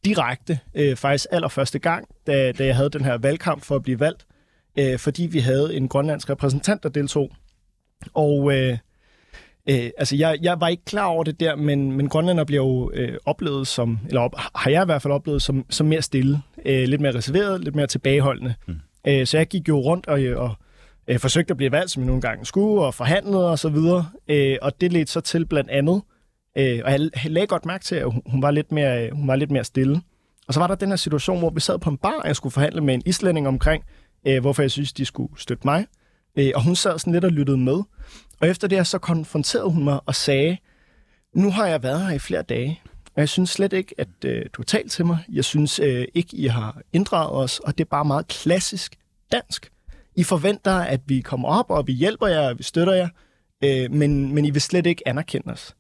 direkte, 0.05 0.59
øh, 0.73 0.95
faktisk 0.95 1.25
allerførste 1.31 1.79
gang, 1.79 2.07
da, 2.27 2.51
da 2.51 2.65
jeg 2.65 2.75
havde 2.75 2.89
den 2.89 3.05
her 3.05 3.17
valgkamp 3.17 3.63
for 3.63 3.75
at 3.75 3.83
blive 3.83 3.99
valgt, 3.99 4.25
øh, 4.79 4.99
fordi 4.99 5.23
vi 5.23 5.39
havde 5.39 5.75
en 5.75 5.87
grønlandsk 5.87 6.29
repræsentant, 6.29 6.83
der 6.83 6.89
deltog. 6.89 7.31
Og 8.13 8.53
øh, 8.57 8.77
øh, 9.69 9.89
altså, 9.97 10.15
jeg, 10.15 10.37
jeg 10.41 10.61
var 10.61 10.67
ikke 10.67 10.85
klar 10.85 11.05
over 11.05 11.23
det 11.23 11.39
der, 11.39 11.55
men, 11.55 11.91
men 11.91 12.09
grønlænder 12.09 12.43
bliver 12.43 12.63
jo 12.63 12.91
øh, 12.93 13.17
oplevet 13.25 13.67
som, 13.67 13.99
eller 14.07 14.21
op, 14.21 14.35
har 14.55 14.69
jeg 14.69 14.81
i 14.81 14.85
hvert 14.85 15.01
fald 15.01 15.13
oplevet 15.13 15.41
som, 15.41 15.65
som 15.69 15.87
mere 15.87 16.01
stille, 16.01 16.41
øh, 16.65 16.83
lidt 16.83 17.01
mere 17.01 17.15
reserveret, 17.15 17.63
lidt 17.63 17.75
mere 17.75 17.87
tilbageholdende. 17.87 18.53
Mm. 18.67 18.75
Øh, 19.07 19.27
så 19.27 19.37
jeg 19.37 19.47
gik 19.47 19.67
jo 19.69 19.79
rundt 19.79 20.07
og, 20.07 20.19
og 20.37 20.55
øh, 21.07 21.19
forsøgte 21.19 21.51
at 21.51 21.57
blive 21.57 21.71
valgt, 21.71 21.91
som 21.91 22.03
jeg 22.03 22.07
nogle 22.07 22.21
gange 22.21 22.45
skulle, 22.45 22.85
og 22.85 22.93
forhandlede 22.93 23.49
og 23.49 23.59
så 23.59 23.69
videre. 23.69 24.05
Øh, 24.27 24.57
og 24.61 24.81
det 24.81 24.93
ledte 24.93 25.11
så 25.11 25.21
til 25.21 25.45
blandt 25.45 25.69
andet, 25.69 26.01
Øh, 26.57 26.81
og 26.85 26.91
jeg 26.91 27.09
lagde 27.25 27.47
godt 27.47 27.65
mærke 27.65 27.83
til, 27.83 27.95
at 27.95 28.11
hun 28.25 28.41
var, 28.41 28.51
lidt 28.51 28.71
mere, 28.71 29.09
hun 29.11 29.27
var 29.27 29.35
lidt 29.35 29.51
mere 29.51 29.63
stille. 29.63 30.01
Og 30.47 30.53
så 30.53 30.59
var 30.59 30.67
der 30.67 30.75
den 30.75 30.89
her 30.89 30.95
situation, 30.95 31.39
hvor 31.39 31.49
vi 31.49 31.59
sad 31.59 31.79
på 31.79 31.89
en 31.89 31.97
bar, 31.97 32.19
og 32.21 32.27
jeg 32.27 32.35
skulle 32.35 32.53
forhandle 32.53 32.81
med 32.81 32.93
en 32.93 33.01
islænding 33.05 33.47
omkring, 33.47 33.83
øh, 34.27 34.41
hvorfor 34.41 34.61
jeg 34.61 34.71
synes, 34.71 34.93
de 34.93 35.05
skulle 35.05 35.33
støtte 35.37 35.67
mig. 35.67 35.85
Øh, 36.35 36.51
og 36.55 36.63
hun 36.63 36.75
sad 36.75 36.99
sådan 36.99 37.13
lidt 37.13 37.25
og 37.25 37.31
lyttede 37.31 37.57
med. 37.57 37.81
Og 38.43 38.49
efter 38.49 38.67
det 38.67 38.87
så 38.87 38.97
konfronterede 38.97 39.69
hun 39.69 39.83
mig 39.83 39.99
og 40.05 40.15
sagde, 40.15 40.57
nu 41.35 41.51
har 41.51 41.67
jeg 41.67 41.83
været 41.83 42.05
her 42.05 42.15
i 42.15 42.19
flere 42.19 42.41
dage, 42.41 42.81
og 43.05 43.19
jeg 43.19 43.29
synes 43.29 43.49
slet 43.49 43.73
ikke, 43.73 43.95
at 43.97 44.07
øh, 44.25 44.45
du 44.53 44.61
har 44.61 44.63
talt 44.63 44.91
til 44.91 45.05
mig. 45.05 45.17
Jeg 45.31 45.45
synes 45.45 45.79
øh, 45.79 46.05
ikke, 46.13 46.37
I 46.37 46.47
har 46.47 46.81
inddraget 46.93 47.31
os, 47.31 47.59
og 47.59 47.77
det 47.77 47.83
er 47.83 47.89
bare 47.89 48.05
meget 48.05 48.27
klassisk 48.27 48.95
dansk. 49.31 49.71
I 50.15 50.23
forventer, 50.23 50.75
at 50.75 51.01
vi 51.05 51.21
kommer 51.21 51.49
op, 51.49 51.69
og 51.69 51.87
vi 51.87 51.93
hjælper 51.93 52.27
jer, 52.27 52.49
og 52.49 52.57
vi 52.57 52.63
støtter 52.63 52.93
jer, 52.93 53.07
øh, 53.63 53.91
men, 53.91 54.35
men 54.35 54.45
I 54.45 54.49
vil 54.49 54.61
slet 54.61 54.85
ikke 54.85 55.07
anerkende 55.07 55.51
os. 55.51 55.75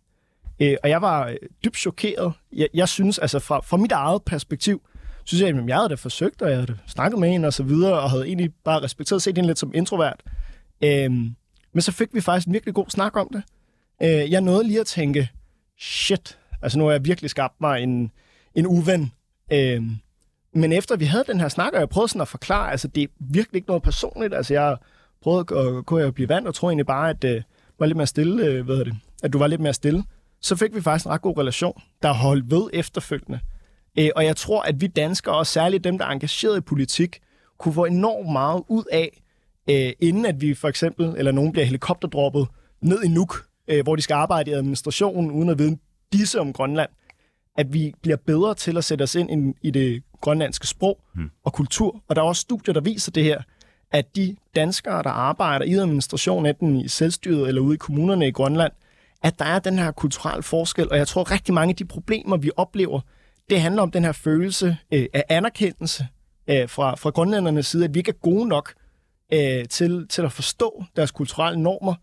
Øh, 0.59 0.77
og 0.83 0.89
jeg 0.89 1.01
var 1.01 1.27
øh, 1.27 1.35
dybt 1.65 1.77
chokeret. 1.77 2.33
Jeg, 2.53 2.67
jeg 2.73 2.89
synes, 2.89 3.19
altså 3.19 3.39
fra, 3.39 3.59
fra 3.59 3.77
mit 3.77 3.91
eget 3.91 4.23
perspektiv, 4.23 4.81
synes 5.23 5.41
jeg, 5.41 5.49
at 5.49 5.67
jeg 5.67 5.75
havde 5.75 5.89
da 5.89 5.95
forsøgt, 5.95 6.41
og 6.41 6.49
jeg 6.49 6.57
havde 6.57 6.77
snakket 6.87 7.19
med 7.19 7.29
hende 7.29 7.47
og 7.47 7.53
så 7.53 7.63
videre, 7.63 7.99
og 7.99 8.09
havde 8.09 8.25
egentlig 8.25 8.53
bare 8.63 8.81
respekteret 8.81 9.21
set 9.21 9.37
hende 9.37 9.47
lidt 9.47 9.59
som 9.59 9.71
introvert. 9.75 10.23
Øhm, 10.83 11.35
men 11.73 11.81
så 11.81 11.91
fik 11.91 12.07
vi 12.13 12.21
faktisk 12.21 12.47
en 12.47 12.53
virkelig 12.53 12.73
god 12.73 12.85
snak 12.89 13.17
om 13.17 13.29
det. 13.33 13.43
Øh, 14.03 14.31
jeg 14.31 14.41
nåede 14.41 14.63
lige 14.63 14.79
at 14.79 14.87
tænke, 14.87 15.29
shit, 15.79 16.37
altså 16.61 16.77
nu 16.79 16.85
har 16.85 16.91
jeg 16.91 17.05
virkelig 17.05 17.29
skabt 17.29 17.61
mig 17.61 17.83
en, 17.83 18.11
en 18.55 18.67
uven. 18.67 19.11
Øh, 19.53 19.81
men 20.53 20.73
efter 20.73 20.95
vi 20.95 21.05
havde 21.05 21.23
den 21.27 21.39
her 21.39 21.47
snak, 21.47 21.73
og 21.73 21.79
jeg 21.79 21.89
prøvede 21.89 22.09
sådan 22.09 22.21
at 22.21 22.27
forklare, 22.27 22.71
altså 22.71 22.87
det 22.87 23.03
er 23.03 23.07
virkelig 23.19 23.57
ikke 23.57 23.67
noget 23.67 23.83
personligt. 23.83 24.33
Altså 24.33 24.53
jeg 24.53 24.77
prøvede 25.21 25.39
at, 25.57 25.85
kunne 25.85 26.03
at 26.03 26.13
blive 26.13 26.29
vant, 26.29 26.47
og 26.47 26.55
tror 26.55 26.69
egentlig 26.69 26.85
bare, 26.85 27.09
at 27.09 27.23
øh, 27.23 27.41
var 27.79 27.85
lidt 27.85 27.97
mere 27.97 28.07
stille, 28.07 28.45
øh, 28.45 28.65
hvad 28.65 28.77
det, 28.77 28.95
at 29.23 29.33
du 29.33 29.37
var 29.37 29.47
lidt 29.47 29.61
mere 29.61 29.73
stille 29.73 30.03
så 30.43 30.55
fik 30.55 30.75
vi 30.75 30.81
faktisk 30.81 31.05
en 31.05 31.11
ret 31.11 31.21
god 31.21 31.37
relation, 31.37 31.81
der 32.01 32.13
holdt 32.13 32.51
ved 32.51 32.69
efterfølgende. 32.73 33.39
Øh, 33.99 34.09
og 34.15 34.25
jeg 34.25 34.35
tror, 34.35 34.61
at 34.61 34.81
vi 34.81 34.87
danskere, 34.87 35.35
og 35.35 35.47
særligt 35.47 35.83
dem, 35.83 35.97
der 35.97 36.05
er 36.05 36.09
engageret 36.09 36.57
i 36.57 36.61
politik, 36.61 37.19
kunne 37.57 37.73
få 37.73 37.85
enormt 37.85 38.31
meget 38.31 38.63
ud 38.67 38.83
af, 38.91 39.22
øh, 39.69 39.91
inden 39.99 40.25
at 40.25 40.41
vi 40.41 40.53
for 40.53 40.67
eksempel, 40.67 41.13
eller 41.17 41.31
nogen 41.31 41.51
bliver 41.51 41.65
helikopterdroppet 41.65 42.47
ned 42.81 43.03
i 43.03 43.07
Nuuk, 43.07 43.45
øh, 43.67 43.83
hvor 43.83 43.95
de 43.95 44.01
skal 44.01 44.13
arbejde 44.13 44.51
i 44.51 44.53
administrationen, 44.53 45.31
uden 45.31 45.49
at 45.49 45.59
vide 45.59 45.77
disse 46.13 46.39
om 46.39 46.53
Grønland, 46.53 46.89
at 47.57 47.73
vi 47.73 47.93
bliver 48.01 48.17
bedre 48.17 48.55
til 48.55 48.77
at 48.77 48.83
sætte 48.83 49.03
os 49.03 49.15
ind 49.15 49.55
i 49.61 49.71
det 49.71 50.03
grønlandske 50.21 50.67
sprog 50.67 50.99
hmm. 51.15 51.29
og 51.43 51.53
kultur. 51.53 52.03
Og 52.07 52.15
der 52.15 52.21
er 52.21 52.25
også 52.25 52.41
studier, 52.41 52.73
der 52.73 52.81
viser 52.81 53.11
det 53.11 53.23
her, 53.23 53.41
at 53.91 54.15
de 54.15 54.35
danskere, 54.55 55.03
der 55.03 55.09
arbejder 55.09 55.65
i 55.65 55.73
administration, 55.73 56.45
enten 56.45 56.75
i 56.75 56.87
selvstyret 56.87 57.47
eller 57.47 57.61
ude 57.61 57.75
i 57.75 57.77
kommunerne 57.77 58.27
i 58.27 58.31
Grønland, 58.31 58.71
at 59.23 59.39
der 59.39 59.45
er 59.45 59.59
den 59.59 59.79
her 59.79 59.91
kulturelle 59.91 60.43
forskel, 60.43 60.91
og 60.91 60.97
jeg 60.97 61.07
tror 61.07 61.31
rigtig 61.31 61.53
mange 61.53 61.71
af 61.71 61.75
de 61.75 61.85
problemer, 61.85 62.37
vi 62.37 62.51
oplever, 62.57 63.01
det 63.49 63.61
handler 63.61 63.81
om 63.81 63.91
den 63.91 64.03
her 64.03 64.11
følelse 64.11 64.77
øh, 64.91 65.05
af 65.13 65.23
anerkendelse 65.29 66.07
øh, 66.47 66.69
fra, 66.69 66.95
fra 66.95 67.09
grønlændernes 67.09 67.67
side, 67.67 67.83
at 67.85 67.93
vi 67.93 67.99
ikke 67.99 68.09
er 68.09 68.19
gode 68.21 68.47
nok 68.47 68.73
øh, 69.33 69.65
til, 69.69 70.07
til 70.07 70.21
at 70.21 70.31
forstå 70.31 70.83
deres 70.95 71.11
kulturelle 71.11 71.61
normer, 71.61 71.93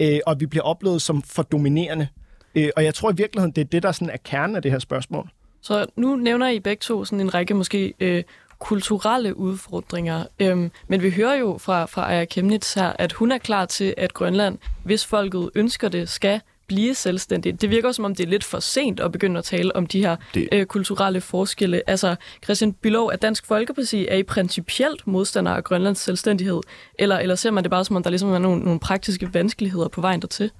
øh, 0.00 0.20
og 0.26 0.40
vi 0.40 0.46
bliver 0.46 0.64
oplevet 0.64 1.02
som 1.02 1.22
for 1.22 1.42
dominerende. 1.42 2.08
Øh, 2.54 2.70
og 2.76 2.84
jeg 2.84 2.94
tror 2.94 3.10
i 3.10 3.16
virkeligheden, 3.16 3.52
det 3.52 3.60
er 3.60 3.68
det, 3.68 3.82
der 3.82 3.92
sådan 3.92 4.10
er 4.10 4.16
kernen 4.24 4.56
af 4.56 4.62
det 4.62 4.70
her 4.70 4.78
spørgsmål. 4.78 5.30
Så 5.62 5.86
nu 5.96 6.16
nævner 6.16 6.48
I 6.48 6.60
begge 6.60 6.80
to 6.80 7.04
sådan 7.04 7.20
en 7.20 7.34
række 7.34 7.54
måske 7.54 7.94
øh, 8.00 8.24
kulturelle 8.58 9.36
udfordringer. 9.36 10.24
Øhm, 10.40 10.70
men 10.88 11.02
vi 11.02 11.10
hører 11.10 11.34
jo 11.34 11.58
fra, 11.58 11.86
fra 11.86 12.12
Aya 12.12 12.24
Kemnitz 12.24 12.74
her, 12.74 12.92
at 12.98 13.12
hun 13.12 13.32
er 13.32 13.38
klar 13.38 13.64
til, 13.66 13.94
at 13.96 14.14
Grønland, 14.14 14.58
hvis 14.84 15.06
folket 15.06 15.50
ønsker 15.54 15.88
det, 15.88 16.08
skal 16.08 16.40
blive 16.68 16.94
selvstændig. 16.94 17.60
Det 17.60 17.70
virker 17.70 17.92
som 17.92 18.04
om, 18.04 18.14
det 18.14 18.24
er 18.24 18.30
lidt 18.30 18.44
for 18.44 18.60
sent 18.60 19.00
at 19.00 19.12
begynde 19.12 19.38
at 19.38 19.44
tale 19.44 19.76
om 19.76 19.86
de 19.86 20.00
her 20.00 20.16
det... 20.34 20.48
øh, 20.52 20.66
kulturelle 20.66 21.20
forskelle. 21.20 21.82
Altså, 21.86 22.16
Christian 22.44 22.72
Bylov, 22.72 23.10
at 23.12 23.22
Dansk 23.22 23.46
Folkeparti 23.46 24.06
er 24.08 24.16
i 24.16 24.22
principielt 24.22 25.06
modstander 25.06 25.52
af 25.52 25.64
Grønlands 25.64 25.98
selvstændighed, 25.98 26.60
eller, 26.98 27.18
eller 27.18 27.34
ser 27.34 27.50
man 27.50 27.64
det 27.64 27.70
bare 27.70 27.84
som 27.84 27.96
om, 27.96 28.02
der 28.02 28.10
ligesom 28.10 28.30
er 28.32 28.38
nogle, 28.38 28.62
nogle 28.62 28.80
praktiske 28.80 29.34
vanskeligheder 29.34 29.88
på 29.88 30.00
vejen 30.00 30.20
dertil? 30.20 30.50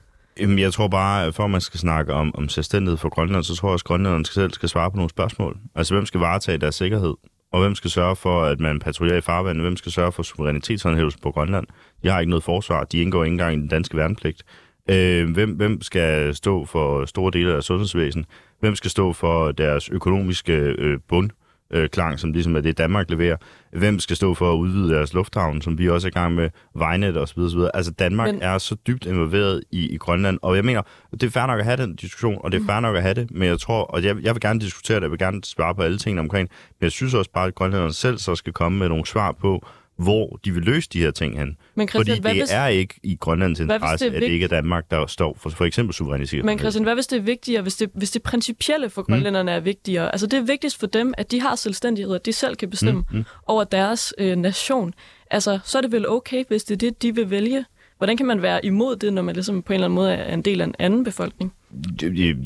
Jamen, 0.40 0.58
jeg 0.58 0.72
tror 0.72 0.88
bare, 0.88 1.24
at 1.24 1.34
for 1.34 1.44
at 1.44 1.50
man 1.50 1.60
skal 1.60 1.80
snakke 1.80 2.12
om, 2.12 2.34
om 2.34 2.48
selvstændighed 2.48 2.96
for 2.96 3.08
Grønland, 3.08 3.44
så 3.44 3.54
tror 3.54 3.68
jeg 3.68 3.72
også, 3.72 3.82
at 3.82 3.86
grønlænderne 3.86 4.26
selv 4.26 4.52
skal 4.52 4.68
svare 4.68 4.90
på 4.90 4.96
nogle 4.96 5.10
spørgsmål. 5.10 5.56
Altså, 5.74 5.94
hvem 5.94 6.06
skal 6.06 6.20
varetage 6.20 6.58
deres 6.58 6.74
sikkerhed? 6.74 7.14
Og 7.52 7.60
hvem 7.60 7.74
skal 7.74 7.90
sørge 7.90 8.16
for, 8.16 8.42
at 8.42 8.60
man 8.60 8.78
patruljerer 8.78 9.18
i 9.18 9.20
farvandet? 9.20 9.64
Hvem 9.64 9.76
skal 9.76 9.92
sørge 9.92 10.12
for 10.12 10.22
suverænitetshåndhævelse 10.22 11.18
på 11.22 11.30
Grønland? 11.30 11.66
De 12.02 12.08
har 12.08 12.20
ikke 12.20 12.30
noget 12.30 12.44
forsvar. 12.44 12.84
De 12.84 12.98
indgår 12.98 13.24
ikke 13.24 13.32
engang 13.32 13.54
i 13.54 13.60
den 13.60 13.68
danske 13.68 13.96
værnepligt. 13.96 14.42
Øh, 14.90 15.30
hvem, 15.30 15.50
hvem 15.50 15.82
skal 15.82 16.34
stå 16.34 16.64
for 16.64 17.04
store 17.04 17.30
dele 17.30 17.54
af 17.54 17.62
sundhedsvæsen? 17.62 18.24
Hvem 18.60 18.74
skal 18.74 18.90
stå 18.90 19.12
for 19.12 19.52
deres 19.52 19.88
økonomiske 19.88 20.52
øh, 20.52 20.98
bund? 21.08 21.30
øh, 21.70 21.88
klang, 21.88 22.20
som 22.20 22.32
ligesom 22.32 22.56
er 22.56 22.60
det, 22.60 22.78
Danmark 22.78 23.10
leverer. 23.10 23.36
Hvem 23.72 23.98
skal 23.98 24.16
stå 24.16 24.34
for 24.34 24.52
at 24.52 24.56
udvide 24.56 24.90
deres 24.94 25.14
lufthavn, 25.14 25.62
som 25.62 25.78
vi 25.78 25.88
også 25.88 26.06
er 26.06 26.10
i 26.10 26.20
gang 26.20 26.34
med, 26.34 26.50
Vejnet 26.74 27.16
og 27.16 27.28
så 27.28 27.34
videre, 27.36 27.50
så 27.50 27.56
videre. 27.56 27.76
Altså 27.76 27.92
Danmark 27.92 28.34
men... 28.34 28.42
er 28.42 28.58
så 28.58 28.74
dybt 28.86 29.06
involveret 29.06 29.62
i, 29.70 29.88
i 29.88 29.96
Grønland, 29.96 30.38
og 30.42 30.56
jeg 30.56 30.64
mener, 30.64 30.82
det 31.12 31.22
er 31.22 31.30
fair 31.30 31.46
nok 31.46 31.58
at 31.58 31.64
have 31.64 31.76
den 31.76 31.96
diskussion, 31.96 32.40
og 32.44 32.52
det 32.52 32.62
er 32.62 32.66
fair 32.66 32.80
nok 32.80 32.96
at 32.96 33.02
have 33.02 33.14
det, 33.14 33.30
men 33.30 33.48
jeg 33.48 33.58
tror, 33.58 33.82
og 33.82 34.04
jeg, 34.04 34.16
jeg 34.22 34.34
vil 34.34 34.40
gerne 34.40 34.60
diskutere 34.60 34.96
det, 34.96 35.02
jeg 35.02 35.10
vil 35.10 35.18
gerne 35.18 35.40
svare 35.44 35.74
på 35.74 35.82
alle 35.82 35.98
tingene 35.98 36.20
omkring, 36.20 36.48
men 36.80 36.84
jeg 36.84 36.92
synes 36.92 37.14
også 37.14 37.30
bare, 37.30 37.46
at 37.46 37.54
grønlænderne 37.54 37.92
selv 37.92 38.18
så 38.18 38.34
skal 38.34 38.52
komme 38.52 38.78
med 38.78 38.88
nogle 38.88 39.06
svar 39.06 39.32
på, 39.32 39.66
hvor 39.98 40.40
de 40.44 40.54
vil 40.54 40.62
løse 40.62 40.88
de 40.92 41.00
her 41.00 41.10
ting 41.10 41.38
hen. 41.38 41.56
Men 41.74 41.88
Fordi 41.88 42.10
det 42.10 42.32
hvis, 42.32 42.50
er 42.52 42.66
ikke 42.66 42.94
i 43.02 43.16
Grønlands 43.20 43.60
interesse, 43.60 44.04
det 44.04 44.14
at 44.14 44.22
det 44.22 44.28
ikke 44.28 44.44
er 44.44 44.48
Danmark, 44.48 44.90
der 44.90 45.06
står 45.06 45.36
for 45.40 45.50
for 45.50 45.64
eksempel 45.64 45.94
suverænitet. 45.94 46.44
Men 46.44 46.58
Christian, 46.58 46.82
hvad 46.84 46.94
hvis 46.94 47.06
det 47.06 47.16
er 47.16 47.22
vigtigere, 47.22 47.62
hvis 47.62 47.76
det, 47.76 47.90
hvis 47.94 48.10
det 48.10 48.22
principielle 48.22 48.90
for 48.90 49.02
mm. 49.02 49.06
grønlænderne 49.06 49.52
mm. 49.52 49.56
er 49.56 49.60
vigtigere? 49.60 50.12
Altså 50.12 50.26
det 50.26 50.36
er 50.38 50.42
vigtigst 50.42 50.80
for 50.80 50.86
dem, 50.86 51.14
at 51.18 51.30
de 51.30 51.40
har 51.40 51.56
selvstændighed, 51.56 52.14
at 52.14 52.26
de 52.26 52.32
selv 52.32 52.56
kan 52.56 52.70
bestemme 52.70 53.04
mm. 53.10 53.16
Mm. 53.16 53.24
over 53.46 53.64
deres 53.64 54.14
øh, 54.18 54.36
nation. 54.36 54.94
Altså 55.30 55.58
så 55.64 55.78
er 55.78 55.82
det 55.82 55.92
vel 55.92 56.08
okay, 56.08 56.44
hvis 56.48 56.64
det 56.64 56.74
er 56.74 56.78
det, 56.78 57.02
de 57.02 57.14
vil 57.14 57.30
vælge. 57.30 57.64
Hvordan 57.96 58.16
kan 58.16 58.26
man 58.26 58.42
være 58.42 58.64
imod 58.64 58.96
det, 58.96 59.12
når 59.12 59.22
man 59.22 59.34
ligesom 59.34 59.62
på 59.62 59.72
en 59.72 59.74
eller 59.74 59.86
anden 59.86 59.94
måde 59.94 60.12
er 60.12 60.34
en 60.34 60.42
del 60.42 60.60
af 60.60 60.64
en 60.64 60.74
anden 60.78 61.04
befolkning? 61.04 61.52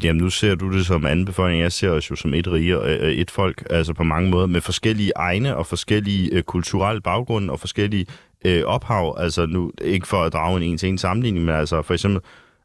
Jamen, 0.03 0.23
nu 0.23 0.31
ser 0.31 0.55
du 0.55 0.73
det 0.73 0.87
som 0.87 1.07
anden 1.07 1.25
befolkning. 1.25 1.63
Jeg 1.63 1.73
ser 1.73 1.91
os 1.91 2.11
jo 2.11 2.17
som 2.17 2.35
et 2.35 2.53
rige 2.53 2.79
og 2.79 2.91
øh, 2.91 3.13
et 3.13 3.31
folk, 3.31 3.67
altså 3.71 3.95
på 3.95 4.03
mange 4.03 4.31
måder, 4.31 4.47
med 4.47 4.61
forskellige 4.61 5.13
egne 5.17 5.57
og 5.57 5.67
forskellige 5.67 6.31
øh, 6.33 6.43
kulturelle 6.43 7.01
baggrunde 7.01 7.53
og 7.53 7.61
forskellige 7.61 8.07
øh, 8.45 8.65
ophav. 8.65 9.17
Altså 9.19 9.47
nu, 9.47 9.73
ikke 9.81 10.09
for 10.09 10.23
at 10.23 10.33
drage 10.33 10.57
en 10.57 10.63
en-til-en 10.63 10.99
sammenligning, 10.99 11.45
men 11.45 11.55
altså 11.55 11.83
for 11.83 11.95
eksempel, 11.95 12.21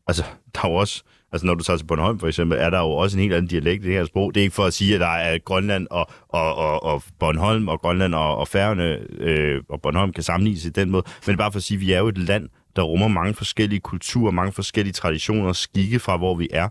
altså 0.08 0.24
der 0.56 0.66
er 0.66 0.70
jo 0.70 0.76
også, 0.76 1.04
altså 1.32 1.46
når 1.48 1.54
du 1.54 1.64
tager 1.64 1.78
til 1.78 1.86
Bornholm 1.86 2.20
for 2.20 2.28
eksempel, 2.28 2.58
er 2.58 2.70
der 2.70 2.80
jo 2.80 2.90
også 2.90 3.18
en 3.18 3.22
helt 3.22 3.34
anden 3.34 3.50
dialekt 3.50 3.84
i 3.84 3.88
det 3.88 3.96
her 3.96 4.06
sprog. 4.06 4.36
Det 4.36 4.42
er 4.42 4.44
ikke 4.44 4.56
for 4.56 4.66
at 4.66 4.74
sige, 4.74 4.94
at 4.94 5.00
der 5.02 5.08
er 5.08 5.38
Grønland 5.38 5.88
og, 5.92 6.10
og, 6.30 6.56
og, 6.56 6.84
og 6.84 7.04
Bornholm 7.20 7.68
og 7.68 7.82
Grønland 7.82 8.16
og, 8.16 8.38
og 8.38 8.48
Færøerne 8.48 9.00
øh, 9.20 9.62
og 9.70 9.82
Bornholm 9.82 10.14
kan 10.14 10.24
sammenlignes 10.24 10.66
i 10.66 10.70
den 10.70 10.90
måde, 10.90 11.04
men 11.06 11.28
det 11.28 11.34
er 11.34 11.44
bare 11.44 11.52
for 11.52 11.60
at 11.60 11.64
sige, 11.64 11.76
at 11.76 11.82
vi 11.82 11.92
er 11.92 12.00
jo 12.00 12.08
et 12.08 12.18
land, 12.18 12.50
der 12.78 12.84
rummer 12.84 13.08
mange 13.08 13.34
forskellige 13.34 13.80
kulturer, 13.80 14.32
mange 14.32 14.52
forskellige 14.52 14.94
traditioner, 14.94 15.54
skikke 15.54 16.00
fra, 16.00 16.18
hvor 16.18 16.36
vi 16.36 16.48
er. 16.52 16.70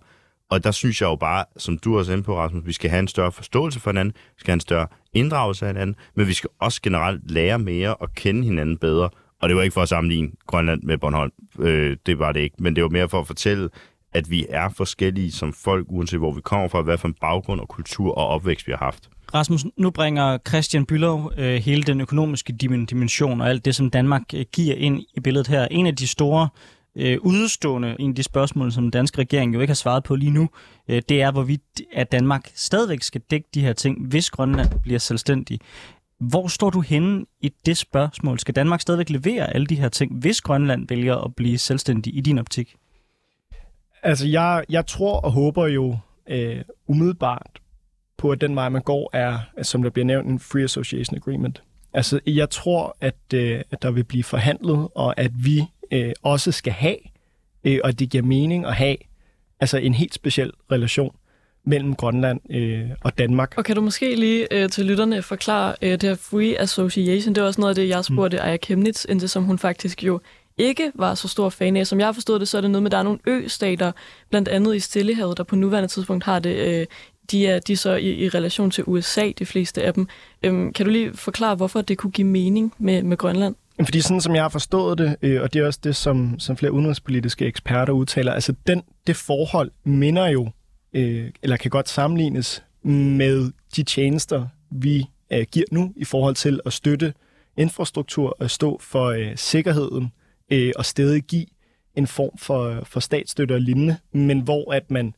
Og 0.50 0.64
der 0.64 0.70
synes 0.70 1.00
jeg 1.00 1.06
jo 1.06 1.16
bare, 1.16 1.44
som 1.56 1.78
du 1.78 1.98
også 1.98 2.12
er 2.12 2.16
inde 2.16 2.24
på, 2.24 2.38
Rasmus, 2.38 2.66
vi 2.66 2.72
skal 2.72 2.90
have 2.90 3.00
en 3.00 3.08
større 3.08 3.32
forståelse 3.32 3.80
for 3.80 3.90
hinanden, 3.90 4.14
vi 4.14 4.40
skal 4.40 4.50
have 4.50 4.56
en 4.56 4.60
større 4.60 4.86
inddragelse 5.12 5.66
af 5.66 5.72
hinanden, 5.72 5.96
men 6.14 6.28
vi 6.28 6.32
skal 6.32 6.50
også 6.60 6.82
generelt 6.82 7.30
lære 7.30 7.58
mere 7.58 7.94
og 7.94 8.14
kende 8.14 8.44
hinanden 8.44 8.78
bedre. 8.78 9.10
Og 9.42 9.48
det 9.48 9.56
var 9.56 9.62
ikke 9.62 9.74
for 9.74 9.82
at 9.82 9.88
sammenligne 9.88 10.30
Grønland 10.46 10.82
med 10.82 10.98
Bornholm, 10.98 11.32
øh, 11.58 11.96
det 12.06 12.18
var 12.18 12.32
det 12.32 12.40
ikke, 12.40 12.56
men 12.58 12.76
det 12.76 12.82
var 12.82 12.88
mere 12.88 13.08
for 13.08 13.20
at 13.20 13.26
fortælle, 13.26 13.68
at 14.12 14.30
vi 14.30 14.46
er 14.48 14.68
forskellige 14.68 15.32
som 15.32 15.52
folk, 15.52 15.86
uanset 15.88 16.18
hvor 16.18 16.32
vi 16.32 16.40
kommer 16.40 16.68
fra, 16.68 16.82
hvad 16.82 16.98
for 16.98 17.08
en 17.08 17.14
baggrund 17.14 17.60
og 17.60 17.68
kultur 17.68 18.14
og 18.14 18.28
opvækst 18.28 18.66
vi 18.66 18.72
har 18.72 18.84
haft. 18.84 19.10
Rasmus, 19.34 19.64
nu 19.76 19.90
bringer 19.90 20.38
Christian 20.48 20.86
Bylov 20.86 21.32
øh, 21.36 21.54
hele 21.54 21.82
den 21.82 22.00
økonomiske 22.00 22.52
dimension 22.90 23.40
og 23.40 23.48
alt 23.48 23.64
det, 23.64 23.74
som 23.74 23.90
Danmark 23.90 24.22
øh, 24.34 24.44
giver 24.52 24.74
ind 24.74 25.02
i 25.14 25.20
billedet 25.20 25.46
her. 25.46 25.64
En 25.70 25.86
af 25.86 25.96
de 25.96 26.06
store 26.06 26.48
øh, 26.96 27.18
udstående, 27.20 27.96
en 27.98 28.10
af 28.10 28.14
de 28.14 28.22
spørgsmål, 28.22 28.72
som 28.72 28.84
den 28.84 28.90
danske 28.90 29.18
regering 29.18 29.54
jo 29.54 29.60
ikke 29.60 29.70
har 29.70 29.74
svaret 29.74 30.04
på 30.04 30.14
lige 30.16 30.30
nu, 30.30 30.48
øh, 30.88 31.02
det 31.08 31.22
er, 31.22 31.30
hvorvidt 31.30 31.62
at 31.92 32.12
Danmark 32.12 32.50
stadigvæk 32.54 33.02
skal 33.02 33.20
dække 33.30 33.48
de 33.54 33.60
her 33.60 33.72
ting, 33.72 34.06
hvis 34.06 34.30
Grønland 34.30 34.68
bliver 34.82 34.98
selvstændig. 34.98 35.60
Hvor 36.20 36.48
står 36.48 36.70
du 36.70 36.80
henne 36.80 37.24
i 37.40 37.52
det 37.66 37.76
spørgsmål? 37.76 38.38
Skal 38.38 38.54
Danmark 38.54 38.80
stadigvæk 38.80 39.10
levere 39.10 39.54
alle 39.54 39.66
de 39.66 39.76
her 39.76 39.88
ting, 39.88 40.18
hvis 40.20 40.40
Grønland 40.40 40.88
vælger 40.88 41.16
at 41.16 41.34
blive 41.34 41.58
selvstændig 41.58 42.16
i 42.16 42.20
din 42.20 42.38
optik? 42.38 42.76
Altså, 44.02 44.26
jeg, 44.26 44.64
jeg 44.68 44.86
tror 44.86 45.20
og 45.20 45.32
håber 45.32 45.66
jo 45.66 45.96
øh, 46.28 46.64
umiddelbart 46.86 47.60
på, 48.18 48.30
at 48.30 48.40
den 48.40 48.56
vej, 48.56 48.68
man 48.68 48.82
går, 48.82 49.10
er, 49.12 49.38
som 49.62 49.82
der 49.82 49.90
bliver 49.90 50.06
nævnt, 50.06 50.28
en 50.28 50.40
Free 50.40 50.64
Association 50.64 51.16
Agreement. 51.16 51.62
Altså, 51.92 52.20
jeg 52.26 52.50
tror, 52.50 52.96
at, 53.00 53.16
øh, 53.34 53.60
at 53.70 53.82
der 53.82 53.90
vil 53.90 54.04
blive 54.04 54.24
forhandlet, 54.24 54.88
og 54.94 55.20
at 55.20 55.30
vi 55.44 55.62
øh, 55.90 56.12
også 56.22 56.52
skal 56.52 56.72
have, 56.72 56.96
øh, 57.64 57.80
og 57.84 57.98
det 57.98 58.10
giver 58.10 58.24
mening 58.24 58.66
at 58.66 58.74
have, 58.74 58.96
altså 59.60 59.78
en 59.78 59.94
helt 59.94 60.14
speciel 60.14 60.52
relation 60.72 61.16
mellem 61.64 61.94
Grønland 61.94 62.40
øh, 62.50 62.90
og 63.00 63.18
Danmark. 63.18 63.54
Og 63.56 63.64
kan 63.64 63.76
du 63.76 63.82
måske 63.82 64.14
lige 64.14 64.46
øh, 64.50 64.68
til 64.70 64.86
lytterne 64.86 65.22
forklare 65.22 65.74
øh, 65.82 65.90
det 65.90 66.02
her 66.02 66.14
Free 66.14 66.60
Association? 66.60 67.34
Det 67.34 67.40
er 67.40 67.46
også 67.46 67.60
noget 67.60 67.70
af 67.70 67.74
det, 67.74 67.88
jeg 67.88 68.04
spurgte 68.04 68.36
mm. 68.36 68.42
Aya 68.42 68.56
Kemnitz, 68.56 69.04
indtil 69.08 69.28
som 69.28 69.44
hun 69.44 69.58
faktisk 69.58 70.04
jo 70.04 70.20
ikke 70.58 70.92
var 70.94 71.14
så 71.14 71.28
stor 71.28 71.48
fan 71.48 71.76
af. 71.76 71.86
Som 71.86 71.98
jeg 71.98 72.06
har 72.06 72.12
forstået 72.12 72.40
det, 72.40 72.48
så 72.48 72.56
er 72.56 72.60
det 72.60 72.70
noget 72.70 72.82
med, 72.82 72.88
at 72.88 72.92
der 72.92 72.98
er 72.98 73.02
nogle 73.02 73.18
ø-stater, 73.26 73.92
blandt 74.30 74.48
andet 74.48 74.76
i 74.76 74.80
Stillehavet, 74.80 75.38
der 75.38 75.44
på 75.44 75.56
nuværende 75.56 75.88
tidspunkt 75.88 76.24
har 76.24 76.38
det 76.38 76.56
øh, 76.56 76.86
de 77.30 77.46
er, 77.46 77.58
de 77.58 77.72
er 77.72 77.76
så 77.76 77.94
i, 77.94 78.24
i 78.24 78.28
relation 78.28 78.70
til 78.70 78.84
USA, 78.86 79.30
de 79.38 79.46
fleste 79.46 79.82
af 79.82 79.94
dem. 79.94 80.08
Øhm, 80.42 80.72
kan 80.72 80.86
du 80.86 80.92
lige 80.92 81.14
forklare, 81.14 81.54
hvorfor 81.54 81.80
det 81.80 81.98
kunne 81.98 82.10
give 82.10 82.26
mening 82.26 82.74
med, 82.78 83.02
med 83.02 83.16
Grønland? 83.16 83.54
Fordi 83.84 84.00
sådan 84.00 84.20
som 84.20 84.34
jeg 84.34 84.44
har 84.44 84.48
forstået 84.48 84.98
det, 84.98 85.16
øh, 85.22 85.42
og 85.42 85.52
det 85.52 85.62
er 85.62 85.66
også 85.66 85.80
det, 85.84 85.96
som, 85.96 86.38
som 86.38 86.56
flere 86.56 86.72
udenrigspolitiske 86.72 87.46
eksperter 87.46 87.92
udtaler, 87.92 88.32
altså 88.32 88.54
den, 88.66 88.82
det 89.06 89.16
forhold 89.16 89.70
minder 89.84 90.26
jo, 90.28 90.50
øh, 90.92 91.30
eller 91.42 91.56
kan 91.56 91.70
godt 91.70 91.88
sammenlignes 91.88 92.62
med 92.82 93.52
de 93.76 93.82
tjenester, 93.82 94.46
vi 94.70 95.06
øh, 95.32 95.46
giver 95.52 95.66
nu 95.72 95.92
i 95.96 96.04
forhold 96.04 96.34
til 96.34 96.60
at 96.66 96.72
støtte 96.72 97.14
infrastruktur 97.56 98.36
og 98.40 98.50
stå 98.50 98.78
for 98.82 99.06
øh, 99.06 99.32
sikkerheden 99.36 100.12
øh, 100.52 100.72
og 100.76 100.84
stadig 100.84 101.22
give 101.22 101.46
en 101.94 102.06
form 102.06 102.38
for, 102.38 102.82
for 102.84 103.00
statsstøtte 103.00 103.52
og 103.52 103.60
lignende, 103.60 103.96
men 104.12 104.40
hvor 104.40 104.72
at 104.72 104.90
man 104.90 105.14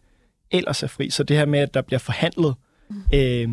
ellers 0.51 0.83
er 0.83 0.87
fri. 0.87 1.11
Så 1.11 1.23
det 1.23 1.37
her 1.37 1.47
med, 1.47 1.59
at 1.59 1.75
der 1.75 1.83
bliver 1.83 1.99
forhandlet, 1.99 2.55
mm. 2.91 2.97
øh, 3.15 3.49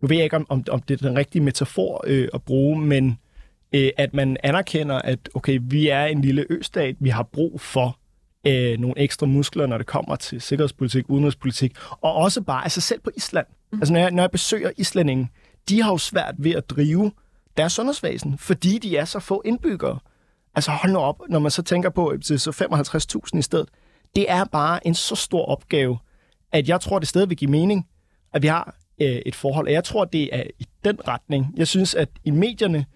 nu 0.00 0.08
ved 0.08 0.16
jeg 0.16 0.24
ikke, 0.24 0.36
om, 0.36 0.46
om, 0.48 0.64
om 0.70 0.82
det 0.82 1.02
er 1.02 1.08
den 1.08 1.18
rigtige 1.18 1.42
metafor 1.42 2.04
øh, 2.06 2.28
at 2.34 2.42
bruge, 2.42 2.80
men 2.80 3.18
øh, 3.72 3.90
at 3.96 4.14
man 4.14 4.36
anerkender, 4.42 4.98
at 4.98 5.18
okay, 5.34 5.58
vi 5.62 5.88
er 5.88 6.04
en 6.04 6.20
lille 6.20 6.46
østat, 6.50 6.96
vi 7.00 7.08
har 7.08 7.22
brug 7.22 7.60
for 7.60 7.98
øh, 8.46 8.78
nogle 8.78 8.98
ekstra 8.98 9.26
muskler, 9.26 9.66
når 9.66 9.78
det 9.78 9.86
kommer 9.86 10.16
til 10.16 10.40
sikkerhedspolitik, 10.40 11.04
udenrigspolitik, 11.08 11.76
og 12.00 12.14
også 12.14 12.42
bare 12.42 12.62
altså 12.62 12.80
selv 12.80 13.00
på 13.00 13.10
Island. 13.16 13.46
Mm. 13.72 13.78
Altså 13.78 13.92
når 13.92 14.00
jeg, 14.00 14.10
når 14.10 14.22
jeg 14.22 14.30
besøger 14.30 14.70
islændingen, 14.76 15.30
de 15.68 15.82
har 15.82 15.90
jo 15.90 15.98
svært 15.98 16.34
ved 16.38 16.52
at 16.52 16.70
drive 16.70 17.12
deres 17.56 17.72
sundhedsvæsen, 17.72 18.38
fordi 18.38 18.78
de 18.78 18.96
er 18.96 19.04
så 19.04 19.20
få 19.20 19.42
indbyggere. 19.44 19.98
Altså 20.54 20.70
hold 20.70 20.92
nu 20.92 20.98
op, 20.98 21.22
når 21.28 21.38
man 21.38 21.50
så 21.50 21.62
tænker 21.62 21.90
på, 21.90 22.06
at 22.06 22.18
det 22.18 22.30
er 22.30 22.36
så 22.36 23.20
55.000 23.34 23.38
i 23.38 23.42
stedet 23.42 23.68
det 24.16 24.30
er 24.30 24.44
bare 24.44 24.86
en 24.86 24.94
så 24.94 25.14
stor 25.16 25.44
opgave, 25.44 25.98
at 26.52 26.68
jeg 26.68 26.80
tror, 26.80 26.98
det 26.98 27.08
stadig 27.08 27.28
vil 27.28 27.36
give 27.36 27.50
mening, 27.50 27.86
at 28.34 28.42
vi 28.42 28.46
har 28.46 28.76
øh, 29.00 29.22
et 29.26 29.34
forhold. 29.34 29.66
Og 29.66 29.72
jeg 29.72 29.84
tror, 29.84 30.04
det 30.04 30.36
er 30.36 30.42
i 30.58 30.66
den 30.84 31.08
retning. 31.08 31.54
Jeg 31.56 31.68
synes, 31.68 31.94
at 31.94 32.08
i 32.24 32.30
medierne, 32.30 32.86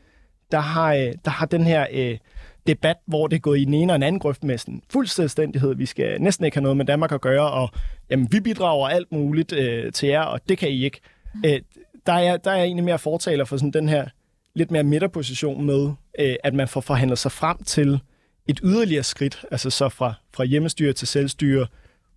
der 0.51 0.61
har, 0.61 0.95
øh, 0.95 1.13
der 1.25 1.31
har 1.31 1.47
den 1.47 1.65
her 1.65 1.87
øh, 1.93 2.19
debat, 2.67 2.97
hvor 3.07 3.27
det 3.27 3.37
er 3.37 3.41
gået 3.41 3.61
i 3.61 3.65
den 3.65 3.75
ene 3.75 3.93
og 3.93 3.97
en 3.97 4.03
anden 4.03 4.21
grøft 4.21 4.45
med 4.45 4.59
sådan 4.59 4.83
fuld 4.91 5.07
selvstændighed. 5.07 5.75
Vi 5.75 5.87
skal 5.87 6.23
næsten 6.23 6.45
ikke 6.45 6.57
have 6.57 6.63
noget 6.63 6.77
med 6.77 6.85
Danmark 6.85 7.13
at 7.13 7.21
gøre, 7.21 7.51
og 7.51 7.71
jamen, 8.11 8.29
vi 8.33 8.41
bidrager 8.41 8.89
alt 8.89 9.13
muligt 9.13 9.53
øh, 9.53 9.93
til 9.93 10.09
jer, 10.09 10.23
og 10.23 10.41
det 10.49 10.59
kan 10.59 10.69
I 10.69 10.85
ikke. 10.85 11.01
Øh, 11.47 11.61
der, 12.07 12.13
er, 12.13 12.37
der 12.37 12.51
er 12.51 12.65
egentlig 12.65 12.85
mere 12.85 12.99
fortaler 12.99 13.45
for 13.45 13.57
sådan 13.57 13.71
den 13.71 13.89
her 13.89 14.09
lidt 14.55 14.71
mere 14.71 14.83
midterposition 14.83 15.65
med, 15.65 15.91
øh, 16.19 16.37
at 16.45 16.55
man 16.55 16.69
får 16.69 16.81
forhandlet 16.81 17.19
sig 17.19 17.33
frem 17.33 17.63
til 17.65 18.01
et 18.49 18.61
yderligere 18.65 19.03
skridt, 19.03 19.45
altså 19.51 19.71
så 19.71 19.89
fra, 19.89 20.15
fra 20.35 20.45
hjemmestyre 20.45 20.93
til 20.93 21.09
selvstyre, 21.09 21.67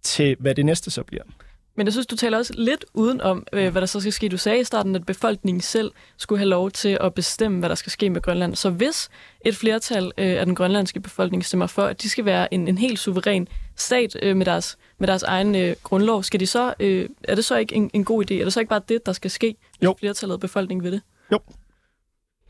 til 0.01 0.35
hvad 0.39 0.55
det 0.55 0.65
næste 0.65 0.91
så 0.91 1.03
bliver. 1.03 1.23
Men 1.75 1.87
jeg 1.87 1.93
synes, 1.93 2.07
du 2.07 2.15
taler 2.15 2.37
også 2.37 2.53
lidt 2.57 2.85
udenom, 2.93 3.45
øh, 3.53 3.71
hvad 3.71 3.81
der 3.81 3.85
så 3.85 3.99
skal 3.99 4.13
ske. 4.13 4.29
Du 4.29 4.37
sagde 4.37 4.59
i 4.59 4.63
starten, 4.63 4.95
at 4.95 5.05
befolkningen 5.05 5.61
selv 5.61 5.91
skulle 6.17 6.39
have 6.39 6.49
lov 6.49 6.71
til 6.71 6.97
at 7.01 7.13
bestemme, 7.13 7.59
hvad 7.59 7.69
der 7.69 7.75
skal 7.75 7.91
ske 7.91 8.09
med 8.09 8.21
Grønland. 8.21 8.55
Så 8.55 8.69
hvis 8.69 9.09
et 9.45 9.55
flertal 9.55 10.05
øh, 10.17 10.39
af 10.39 10.45
den 10.45 10.55
grønlandske 10.55 10.99
befolkning 10.99 11.45
stemmer 11.45 11.67
for, 11.67 11.83
at 11.83 12.01
de 12.01 12.09
skal 12.09 12.25
være 12.25 12.53
en, 12.53 12.67
en 12.67 12.77
helt 12.77 12.99
suveræn 12.99 13.47
stat 13.75 14.17
øh, 14.21 14.37
med, 14.37 14.45
deres, 14.45 14.77
med 14.97 15.07
deres 15.07 15.23
egen 15.23 15.55
øh, 15.55 15.75
grundlov, 15.83 16.23
skal 16.23 16.39
de 16.39 16.47
så, 16.47 16.73
øh, 16.79 17.09
er 17.23 17.35
det 17.35 17.45
så 17.45 17.57
ikke 17.57 17.75
en, 17.75 17.91
en 17.93 18.05
god 18.05 18.31
idé? 18.31 18.33
Er 18.33 18.43
det 18.43 18.53
så 18.53 18.59
ikke 18.59 18.69
bare 18.69 18.81
det, 18.89 19.05
der 19.05 19.13
skal 19.13 19.31
ske, 19.31 19.55
hvis 19.77 19.85
jo. 19.85 19.95
flertallet 19.99 20.33
af 20.33 20.39
befolkningen 20.39 20.83
ved 20.83 20.91
det? 20.91 21.01
Jo. 21.31 21.39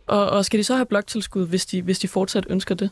Og, 0.07 0.29
og 0.29 0.45
skal 0.45 0.59
de 0.59 0.63
så 0.63 0.75
have 0.75 0.86
bloktilskud, 0.86 1.47
hvis 1.47 1.65
de, 1.65 1.82
hvis 1.82 1.99
de 1.99 2.07
fortsat 2.07 2.45
ønsker 2.49 2.75
det? 2.75 2.89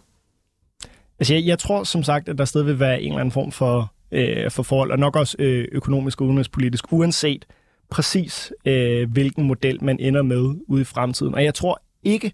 Altså, 1.19 1.33
jeg, 1.33 1.45
jeg 1.45 1.59
tror 1.59 1.83
som 1.83 2.03
sagt, 2.03 2.29
at 2.29 2.37
der 2.37 2.45
stadig 2.45 2.67
vil 2.67 2.79
være 2.79 3.01
en 3.01 3.07
eller 3.07 3.19
anden 3.19 3.31
form 3.31 3.51
for, 3.51 3.93
øh, 4.11 4.51
for 4.51 4.63
forhold, 4.63 4.91
og 4.91 4.99
nok 4.99 5.15
også 5.15 5.35
øh, 5.39 5.67
økonomisk 5.71 6.21
og 6.21 6.27
udenrigspolitisk, 6.27 6.93
uanset 6.93 7.45
præcis 7.89 8.53
øh, 8.65 9.11
hvilken 9.11 9.43
model 9.43 9.83
man 9.83 9.99
ender 9.99 10.21
med 10.21 10.55
ude 10.67 10.81
i 10.81 10.83
fremtiden. 10.83 11.35
Og 11.35 11.43
jeg 11.43 11.53
tror 11.53 11.81
ikke, 12.03 12.33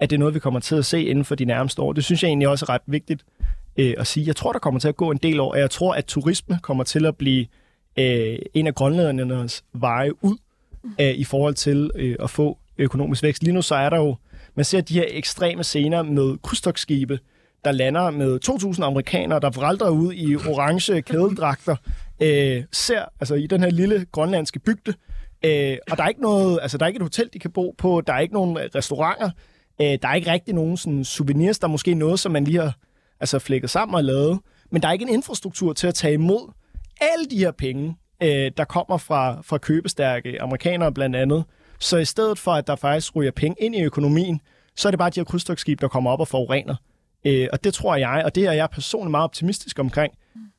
at 0.00 0.10
det 0.10 0.16
er 0.16 0.18
noget, 0.18 0.34
vi 0.34 0.38
kommer 0.38 0.60
til 0.60 0.74
at 0.74 0.84
se 0.84 1.04
inden 1.04 1.24
for 1.24 1.34
de 1.34 1.44
nærmeste 1.44 1.82
år. 1.82 1.92
Det 1.92 2.04
synes 2.04 2.22
jeg 2.22 2.28
egentlig 2.28 2.48
også 2.48 2.64
er 2.68 2.70
ret 2.70 2.82
vigtigt 2.86 3.24
øh, 3.76 3.94
at 3.98 4.06
sige. 4.06 4.26
Jeg 4.26 4.36
tror, 4.36 4.52
der 4.52 4.58
kommer 4.58 4.80
til 4.80 4.88
at 4.88 4.96
gå 4.96 5.10
en 5.10 5.16
del 5.16 5.40
år, 5.40 5.52
og 5.52 5.58
jeg 5.58 5.70
tror, 5.70 5.94
at 5.94 6.04
turisme 6.04 6.58
kommer 6.62 6.84
til 6.84 7.06
at 7.06 7.16
blive 7.16 7.46
øh, 7.98 8.38
en 8.54 8.66
af 8.66 8.74
grønlændernes 8.74 9.64
veje 9.72 10.24
ud 10.24 10.36
øh, 11.00 11.10
i 11.10 11.24
forhold 11.24 11.54
til 11.54 11.90
øh, 11.94 12.16
at 12.20 12.30
få 12.30 12.58
økonomisk 12.78 13.22
vækst. 13.22 13.42
Lige 13.42 13.54
nu 13.54 13.62
så 13.62 13.74
er 13.74 13.90
der 13.90 13.96
jo, 13.96 14.16
man 14.54 14.64
ser 14.64 14.80
de 14.80 14.94
her 14.94 15.04
ekstreme 15.08 15.64
scener 15.64 16.02
med 16.02 16.36
krydstogsskibe, 16.42 17.18
der 17.64 17.72
lander 17.72 18.10
med 18.10 18.38
2.000 18.48 18.82
amerikanere, 18.82 19.40
der 19.40 19.50
vralter 19.50 19.88
ud 19.88 20.12
i 20.12 20.36
orange 20.36 21.02
kædeldragter, 21.02 21.76
øh, 22.20 22.62
ser 22.72 23.04
altså 23.20 23.34
i 23.34 23.46
den 23.46 23.62
her 23.62 23.70
lille 23.70 24.06
grønlandske 24.12 24.58
bygde, 24.58 24.94
Øh, 25.44 25.78
og 25.90 25.96
der 25.96 26.04
er 26.04 26.08
ikke 26.08 26.22
noget, 26.22 26.58
altså 26.62 26.78
der 26.78 26.84
er 26.84 26.88
ikke 26.88 26.96
et 26.96 27.02
hotel, 27.02 27.30
de 27.32 27.38
kan 27.38 27.50
bo 27.50 27.74
på, 27.78 28.02
der 28.06 28.12
er 28.12 28.18
ikke 28.18 28.34
nogen 28.34 28.58
øh, 28.58 28.70
restauranter, 28.74 29.30
øh, 29.80 29.98
der 30.02 30.08
er 30.08 30.14
ikke 30.14 30.32
rigtig 30.32 30.54
nogen 30.54 30.76
sådan, 30.76 31.04
souvenirs, 31.04 31.58
der 31.58 31.66
er 31.66 31.70
måske 31.70 31.94
noget, 31.94 32.20
som 32.20 32.32
man 32.32 32.44
lige 32.44 32.60
har 32.60 32.76
altså, 33.20 33.38
flækket 33.38 33.70
sammen 33.70 33.94
og 33.94 34.04
lavet, 34.04 34.40
men 34.70 34.82
der 34.82 34.88
er 34.88 34.92
ikke 34.92 35.02
en 35.02 35.14
infrastruktur 35.14 35.72
til 35.72 35.86
at 35.86 35.94
tage 35.94 36.14
imod 36.14 36.52
alle 37.00 37.26
de 37.30 37.38
her 37.38 37.50
penge, 37.50 37.96
øh, 38.22 38.50
der 38.56 38.64
kommer 38.64 38.96
fra, 38.96 39.40
fra 39.42 39.58
købestærke 39.58 40.42
amerikanere 40.42 40.92
blandt 40.92 41.16
andet. 41.16 41.44
Så 41.78 41.96
i 41.96 42.04
stedet 42.04 42.38
for, 42.38 42.52
at 42.52 42.66
der 42.66 42.76
faktisk 42.76 43.16
ryger 43.16 43.30
penge 43.30 43.56
ind 43.60 43.74
i 43.74 43.82
økonomien, 43.82 44.40
så 44.76 44.88
er 44.88 44.90
det 44.90 44.98
bare 44.98 45.10
de 45.10 45.20
her 45.20 45.24
krydstogsskib, 45.24 45.80
der 45.80 45.88
kommer 45.88 46.10
op 46.10 46.20
og 46.20 46.28
forurener. 46.28 46.74
Øh, 47.24 47.48
og 47.52 47.64
det 47.64 47.74
tror 47.74 47.96
jeg, 47.96 48.22
og 48.24 48.34
det 48.34 48.46
er 48.46 48.52
jeg 48.52 48.68
personligt 48.70 49.10
meget 49.10 49.24
optimistisk 49.24 49.78
omkring, 49.78 50.12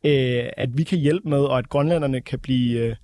øh, 0.04 0.44
at 0.58 0.78
vi 0.78 0.84
kan 0.84 0.98
hjælpe 0.98 1.30
med, 1.30 1.40
og 1.40 1.58
at 1.58 1.70
grønlænderne 1.70 2.22
kan 2.22 2.40
blive, 2.40 2.80
øh, 2.80 2.96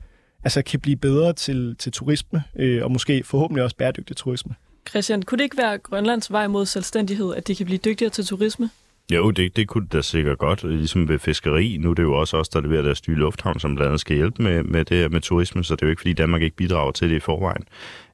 altså 0.43 0.61
kan 0.61 0.79
blive 0.79 0.97
bedre 0.97 1.33
til, 1.33 1.75
til 1.79 1.91
turisme, 1.91 2.43
øh, 2.55 2.83
og 2.83 2.91
måske 2.91 3.23
forhåbentlig 3.23 3.63
også 3.63 3.75
bæredygtig 3.75 4.15
turisme. 4.15 4.55
Christian, 4.89 5.21
kunne 5.21 5.37
det 5.37 5.43
ikke 5.43 5.57
være 5.57 5.77
Grønlands 5.77 6.31
vej 6.31 6.47
mod 6.47 6.65
selvstændighed, 6.65 7.35
at 7.35 7.47
de 7.47 7.55
kan 7.55 7.65
blive 7.65 7.79
dygtigere 7.85 8.09
til 8.09 8.25
turisme? 8.25 8.69
Jo, 9.11 9.31
det, 9.31 9.55
det 9.55 9.67
kunne 9.67 9.87
da 9.87 10.01
sikkert 10.01 10.37
godt. 10.37 10.63
Ligesom 10.63 11.07
ved 11.07 11.19
fiskeri. 11.19 11.77
Nu 11.77 11.89
er 11.89 11.93
det 11.93 12.03
jo 12.03 12.13
også 12.13 12.37
os, 12.37 12.49
der 12.49 12.61
leverer 12.61 12.81
deres 12.81 13.07
nye 13.07 13.15
lufthavn, 13.15 13.59
som 13.59 13.75
blandt 13.75 13.87
andet 13.87 14.01
skal 14.01 14.15
hjælpe 14.15 14.43
med, 14.43 14.63
med 14.63 14.85
det 14.85 14.97
her 14.97 15.09
med 15.09 15.21
turisme, 15.21 15.63
så 15.63 15.75
det 15.75 15.81
er 15.81 15.87
jo 15.87 15.89
ikke, 15.89 15.99
fordi 15.99 16.13
Danmark 16.13 16.41
ikke 16.41 16.55
bidrager 16.55 16.91
til 16.91 17.09
det 17.09 17.15
i 17.15 17.19
forvejen. 17.19 17.63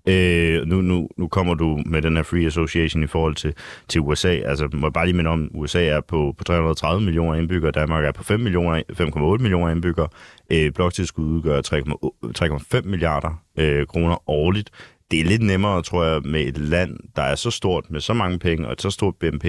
Øh, 0.10 0.66
nu, 0.66 0.82
nu, 0.82 1.10
nu 1.18 1.28
kommer 1.28 1.53
du 1.53 1.80
med 1.86 2.01
den 2.01 2.16
her 2.16 2.24
Free 2.24 2.45
Association 2.45 3.03
i 3.03 3.07
forhold 3.07 3.36
til, 3.36 3.53
til 3.88 4.01
USA. 4.01 4.30
Altså, 4.30 4.70
må 4.74 4.88
jeg 4.88 4.93
bare 4.93 5.05
lige 5.05 5.16
minde 5.16 5.32
om, 5.32 5.49
USA 5.53 5.86
er 5.86 6.01
på, 6.01 6.36
på 6.38 6.43
330 6.43 7.01
millioner 7.05 7.36
indbyggere, 7.36 7.72
Danmark 7.72 8.05
er 8.05 8.12
på 8.12 8.24
5 8.24 8.39
millioner, 8.39 8.82
5,8 8.91 9.41
millioner 9.41 9.70
indbyggere. 9.70 10.07
Øh, 10.51 10.72
bloktilskud 10.72 11.26
udgør 11.26 11.62
3,5 12.82 12.89
milliarder 12.89 13.41
øh, 13.57 13.88
kroner 13.88 14.30
årligt. 14.30 14.70
Det 15.12 15.20
er 15.20 15.24
lidt 15.24 15.41
nemmere, 15.41 15.82
tror 15.82 16.03
jeg, 16.03 16.22
med 16.22 16.41
et 16.41 16.57
land, 16.57 16.97
der 17.16 17.22
er 17.22 17.36
så 17.36 17.51
stort, 17.51 17.91
med 17.91 17.99
så 17.99 18.14
mange 18.14 18.39
penge 18.39 18.68
og 18.68 18.74
et 18.74 18.82
så 18.82 18.89
stort 18.89 19.16
BNP, 19.16 19.45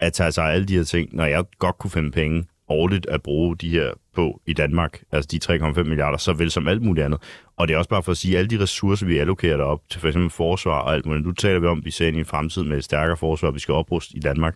at 0.00 0.12
tage 0.12 0.32
sig 0.32 0.44
af 0.44 0.54
alle 0.54 0.66
de 0.66 0.76
her 0.76 0.84
ting, 0.84 1.08
når 1.12 1.24
jeg 1.24 1.44
godt 1.58 1.78
kunne 1.78 1.90
finde 1.90 2.10
penge 2.10 2.44
årligt 2.70 3.06
at 3.06 3.22
bruge 3.22 3.56
de 3.56 3.70
her 3.70 3.90
på 4.14 4.40
i 4.46 4.52
Danmark, 4.52 5.02
altså 5.12 5.28
de 5.32 5.54
3,5 5.54 5.82
milliarder, 5.82 6.18
så 6.18 6.32
vel 6.32 6.50
som 6.50 6.68
alt 6.68 6.82
muligt 6.82 7.04
andet. 7.04 7.20
Og 7.60 7.68
det 7.68 7.74
er 7.74 7.78
også 7.78 7.90
bare 7.90 8.02
for 8.02 8.12
at 8.12 8.18
sige, 8.18 8.34
at 8.34 8.38
alle 8.38 8.58
de 8.58 8.62
ressourcer, 8.62 9.06
vi 9.06 9.18
allokerer 9.18 9.56
derop 9.56 9.80
til 9.90 10.00
f.eks. 10.00 10.16
forsvar 10.30 10.78
og 10.78 10.94
alt 10.94 11.06
muligt, 11.06 11.26
nu 11.26 11.32
taler 11.32 11.60
vi 11.60 11.66
om, 11.66 11.78
at 11.78 11.84
vi 11.84 11.90
ser 11.90 12.08
ind 12.08 12.16
i 12.16 12.18
en 12.18 12.24
fremtid 12.24 12.64
med 12.64 12.78
et 12.78 12.84
stærkere 12.84 13.16
forsvar, 13.16 13.50
vi 13.50 13.58
skal 13.58 13.74
opruste 13.74 14.16
i 14.16 14.20
Danmark. 14.20 14.54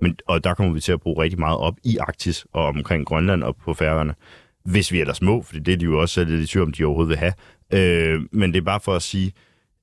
Men, 0.00 0.16
og 0.28 0.44
der 0.44 0.54
kommer 0.54 0.72
vi 0.72 0.80
til 0.80 0.92
at 0.92 1.00
bruge 1.00 1.22
rigtig 1.22 1.38
meget 1.38 1.58
op 1.58 1.74
i 1.84 1.96
Arktis 1.96 2.46
og 2.52 2.64
omkring 2.66 3.06
Grønland 3.06 3.42
og 3.42 3.56
på 3.56 3.74
færgerne. 3.74 4.14
Hvis 4.64 4.92
vi 4.92 5.00
ellers 5.00 5.22
må, 5.22 5.42
for 5.42 5.54
det 5.54 5.68
er 5.68 5.76
de 5.76 5.84
jo 5.84 6.00
også 6.00 6.24
lidt 6.24 6.40
i 6.40 6.46
tvivl 6.46 6.66
om, 6.66 6.72
de 6.72 6.84
overhovedet 6.84 7.08
vil 7.08 7.16
have. 7.16 7.32
Øh, 7.72 8.20
men 8.32 8.52
det 8.52 8.58
er 8.58 8.64
bare 8.64 8.80
for 8.80 8.94
at 8.94 9.02
sige, 9.02 9.32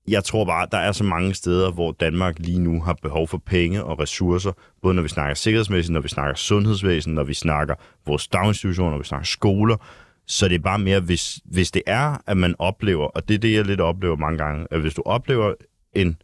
jeg 0.08 0.24
tror 0.24 0.46
bare, 0.46 0.68
der 0.72 0.78
er 0.78 0.92
så 0.92 1.04
mange 1.04 1.34
steder, 1.34 1.72
hvor 1.72 1.92
Danmark 1.92 2.40
lige 2.40 2.60
nu 2.60 2.82
har 2.82 2.94
behov 3.02 3.28
for 3.28 3.38
penge 3.38 3.84
og 3.84 4.00
ressourcer, 4.00 4.52
både 4.82 4.96
når 4.96 5.02
vi 5.02 5.08
snakker 5.08 5.36
sikkerhedsmæssigt, 5.36 5.94
når 5.94 6.02
vi 6.02 6.08
snakker 6.08 6.36
sundhedsvæsen, 6.36 7.14
når 7.14 7.24
vi 7.24 7.34
snakker 7.34 7.76
vores 8.06 8.28
daginstitutioner, 8.28 8.92
når 8.92 8.98
vi 8.98 9.04
snakker 9.04 9.26
skoler. 9.26 9.78
Så 10.32 10.48
det 10.48 10.56
er 10.56 10.60
bare 10.60 10.80
mere, 10.80 11.00
hvis, 11.00 11.40
hvis 11.46 11.72
det 11.72 11.82
er, 11.86 12.18
at 12.28 12.38
man 12.38 12.56
oplever, 12.60 13.08
og 13.08 13.28
det 13.28 13.34
er 13.34 13.40
det, 13.40 13.54
jeg 13.54 13.66
lidt 13.66 13.82
oplever 13.82 14.16
mange 14.16 14.38
gange, 14.38 14.68
at 14.72 14.82
hvis 14.82 14.94
du 14.94 15.02
oplever 15.06 15.54
en, 15.94 16.22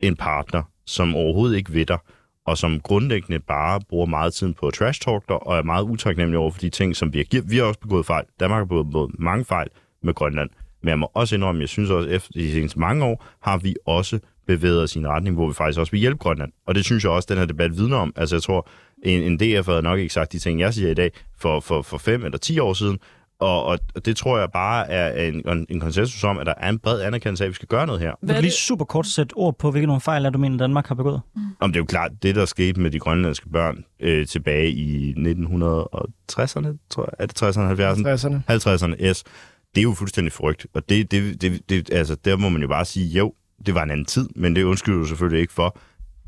en 0.00 0.16
partner, 0.16 0.62
som 0.86 1.14
overhovedet 1.14 1.56
ikke 1.56 1.74
ved 1.74 1.86
dig, 1.86 1.98
og 2.46 2.58
som 2.58 2.80
grundlæggende 2.80 3.38
bare 3.38 3.80
bruger 3.88 4.06
meget 4.06 4.34
tid 4.34 4.52
på 4.52 4.70
trash 4.70 5.00
talk 5.00 5.28
dig, 5.28 5.46
og 5.46 5.58
er 5.58 5.62
meget 5.62 5.82
utaknemmelig 5.82 6.38
over 6.38 6.50
for 6.50 6.60
de 6.60 6.70
ting, 6.70 6.96
som 6.96 7.12
vi 7.12 7.18
har 7.18 7.42
Vi 7.48 7.56
har 7.56 7.64
også 7.64 7.80
begået 7.80 8.06
fejl. 8.06 8.24
Danmark 8.40 8.58
har 8.58 8.64
begået 8.64 9.10
mange 9.18 9.44
fejl 9.44 9.68
med 10.02 10.14
Grønland. 10.14 10.50
Men 10.82 10.88
jeg 10.88 10.98
må 10.98 11.10
også 11.14 11.34
indrømme, 11.34 11.60
jeg 11.60 11.68
synes 11.68 11.90
også, 11.90 12.08
efter 12.08 12.30
de 12.34 12.52
seneste 12.52 12.78
mange 12.78 13.04
år, 13.04 13.24
har 13.42 13.58
vi 13.58 13.74
også 13.86 14.18
bevæget 14.46 14.82
os 14.82 14.96
i 14.96 14.98
en 14.98 15.08
retning, 15.08 15.36
hvor 15.36 15.48
vi 15.48 15.54
faktisk 15.54 15.78
også 15.78 15.90
vil 15.90 16.00
hjælpe 16.00 16.18
Grønland. 16.18 16.52
Og 16.66 16.74
det 16.74 16.84
synes 16.84 17.04
jeg 17.04 17.12
også, 17.12 17.26
den 17.30 17.38
her 17.38 17.46
debat 17.46 17.76
vidner 17.76 17.96
om. 17.96 18.12
Altså 18.16 18.36
jeg 18.36 18.42
tror, 18.42 18.68
en, 19.02 19.22
en 19.22 19.36
DF 19.36 19.66
havde 19.66 19.82
nok 19.82 19.98
ikke 19.98 20.14
sagt 20.14 20.32
de 20.32 20.38
ting, 20.38 20.60
jeg 20.60 20.74
siger 20.74 20.90
i 20.90 20.94
dag, 20.94 21.10
for, 21.38 21.60
for, 21.60 21.82
for 21.82 21.98
fem 21.98 22.24
eller 22.24 22.38
ti 22.38 22.58
år 22.58 22.72
siden. 22.72 22.98
Og, 23.38 23.64
og 23.64 23.78
det 24.04 24.16
tror 24.16 24.38
jeg 24.38 24.48
bare 24.52 24.90
er 24.90 25.28
en, 25.28 25.66
en 25.68 25.80
konsensus 25.80 26.24
om, 26.24 26.38
at 26.38 26.46
der 26.46 26.54
er 26.56 26.68
en 26.68 26.78
bred 26.78 27.00
anerkendelse 27.00 27.44
af, 27.44 27.46
at 27.46 27.50
vi 27.50 27.54
skal 27.54 27.68
gøre 27.68 27.86
noget 27.86 28.00
her. 28.00 28.12
Vil 28.22 28.36
du 28.36 28.40
lige 28.40 28.52
super 28.52 28.84
kort 28.84 29.06
sætte 29.06 29.32
ord 29.36 29.58
på, 29.58 29.70
hvilke 29.70 29.86
nogle 29.86 30.00
fejl 30.00 30.24
er 30.24 30.30
du 30.30 30.38
mener, 30.38 30.58
Danmark 30.58 30.86
har 30.86 30.94
begået? 30.94 31.20
Mm. 31.36 31.42
Om 31.60 31.72
det 31.72 31.76
er 31.76 31.80
jo 31.80 31.86
klart, 31.86 32.10
det 32.22 32.34
der 32.34 32.44
skete 32.44 32.80
med 32.80 32.90
de 32.90 32.98
grønlandske 32.98 33.48
børn 33.48 33.84
øh, 34.00 34.26
tilbage 34.26 34.70
i 34.70 35.12
1960'erne, 35.12 36.88
tror 36.90 37.04
jeg. 37.04 37.14
Er 37.18 37.26
det 37.26 37.42
60'erne, 37.42 37.60
70'erne? 37.60 38.40
50'erne. 38.50 38.94
50'erne, 38.94 39.04
yes 39.04 39.24
det 39.74 39.80
er 39.80 39.82
jo 39.82 39.94
fuldstændig 39.94 40.32
frygt. 40.32 40.66
Og 40.74 40.88
det, 40.88 41.10
det, 41.10 41.42
det, 41.42 41.60
det, 41.68 41.92
altså, 41.92 42.14
der 42.14 42.36
må 42.36 42.48
man 42.48 42.62
jo 42.62 42.68
bare 42.68 42.84
sige, 42.84 43.06
jo, 43.06 43.34
det 43.66 43.74
var 43.74 43.82
en 43.82 43.90
anden 43.90 44.06
tid, 44.06 44.28
men 44.36 44.56
det 44.56 44.62
undskylder 44.62 44.98
du 44.98 45.04
selvfølgelig 45.04 45.40
ikke 45.40 45.52
for, 45.52 45.78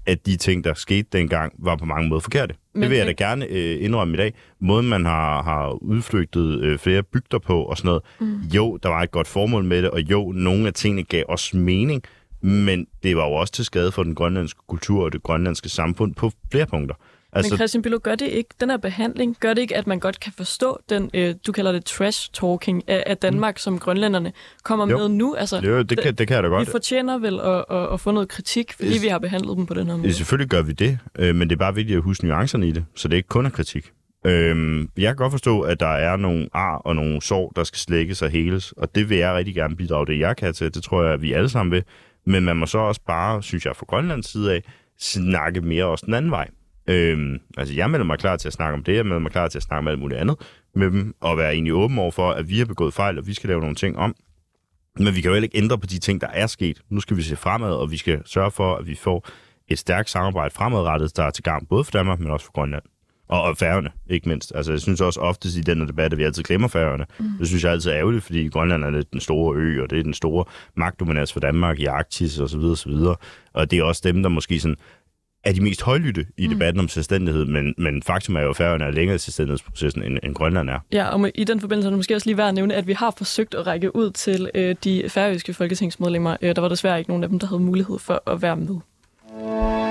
at 0.07 0.27
de 0.27 0.37
ting, 0.37 0.65
der 0.65 0.75
skete 0.75 1.09
dengang, 1.13 1.53
var 1.59 1.77
på 1.77 1.85
mange 1.85 2.09
måder 2.09 2.21
forkerte. 2.21 2.55
Men, 2.73 2.83
det 2.83 2.91
vil 2.91 2.99
jeg 2.99 3.07
da 3.07 3.13
gerne 3.13 3.47
øh, 3.47 3.85
indrømme 3.85 4.15
i 4.15 4.17
dag. 4.17 4.35
Måden, 4.61 4.89
man 4.89 5.05
har, 5.05 5.43
har 5.43 5.83
udflygtet 5.83 6.61
øh, 6.61 6.79
flere 6.79 7.03
bygder 7.03 7.39
på 7.39 7.63
og 7.63 7.77
sådan 7.77 7.89
noget. 7.89 8.03
Mm. 8.21 8.39
Jo, 8.55 8.77
der 8.83 8.89
var 8.89 9.03
et 9.03 9.11
godt 9.11 9.29
formål 9.29 9.65
med 9.65 9.83
det, 9.83 9.91
og 9.91 10.01
jo, 10.01 10.33
nogle 10.33 10.67
af 10.67 10.75
tingene 10.75 11.03
gav 11.03 11.25
os 11.29 11.55
mening, 11.55 12.03
men 12.41 12.87
det 13.03 13.17
var 13.17 13.29
jo 13.29 13.33
også 13.33 13.53
til 13.53 13.65
skade 13.65 13.93
for 13.93 14.03
den 14.03 14.15
grønlandske 14.15 14.61
kultur 14.69 15.05
og 15.05 15.13
det 15.13 15.23
grønlandske 15.23 15.69
samfund 15.69 16.15
på 16.15 16.31
flere 16.51 16.67
punkter. 16.67 16.95
Altså... 17.37 17.53
Men 17.53 17.59
Christian 17.59 17.83
Billo, 17.83 17.99
gør 18.03 18.15
det 18.15 18.27
ikke, 18.27 18.51
den 18.61 18.71
her 18.71 18.77
behandling, 18.77 19.37
gør 19.41 19.55
det 19.55 19.63
ikke, 19.63 19.77
at 19.77 19.87
man 19.87 20.01
godt 20.01 20.21
kan 20.21 20.33
forstå 20.37 20.79
den, 20.91 21.11
øh, 21.15 21.35
du 21.47 21.53
kalder 21.53 21.73
det 21.73 21.85
trash-talking 21.85 22.83
af, 22.87 23.05
af 23.07 23.17
Danmark, 23.17 23.55
mm. 23.55 23.59
som 23.59 23.79
grønlænderne 23.79 24.33
kommer 24.65 24.91
jo. 24.91 24.99
med 24.99 25.09
nu? 25.09 25.35
Altså, 25.35 25.61
jo, 25.65 25.83
det 25.83 26.01
kan, 26.01 26.15
det 26.15 26.29
kan 26.29 26.35
jeg 26.35 26.43
da 26.43 26.49
godt. 26.49 26.67
Vi 26.67 26.71
fortjener 26.71 27.19
vel 27.19 27.41
at, 27.41 27.65
at, 27.71 27.93
at 27.93 28.01
få 28.01 28.11
noget 28.11 28.29
kritik, 28.29 28.73
fordi 28.73 28.97
es, 28.97 29.03
vi 29.03 29.09
har 29.09 29.19
behandlet 29.19 29.57
dem 29.57 29.67
på 29.67 29.75
den 29.75 29.87
her 29.87 29.97
måde. 29.97 30.13
Selvfølgelig 30.13 30.51
gør 30.51 30.63
vi 30.63 30.73
det, 30.73 30.99
øh, 31.19 31.35
men 31.35 31.49
det 31.49 31.55
er 31.55 31.59
bare 31.59 31.75
vigtigt 31.75 31.97
at 31.97 32.03
huske 32.03 32.27
nuancerne 32.27 32.69
i 32.69 32.73
det, 32.73 32.85
så 32.95 33.09
det 33.09 33.15
er 33.15 33.17
ikke 33.17 33.29
kun 33.29 33.47
er 33.47 33.51
kritik. 33.51 33.93
Øhm, 34.27 34.91
jeg 34.97 35.09
kan 35.09 35.17
godt 35.17 35.31
forstå, 35.31 35.61
at 35.61 35.81
der 35.81 35.87
er 35.87 36.17
nogle 36.17 36.49
ar 36.53 36.77
og 36.77 36.97
nogle 36.97 37.23
sår, 37.23 37.53
der 37.57 37.65
skal 37.65 37.79
slækkes 37.79 38.23
og 38.23 38.31
heles, 38.31 38.73
og 38.73 38.95
det 38.95 39.11
vil 39.11 39.19
jeg 39.19 39.35
rigtig 39.35 39.55
gerne 39.55 39.77
bidrage 39.77 40.07
det, 40.07 40.19
jeg 40.19 40.37
kan 40.37 40.55
til. 40.55 40.75
Det 40.75 40.83
tror 40.83 41.05
jeg, 41.05 41.13
at 41.13 41.23
vi 41.23 41.33
alle 41.33 41.49
sammen 41.49 41.73
vil. 41.73 41.83
Men 42.25 42.45
man 42.45 42.57
må 42.57 42.67
så 42.67 42.79
også 42.79 43.01
bare, 43.07 43.43
synes 43.43 43.67
jeg, 43.67 43.77
fra 43.77 43.87
Grønlands 43.89 44.31
side 44.31 44.55
af, 44.55 44.63
snakke 44.99 45.61
mere 45.61 45.85
også 45.85 46.07
den 46.07 46.15
anden 46.15 46.31
vej. 46.31 46.49
Øhm, 46.89 47.39
altså, 47.57 47.75
jeg 47.75 47.91
melder 47.91 48.07
mig 48.07 48.19
klar 48.19 48.37
til 48.37 48.49
at 48.49 48.53
snakke 48.53 48.75
om 48.75 48.85
det, 48.85 48.97
jeg 48.97 49.05
melder 49.05 49.19
mig 49.19 49.33
klar 49.33 49.49
til 49.49 49.59
at 49.59 49.63
snakke 49.63 49.79
om 49.79 49.89
alt 49.89 49.99
muligt 49.99 50.21
andet 50.21 50.37
med 50.75 50.91
dem, 50.91 51.15
og 51.21 51.39
være 51.39 51.53
egentlig 51.53 51.75
åben 51.75 51.99
over 51.99 52.11
for, 52.11 52.31
at 52.31 52.49
vi 52.49 52.59
har 52.59 52.65
begået 52.65 52.95
fejl, 52.95 53.19
og 53.19 53.27
vi 53.27 53.35
skal 53.35 53.49
lave 53.49 53.61
nogle 53.61 53.77
ting 53.77 53.99
om. 53.99 54.15
Men 54.99 55.15
vi 55.15 55.21
kan 55.21 55.29
jo 55.29 55.35
heller 55.35 55.47
ikke 55.47 55.59
ændre 55.59 55.79
på 55.79 55.87
de 55.87 55.99
ting, 55.99 56.21
der 56.21 56.27
er 56.27 56.47
sket. 56.47 56.81
Nu 56.91 57.01
skal 57.01 57.17
vi 57.17 57.23
se 57.23 57.37
fremad, 57.37 57.73
og 57.75 57.91
vi 57.91 57.97
skal 57.97 58.23
sørge 58.27 58.51
for, 58.51 58.75
at 58.75 58.87
vi 58.87 58.95
får 58.95 59.29
et 59.69 59.79
stærkt 59.79 60.11
samarbejde 60.11 60.55
fremadrettet, 60.55 61.17
der 61.17 61.23
er 61.23 61.31
til 61.31 61.45
gang 61.45 61.69
både 61.69 61.85
for 61.85 61.91
Danmark, 61.91 62.21
men 62.21 62.31
også 62.31 62.47
for 62.47 62.53
Grønland. 62.53 62.83
Og, 63.29 63.43
og 63.43 63.57
færgerne, 63.57 63.91
ikke 64.11 64.29
mindst. 64.29 64.53
Altså, 64.55 64.73
jeg 64.73 64.81
synes 64.81 65.01
også 65.01 65.21
ofte 65.21 65.49
i 65.59 65.61
den 65.61 65.89
debat, 65.89 66.13
at 66.13 66.19
vi 66.19 66.25
altid 66.25 66.43
glemmer 66.43 66.69
færgerne. 66.69 67.07
Mm. 67.19 67.27
Det 67.39 67.49
synes 67.49 67.65
jeg 67.65 67.73
altid 67.73 67.91
er 67.91 67.97
ærgerligt, 67.97 68.25
fordi 68.25 68.49
Grønland 68.49 68.85
er 68.85 68.91
lidt 68.91 69.13
den 69.13 69.21
store 69.21 69.57
ø, 69.57 69.83
og 69.83 69.91
det 69.91 69.99
er 69.99 70.03
den 70.03 70.15
store 70.15 70.45
magtdominans 70.77 71.33
for 71.33 71.41
Danmark 71.41 71.79
i 71.79 71.85
Arktis 71.85 72.41
osv. 72.41 72.61
osv. 72.61 72.93
Og 73.53 73.71
det 73.71 73.79
er 73.79 73.83
også 73.83 74.03
dem, 74.05 74.23
der 74.23 74.29
måske 74.29 74.61
sådan 74.61 74.77
er 75.45 75.53
de 75.53 75.61
mest 75.61 75.83
højlytte 75.83 76.27
i 76.37 76.47
mm. 76.47 76.53
debatten 76.53 76.81
om 76.81 76.89
selvstændighed, 76.89 77.45
men, 77.45 77.75
men 77.79 78.03
faktum 78.03 78.37
er 78.37 78.41
jo, 78.41 78.51
at 78.51 78.57
Færøerne 78.57 78.85
er 78.85 78.91
længere 78.91 79.15
i 79.15 79.19
selvstændighedsprocessen, 79.19 80.03
end, 80.03 80.19
end 80.23 80.35
Grønland 80.35 80.71
er. 80.71 80.79
Ja, 80.93 81.09
og 81.09 81.31
i 81.35 81.45
den 81.45 81.61
forbindelse 81.61 81.87
er 81.87 81.91
det 81.91 81.99
måske 81.99 82.15
også 82.15 82.27
lige 82.27 82.37
værd 82.37 82.49
at 82.49 82.55
nævne, 82.55 82.75
at 82.75 82.87
vi 82.87 82.93
har 82.93 83.15
forsøgt 83.17 83.55
at 83.55 83.67
række 83.67 83.97
ud 83.97 84.11
til 84.11 84.51
øh, 84.55 84.77
de 84.85 85.09
færøske 85.09 85.55
folketingsmedlemmer. 85.55 86.37
Øh, 86.43 86.57
der 86.57 86.63
var 86.63 86.69
desværre 86.69 86.99
ikke 86.99 87.11
nogen 87.11 87.23
af 87.23 87.29
dem, 87.29 87.39
der 87.39 87.47
havde 87.47 87.61
mulighed 87.61 87.99
for 87.99 88.23
at 88.27 88.43
være 88.43 88.57
med. 88.57 89.86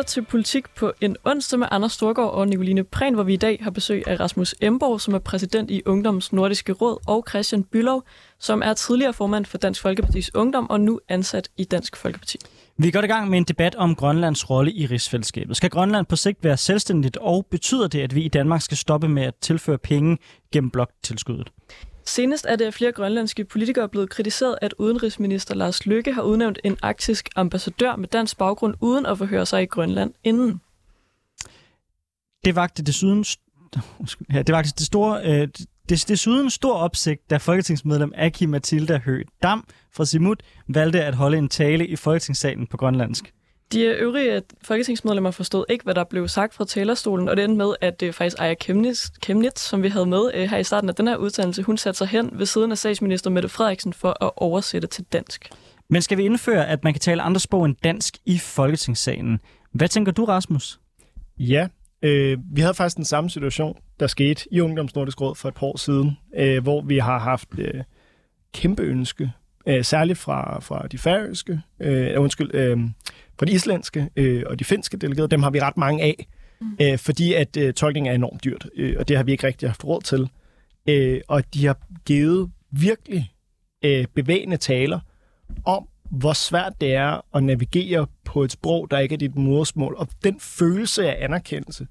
Lytter 0.00 0.08
til 0.08 0.24
Politik 0.24 0.64
på 0.76 0.92
en 1.00 1.16
onsdag 1.24 1.58
med 1.58 1.68
Anders 1.70 1.92
Storgård 1.92 2.30
og 2.30 2.48
Nicoline 2.48 2.84
Prehn, 2.84 3.14
hvor 3.14 3.22
vi 3.22 3.32
i 3.32 3.36
dag 3.36 3.58
har 3.62 3.70
besøg 3.70 4.02
af 4.06 4.20
Rasmus 4.20 4.54
Emborg, 4.60 5.00
som 5.00 5.14
er 5.14 5.18
præsident 5.18 5.70
i 5.70 5.82
Ungdoms 5.86 6.32
Nordiske 6.32 6.72
Råd, 6.72 6.98
og 7.06 7.24
Christian 7.28 7.64
Bylov, 7.64 8.04
som 8.38 8.62
er 8.64 8.74
tidligere 8.74 9.12
formand 9.12 9.44
for 9.44 9.58
Dansk 9.58 9.82
Folkepartis 9.82 10.34
Ungdom 10.34 10.70
og 10.70 10.80
nu 10.80 11.00
ansat 11.08 11.48
i 11.56 11.64
Dansk 11.64 11.96
Folkeparti. 11.96 12.38
Vi 12.76 12.90
går 12.90 13.02
i 13.02 13.06
gang 13.06 13.30
med 13.30 13.38
en 13.38 13.44
debat 13.44 13.74
om 13.74 13.94
Grønlands 13.94 14.50
rolle 14.50 14.72
i 14.72 14.86
rigsfællesskabet. 14.86 15.56
Skal 15.56 15.70
Grønland 15.70 16.06
på 16.06 16.16
sigt 16.16 16.44
være 16.44 16.56
selvstændigt, 16.56 17.16
og 17.16 17.46
betyder 17.50 17.88
det, 17.88 18.00
at 18.00 18.14
vi 18.14 18.22
i 18.22 18.28
Danmark 18.28 18.62
skal 18.62 18.76
stoppe 18.76 19.08
med 19.08 19.22
at 19.22 19.34
tilføre 19.40 19.78
penge 19.78 20.18
gennem 20.52 20.70
bloktilskuddet? 20.70 21.50
Senest 22.04 22.46
er 22.48 22.56
det 22.56 22.64
af 22.64 22.74
flere 22.74 22.92
grønlandske 22.92 23.44
politikere 23.44 23.88
blevet 23.88 24.10
kritiseret, 24.10 24.58
at 24.62 24.74
udenrigsminister 24.78 25.54
Lars 25.54 25.86
Løkke 25.86 26.12
har 26.12 26.22
udnævnt 26.22 26.58
en 26.64 26.76
arktisk 26.82 27.28
ambassadør 27.36 27.96
med 27.96 28.08
dansk 28.08 28.38
baggrund, 28.38 28.74
uden 28.80 29.06
at 29.06 29.18
forhøre 29.18 29.46
sig 29.46 29.62
i 29.62 29.66
Grønland 29.66 30.14
inden. 30.24 30.60
Det 32.44 32.54
vagte 32.54 32.82
desuden, 32.82 33.24
ja, 34.34 34.42
det 34.42 34.52
vagte 34.52 34.72
det 34.78 34.86
store, 34.86 35.22
øh, 35.24 35.48
det, 35.88 36.08
desuden 36.08 36.50
stor 36.50 36.74
opsigt, 36.74 37.30
da 37.30 37.36
folketingsmedlem 37.36 38.12
Aki 38.16 38.46
Mathilda 38.46 38.98
Høgh 39.04 39.24
Dam 39.42 39.64
fra 39.92 40.04
Simut 40.04 40.42
valgte 40.68 41.04
at 41.04 41.14
holde 41.14 41.38
en 41.38 41.48
tale 41.48 41.86
i 41.86 41.96
Folketingssalen 41.96 42.66
på 42.66 42.76
grønlandsk. 42.76 43.32
De 43.72 43.82
øvrige 43.82 44.42
folketingsmedlemmer 44.62 45.30
forstod 45.30 45.64
ikke, 45.68 45.84
hvad 45.84 45.94
der 45.94 46.04
blev 46.04 46.28
sagt 46.28 46.54
fra 46.54 46.64
talerstolen, 46.64 47.28
og 47.28 47.36
det 47.36 47.44
endte 47.44 47.58
med, 47.58 47.74
at 47.80 48.02
øh, 48.02 48.12
faktisk 48.12 48.36
Aya 48.40 48.54
Kemnitz, 48.54 49.08
Kemnitz, 49.22 49.60
som 49.60 49.82
vi 49.82 49.88
havde 49.88 50.06
med 50.06 50.30
øh, 50.34 50.50
her 50.50 50.58
i 50.58 50.64
starten 50.64 50.88
af 50.88 50.94
den 50.94 51.08
her 51.08 51.16
udsendelse, 51.16 51.62
hun 51.62 51.78
satte 51.78 51.98
sig 51.98 52.06
hen 52.06 52.30
ved 52.32 52.46
siden 52.46 52.70
af 52.70 52.78
statsminister 52.78 53.30
Mette 53.30 53.48
Frederiksen 53.48 53.92
for 53.92 54.24
at 54.24 54.30
oversætte 54.36 54.88
til 54.88 55.04
dansk. 55.12 55.50
Men 55.88 56.02
skal 56.02 56.18
vi 56.18 56.24
indføre, 56.24 56.68
at 56.68 56.84
man 56.84 56.92
kan 56.92 57.00
tale 57.00 57.22
andre 57.22 57.40
sprog 57.40 57.64
end 57.64 57.76
dansk 57.84 58.16
i 58.26 58.38
Folketingssalen? 58.38 59.40
Hvad 59.72 59.88
tænker 59.88 60.12
du, 60.12 60.24
Rasmus? 60.24 60.80
Ja, 61.38 61.68
øh, 62.02 62.38
vi 62.52 62.60
havde 62.60 62.74
faktisk 62.74 62.96
den 62.96 63.04
samme 63.04 63.30
situation, 63.30 63.76
der 64.00 64.06
skete 64.06 64.44
i 64.52 64.60
Ungdomsnordisk 64.60 65.20
Råd 65.20 65.34
for 65.34 65.48
et 65.48 65.54
par 65.54 65.66
år 65.66 65.76
siden, 65.76 66.18
øh, 66.36 66.62
hvor 66.62 66.82
vi 66.82 66.98
har 66.98 67.18
haft 67.18 67.48
øh, 67.58 67.74
kæmpe 68.54 68.82
ønske, 68.82 69.32
øh, 69.70 69.84
særligt 69.84 70.18
fra, 70.18 70.60
fra 70.60 70.86
de 70.92 70.98
færøske, 70.98 71.60
øh, 71.80 72.20
undskyld, 72.20 72.54
øh, 72.54 72.78
fra 73.38 73.46
de 73.46 73.52
islandske 73.52 74.08
øh, 74.16 74.42
og 74.46 74.58
de 74.58 74.64
finske 74.64 74.96
delegerede, 74.96 75.30
dem 75.30 75.42
har 75.42 75.50
vi 75.50 75.60
ret 75.60 75.76
mange 75.76 76.02
af, 76.02 76.26
mm. 76.60 76.76
øh, 76.80 76.98
fordi 76.98 77.34
at 77.34 77.56
øh, 77.56 77.74
tolkning 77.74 78.08
er 78.08 78.12
enormt 78.12 78.44
dyrt, 78.44 78.66
øh, 78.76 78.94
og 78.98 79.08
det 79.08 79.16
har 79.16 79.24
vi 79.24 79.32
ikke 79.32 79.46
rigtig 79.46 79.68
haft 79.68 79.84
råd 79.84 80.02
til. 80.02 80.28
Øh, 80.88 81.20
og 81.28 81.54
de 81.54 81.66
har 81.66 81.78
givet 82.04 82.50
virkelig 82.70 83.32
øh, 83.84 84.06
bevægende 84.14 84.56
taler 84.56 85.00
om, 85.64 85.88
hvor 86.10 86.32
svært 86.32 86.72
det 86.80 86.94
er 86.94 87.36
at 87.36 87.44
navigere 87.44 88.06
på 88.24 88.42
et 88.42 88.52
sprog, 88.52 88.90
der 88.90 88.98
ikke 88.98 89.12
er 89.12 89.18
dit 89.18 89.36
modersmål. 89.36 89.94
Og 89.98 90.08
den 90.24 90.40
følelse 90.40 91.12
af 91.12 91.24
anerkendelse, 91.24 91.86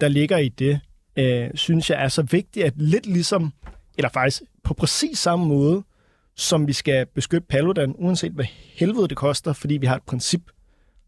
der 0.00 0.08
ligger 0.08 0.38
i 0.38 0.48
det, 0.48 0.80
øh, 1.16 1.50
synes 1.54 1.90
jeg 1.90 2.04
er 2.04 2.08
så 2.08 2.22
vigtigt, 2.22 2.66
at 2.66 2.72
lidt 2.76 3.06
ligesom, 3.06 3.52
eller 3.98 4.08
faktisk 4.08 4.42
på 4.64 4.74
præcis 4.74 5.18
samme 5.18 5.46
måde, 5.46 5.82
som 6.36 6.66
vi 6.66 6.72
skal 6.72 7.06
beskytte 7.06 7.46
Paludan, 7.46 7.94
uanset 7.98 8.32
hvad 8.32 8.44
helvede 8.74 9.08
det 9.08 9.16
koster, 9.16 9.52
fordi 9.52 9.76
vi 9.76 9.86
har 9.86 9.96
et 9.96 10.02
princip, 10.02 10.42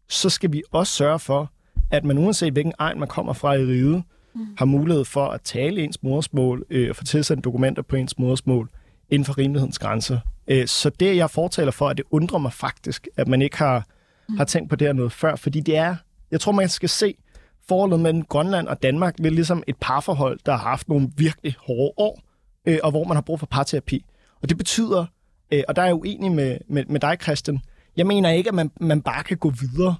så 0.09 0.29
skal 0.29 0.53
vi 0.53 0.63
også 0.71 0.93
sørge 0.93 1.19
for, 1.19 1.51
at 1.91 2.03
man 2.03 2.17
uanset 2.17 2.53
hvilken 2.53 2.73
egen 2.79 2.99
man 2.99 3.07
kommer 3.07 3.33
fra 3.33 3.53
i 3.53 3.65
riget, 3.65 4.03
mm. 4.35 4.47
har 4.57 4.65
mulighed 4.65 5.05
for 5.05 5.27
at 5.27 5.41
tale 5.41 5.83
ens 5.83 6.03
modersmål 6.03 6.65
øh, 6.69 6.89
og 6.89 6.95
få 6.95 7.03
tilsendt 7.03 7.43
dokumenter 7.43 7.81
på 7.81 7.95
ens 7.95 8.17
modersmål 8.17 8.69
inden 9.09 9.25
for 9.25 9.37
rimelighedens 9.37 9.79
grænser. 9.79 10.19
Øh, 10.47 10.67
så 10.67 10.89
det, 10.89 11.15
jeg 11.15 11.29
fortaler 11.29 11.71
for, 11.71 11.89
at 11.89 11.97
det 11.97 12.05
undrer 12.11 12.39
mig 12.39 12.53
faktisk, 12.53 13.07
at 13.17 13.27
man 13.27 13.41
ikke 13.41 13.57
har, 13.57 13.85
mm. 14.29 14.37
har 14.37 14.45
tænkt 14.45 14.69
på 14.69 14.75
det 14.75 14.87
her 14.87 14.93
noget 14.93 15.11
før, 15.11 15.35
fordi 15.35 15.59
det 15.59 15.77
er, 15.77 15.95
jeg 16.31 16.39
tror, 16.39 16.51
man 16.51 16.69
skal 16.69 16.89
se 16.89 17.15
forholdet 17.67 17.99
mellem 17.99 18.23
Grønland 18.23 18.67
og 18.67 18.83
Danmark 18.83 19.19
lidt 19.19 19.33
ligesom 19.33 19.63
et 19.67 19.75
parforhold, 19.81 20.39
der 20.45 20.51
har 20.51 20.69
haft 20.69 20.89
nogle 20.89 21.11
virkelig 21.17 21.55
hårde 21.59 21.93
år, 21.97 22.21
øh, 22.65 22.79
og 22.83 22.91
hvor 22.91 23.03
man 23.03 23.15
har 23.15 23.21
brug 23.21 23.39
for 23.39 23.45
parterapi. 23.45 24.05
Og 24.41 24.49
det 24.49 24.57
betyder, 24.57 25.05
øh, 25.51 25.63
og 25.67 25.75
der 25.75 25.81
er 25.81 25.85
jeg 25.85 25.95
uenig 25.95 26.31
med, 26.31 26.57
med, 26.67 26.85
med 26.85 26.99
dig, 26.99 27.17
Christian, 27.21 27.59
jeg 27.97 28.07
mener 28.07 28.29
ikke, 28.29 28.47
at 28.47 28.53
man, 28.53 28.71
man 28.79 29.01
bare 29.01 29.23
kan 29.23 29.37
gå 29.37 29.49
videre, 29.49 29.95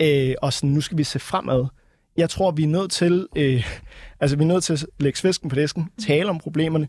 øh, 0.00 0.34
og 0.42 0.52
sådan, 0.52 0.70
nu 0.70 0.80
skal 0.80 0.98
vi 0.98 1.04
se 1.04 1.18
fremad. 1.18 1.66
Jeg 2.16 2.30
tror, 2.30 2.50
vi 2.50 2.62
er 2.62 2.68
nødt 2.68 2.90
til, 2.90 3.28
øh, 3.36 3.66
altså 4.20 4.36
vi 4.36 4.42
er 4.42 4.48
nødt 4.48 4.64
til 4.64 4.72
at 4.72 4.86
lægge 4.98 5.18
svisken 5.18 5.48
på 5.48 5.56
disken, 5.56 5.90
tale 6.06 6.30
om 6.30 6.38
problemerne, 6.38 6.88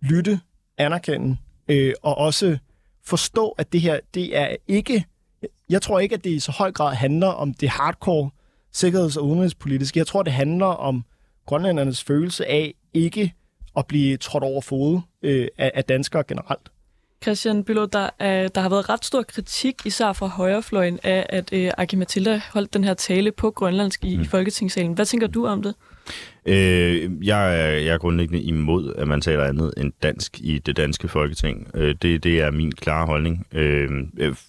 lytte, 0.00 0.40
anerkende, 0.78 1.36
øh, 1.68 1.94
og 2.02 2.18
også 2.18 2.58
forstå, 3.04 3.48
at 3.48 3.72
det 3.72 3.80
her, 3.80 4.00
det 4.14 4.36
er 4.36 4.56
ikke, 4.68 5.04
jeg 5.68 5.82
tror 5.82 5.98
ikke, 5.98 6.14
at 6.14 6.24
det 6.24 6.30
i 6.30 6.40
så 6.40 6.52
høj 6.52 6.72
grad 6.72 6.94
handler 6.94 7.26
om 7.26 7.54
det 7.54 7.68
hardcore 7.68 8.30
sikkerheds- 8.72 9.16
og 9.16 9.26
udenrigspolitiske. 9.26 9.98
Jeg 9.98 10.06
tror, 10.06 10.22
det 10.22 10.32
handler 10.32 10.66
om 10.66 11.04
grønlændernes 11.46 12.04
følelse 12.04 12.46
af 12.46 12.74
ikke 12.94 13.34
at 13.76 13.86
blive 13.86 14.16
trådt 14.16 14.44
over 14.44 14.60
fod 14.60 15.00
øh, 15.22 15.48
af, 15.58 15.72
af 15.74 15.84
danskere 15.84 16.24
generelt. 16.28 16.70
Christian 17.22 17.64
Byllo, 17.64 17.86
der, 17.86 18.10
er, 18.18 18.48
der 18.48 18.60
har 18.60 18.68
været 18.68 18.88
ret 18.88 19.04
stor 19.04 19.22
kritik, 19.22 19.74
især 19.84 20.12
fra 20.12 20.26
højrefløjen, 20.26 20.98
af 21.02 21.26
at 21.28 21.52
øh, 21.52 21.70
Aki 21.78 21.96
Mathilda 21.96 22.40
holdt 22.52 22.74
den 22.74 22.84
her 22.84 22.94
tale 22.94 23.32
på 23.32 23.50
grønlandsk 23.50 24.04
i, 24.04 24.16
mm. 24.16 24.22
i 24.22 24.26
Folketingssalen. 24.26 24.92
Hvad 24.92 25.06
tænker 25.06 25.26
du 25.26 25.46
om 25.46 25.62
det? 25.62 25.74
Øh, 26.46 27.26
jeg, 27.26 27.60
er, 27.60 27.66
jeg 27.66 27.94
er 27.94 27.98
grundlæggende 27.98 28.42
imod, 28.42 28.94
at 28.94 29.08
man 29.08 29.20
taler 29.20 29.44
andet 29.44 29.74
end 29.76 29.92
dansk 30.02 30.40
i 30.40 30.58
det 30.58 30.76
danske 30.76 31.08
folketing. 31.08 31.70
Øh, 31.74 31.94
det, 32.02 32.24
det 32.24 32.40
er 32.40 32.50
min 32.50 32.72
klare 32.72 33.06
holdning. 33.06 33.46
Øh, 33.52 33.88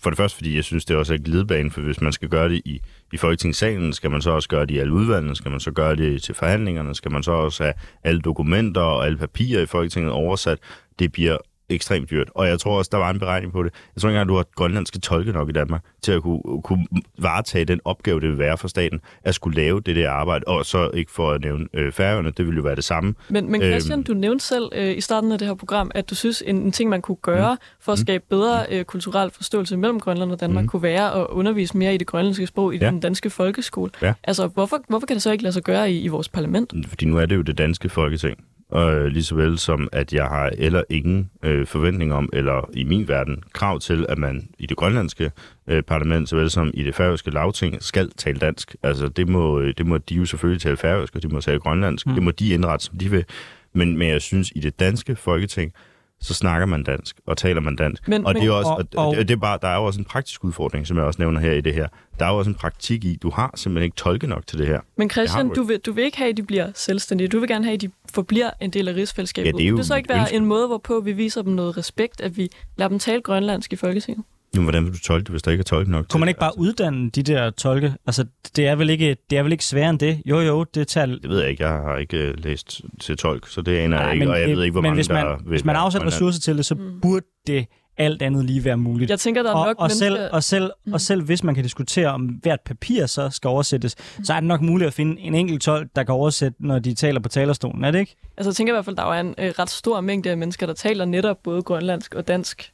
for 0.02 0.10
det 0.10 0.18
første, 0.18 0.36
fordi 0.36 0.56
jeg 0.56 0.64
synes, 0.64 0.86
det 0.86 0.94
er 0.94 0.98
også 0.98 1.14
et 1.14 1.24
glidebane, 1.24 1.72
for 1.72 1.82
hvis 1.82 2.02
man 2.02 2.14
skal 2.14 2.30
gøre 2.30 2.50
det 2.50 2.62
i, 2.66 2.82
i 3.14 3.18
folketingssalen, 3.18 3.94
skal 3.94 4.12
man 4.12 4.22
så 4.22 4.32
også 4.32 4.50
gøre 4.50 4.66
det 4.66 4.72
i 4.72 4.78
alle 4.78 4.94
udvalgene, 4.94 5.36
skal 5.36 5.52
man 5.52 5.60
så 5.60 5.72
gøre 5.72 5.96
det 5.96 6.24
til 6.24 6.36
forhandlingerne, 6.36 6.96
skal 6.96 7.12
man 7.12 7.24
så 7.24 7.32
også 7.32 7.64
have 7.64 7.74
alle 8.04 8.22
dokumenter 8.22 8.82
og 8.82 9.06
alle 9.06 9.18
papirer 9.18 9.62
i 9.62 9.66
folketinget 9.66 10.12
oversat. 10.12 10.58
Det 11.00 11.12
bliver 11.12 11.38
ekstremt 11.70 12.10
dyrt. 12.10 12.30
Og 12.36 12.48
jeg 12.48 12.60
tror 12.60 12.78
også, 12.78 12.90
der 12.92 12.98
var 12.98 13.10
en 13.10 13.20
beregning 13.20 13.54
på 13.54 13.64
det. 13.64 13.74
Jeg 13.96 14.02
tror 14.02 14.10
ikke 14.10 14.16
engang, 14.16 14.30
du 14.30 14.36
har 14.36 14.46
grønlandske 14.56 15.00
tolke 15.00 15.32
nok 15.32 15.50
i 15.50 15.52
Danmark 15.52 15.84
til 16.02 16.12
at 16.12 16.22
kunne, 16.22 16.62
kunne 16.64 16.86
varetage 17.18 17.66
den 17.66 17.80
opgave, 17.86 18.22
det 18.22 18.30
vil 18.30 18.38
være 18.38 18.58
for 18.58 18.68
staten, 18.68 19.00
at 19.24 19.36
skulle 19.36 19.56
lave 19.56 19.82
det 19.82 19.96
der 19.96 20.12
arbejde. 20.12 20.44
Og 20.48 20.66
så 20.66 20.90
ikke 20.94 21.12
for 21.12 21.32
at 21.32 21.42
nævne 21.42 21.68
øh, 21.74 21.92
færøerne, 21.92 22.32
det 22.32 22.46
ville 22.46 22.58
jo 22.58 22.64
være 22.64 22.76
det 22.76 22.84
samme. 22.84 23.16
Men, 23.30 23.52
men 23.52 23.62
Christian, 23.62 24.00
øhm, 24.00 24.04
du 24.04 24.14
nævnte 24.14 24.46
selv 24.46 24.70
øh, 24.76 24.98
i 24.98 25.02
starten 25.02 25.32
af 25.32 25.40
det 25.40 25.48
her 25.48 25.56
program, 25.56 25.92
at 25.96 26.10
du 26.10 26.16
synes, 26.16 26.44
en, 26.46 26.56
en 26.56 26.72
ting, 26.72 26.90
man 26.90 27.02
kunne 27.02 27.18
gøre 27.22 27.54
mm. 27.54 27.60
for 27.80 27.92
at 27.92 28.00
mm. 28.00 28.06
skabe 28.06 28.24
bedre 28.30 28.66
mm. 28.70 28.76
øh, 28.76 28.86
kulturel 28.86 29.32
forståelse 29.32 29.78
mellem 29.78 30.00
Grønland 30.00 30.32
og 30.32 30.40
Danmark, 30.40 30.64
mm. 30.64 30.68
kunne 30.68 30.84
være 30.84 31.16
at 31.16 31.28
undervise 31.30 31.78
mere 31.78 31.94
i 31.94 31.98
det 31.98 32.08
grønlandske 32.08 32.48
sprog 32.48 32.76
i 32.76 32.78
ja. 32.78 32.90
den 32.90 33.00
danske 33.00 33.30
folkeskole. 33.30 33.92
Ja. 34.02 34.14
Altså, 34.24 34.48
hvorfor, 34.48 34.80
hvorfor 34.88 35.08
kan 35.08 35.14
det 35.14 35.24
så 35.24 35.32
ikke 35.32 35.44
lade 35.44 35.54
sig 35.54 35.64
gøre 35.64 35.92
i, 35.92 36.02
i 36.02 36.08
vores 36.08 36.30
parlament? 36.30 36.74
Fordi 36.88 37.06
nu 37.06 37.18
er 37.18 37.26
det 37.26 37.36
jo 37.36 37.42
det 37.42 37.58
danske 37.58 37.90
folketing 37.90 38.38
øh, 38.76 39.06
lige 39.06 39.24
så 39.24 39.36
vel 39.36 39.58
som 39.58 39.88
at 39.92 40.14
jeg 40.14 40.26
har 40.26 40.52
eller 40.58 40.84
ingen 40.90 41.30
øh, 41.44 41.68
forventning 41.68 42.14
om, 42.14 42.30
eller 42.34 42.70
i 42.74 42.84
min 42.84 43.08
verden, 43.08 43.44
krav 43.54 43.80
til, 43.80 44.06
at 44.10 44.18
man 44.18 44.50
i 44.60 44.66
det 44.66 44.78
grønlandske 44.78 45.32
øh, 45.68 45.84
parlament, 45.84 46.30
såvel 46.30 46.50
som 46.50 46.72
i 46.74 46.84
det 46.84 46.96
færøske 46.96 47.32
lavting, 47.32 47.84
skal 47.84 48.12
tale 48.18 48.40
dansk. 48.40 48.76
Altså 48.84 49.08
det 49.08 49.30
må, 49.30 49.60
øh, 49.60 49.74
det 49.78 49.86
må 49.86 49.98
de 49.98 50.16
jo 50.16 50.26
selvfølgelig 50.26 50.62
tale 50.62 50.78
færøsk, 50.78 51.16
og 51.16 51.24
de 51.24 51.28
må 51.28 51.42
tale 51.42 51.60
grønlandsk. 51.60 52.08
Mm. 52.08 52.14
Det 52.14 52.24
må 52.24 52.32
de 52.32 52.54
indrette, 52.54 52.86
som 52.86 52.98
de 52.98 53.12
vil. 53.12 53.26
Men, 53.74 53.98
men 53.98 54.10
jeg 54.10 54.22
synes, 54.22 54.52
i 54.56 54.60
det 54.60 54.80
danske 54.80 55.16
folketing, 55.16 55.74
så 56.22 56.34
snakker 56.34 56.66
man 56.66 56.84
dansk, 56.84 57.20
og 57.26 57.38
taler 57.38 57.62
man 57.62 57.76
dansk. 57.76 58.08
Men, 58.08 58.26
og 58.26 58.36
det 58.36 58.44
er 58.44 58.52
også, 58.52 58.86
og, 58.96 59.08
og, 59.08 59.16
det 59.16 59.32
er 59.32 59.36
bare, 59.36 59.60
der 59.62 59.68
er 59.68 59.76
jo 59.76 59.84
også 59.84 60.00
en 60.00 60.06
praktisk 60.06 60.44
udfordring, 60.44 60.88
som 60.88 60.98
jeg 60.98 61.06
også 61.06 61.22
nævner 61.22 61.40
her 61.40 61.52
i 61.52 61.62
det 61.62 61.74
her. 61.74 61.88
Der 62.20 62.26
er 62.26 62.30
jo 62.30 62.38
også 62.38 62.50
en 62.50 62.56
praktik 62.56 63.06
i, 63.06 63.16
du 63.16 63.30
har 63.30 63.52
simpelthen 63.56 63.84
ikke 63.84 63.96
tolke 63.96 64.28
nok 64.28 64.48
til 64.48 64.60
det 64.60 64.68
her. 64.68 64.80
Men 64.98 65.10
Christian, 65.10 65.50
du 65.50 65.64
vil, 65.64 65.80
du 65.80 65.92
vil 65.92 66.04
ikke 66.04 66.18
have, 66.18 66.30
at 66.30 66.38
de 66.38 66.44
bliver 66.44 66.72
selvstændige. 66.76 67.28
Du 67.28 67.40
vil 67.40 67.48
gerne 67.48 67.64
have, 67.64 67.74
at 67.74 67.82
de 67.82 67.90
forbliver 68.14 68.50
en 68.62 68.70
del 68.70 68.88
af 68.88 68.96
rigsfællesskabet. 68.96 69.52
Ja, 69.52 69.58
det, 69.58 69.66
er 69.66 69.70
jo 69.70 69.78
det 69.78 69.86
så 69.86 69.96
ikke 69.96 70.10
være 70.10 70.20
ønske. 70.20 70.36
en 70.36 70.46
måde, 70.46 70.68
hvorpå 70.68 71.00
vi 71.00 71.12
viser 71.12 71.42
dem 71.42 71.54
noget 71.54 71.78
respekt, 71.78 72.22
at 72.22 72.38
vi 72.38 72.50
lader 72.78 72.90
dem 72.90 73.00
tale 73.00 73.22
grønlandsk 73.22 73.74
i 73.74 73.76
Folketinget? 73.76 74.26
Jo, 74.58 74.62
hvordan 74.62 74.86
vil 74.86 74.94
du 74.94 75.00
tolke 75.00 75.24
det, 75.24 75.30
hvis 75.30 75.42
der 75.42 75.52
ikke 75.52 75.62
er 75.62 75.64
tolke 75.64 75.92
nok? 75.92 76.06
Kunne 76.10 76.20
man 76.20 76.28
ikke 76.30 76.40
bare 76.40 76.50
altså? 76.50 76.62
uddanne 76.62 77.10
de 77.10 77.24
der 77.24 77.50
tolke? 77.50 77.94
Altså, 78.06 78.26
det 78.56 78.68
er, 78.68 78.76
vel 78.76 78.90
ikke, 78.90 79.18
det 79.30 79.38
er 79.38 79.44
vel 79.44 79.52
ikke 79.52 79.66
sværere 79.66 79.90
end 79.90 80.00
det? 80.00 80.22
Jo, 80.26 80.40
jo, 80.40 80.64
det 80.64 80.88
tager... 80.88 81.06
Det 81.08 81.30
ved 81.30 81.40
jeg 81.40 81.50
ikke. 81.50 81.68
Jeg 81.68 81.74
har 81.74 81.98
ikke 81.98 82.30
uh, 82.30 82.44
læst 82.44 82.82
til 83.00 83.18
tolk, 83.18 83.48
så 83.48 83.62
det 83.62 83.78
aner 83.78 84.02
jeg 84.02 84.14
ikke, 84.14 84.30
og 84.30 84.42
jeg 84.42 84.50
ved 84.50 84.64
ikke, 84.64 84.72
hvor 84.72 84.82
men 84.82 84.90
mange 84.90 84.98
hvis 84.98 85.10
man, 85.10 85.26
der 85.26 85.38
Hvis 85.38 85.66
man 85.66 85.76
afsætter 85.76 86.08
ressourcer 86.08 86.42
til 86.42 86.58
det, 86.58 86.66
så 86.66 86.76
mm. 86.76 87.02
burde 87.02 87.26
det 87.48 87.68
alt 88.00 88.22
andet 88.22 88.46
lige 88.46 88.66
være 88.66 88.78
muligt. 88.78 89.10
Jeg 89.10 89.20
tænker, 89.20 89.44
der 89.44 89.50
er 89.50 89.56
og, 89.56 89.66
nok 89.66 89.76
og 89.80 89.92
selv, 89.92 90.20
og, 90.32 90.44
selv, 90.44 90.72
mm. 90.86 90.94
og 90.94 91.02
selv 91.02 91.24
hvis 91.24 91.44
man 91.44 91.56
kan 91.56 91.64
diskutere, 91.64 92.08
om 92.08 92.26
hvert 92.26 92.60
papir 92.66 93.06
så 93.06 93.30
skal 93.30 93.48
oversættes, 93.48 93.96
mm. 94.18 94.26
så 94.26 94.34
er 94.34 94.40
det 94.40 94.48
nok 94.48 94.62
muligt 94.62 94.88
at 94.88 94.94
finde 94.94 95.22
en 95.22 95.36
enkelt 95.36 95.62
tolk, 95.62 95.88
der 95.96 96.04
kan 96.04 96.14
oversætte, 96.14 96.58
når 96.60 96.80
de 96.80 96.94
taler 96.94 97.20
på 97.20 97.30
talerstolen, 97.30 97.84
er 97.84 97.92
det 97.92 98.00
ikke? 98.00 98.16
Altså 98.38 98.50
jeg 98.50 98.56
tænker 98.56 98.74
i 98.74 98.76
hvert 98.76 98.86
fald, 98.86 98.96
der 98.96 99.04
er 99.04 99.20
en 99.20 99.36
øh, 99.38 99.54
ret 99.60 99.70
stor 99.70 100.02
mængde 100.02 100.30
af 100.30 100.38
mennesker, 100.38 100.66
der 100.66 100.74
taler 100.74 101.06
netop 101.06 101.38
både 101.44 101.62
grønlandsk 101.62 102.16
og 102.16 102.28
dansk. 102.28 102.74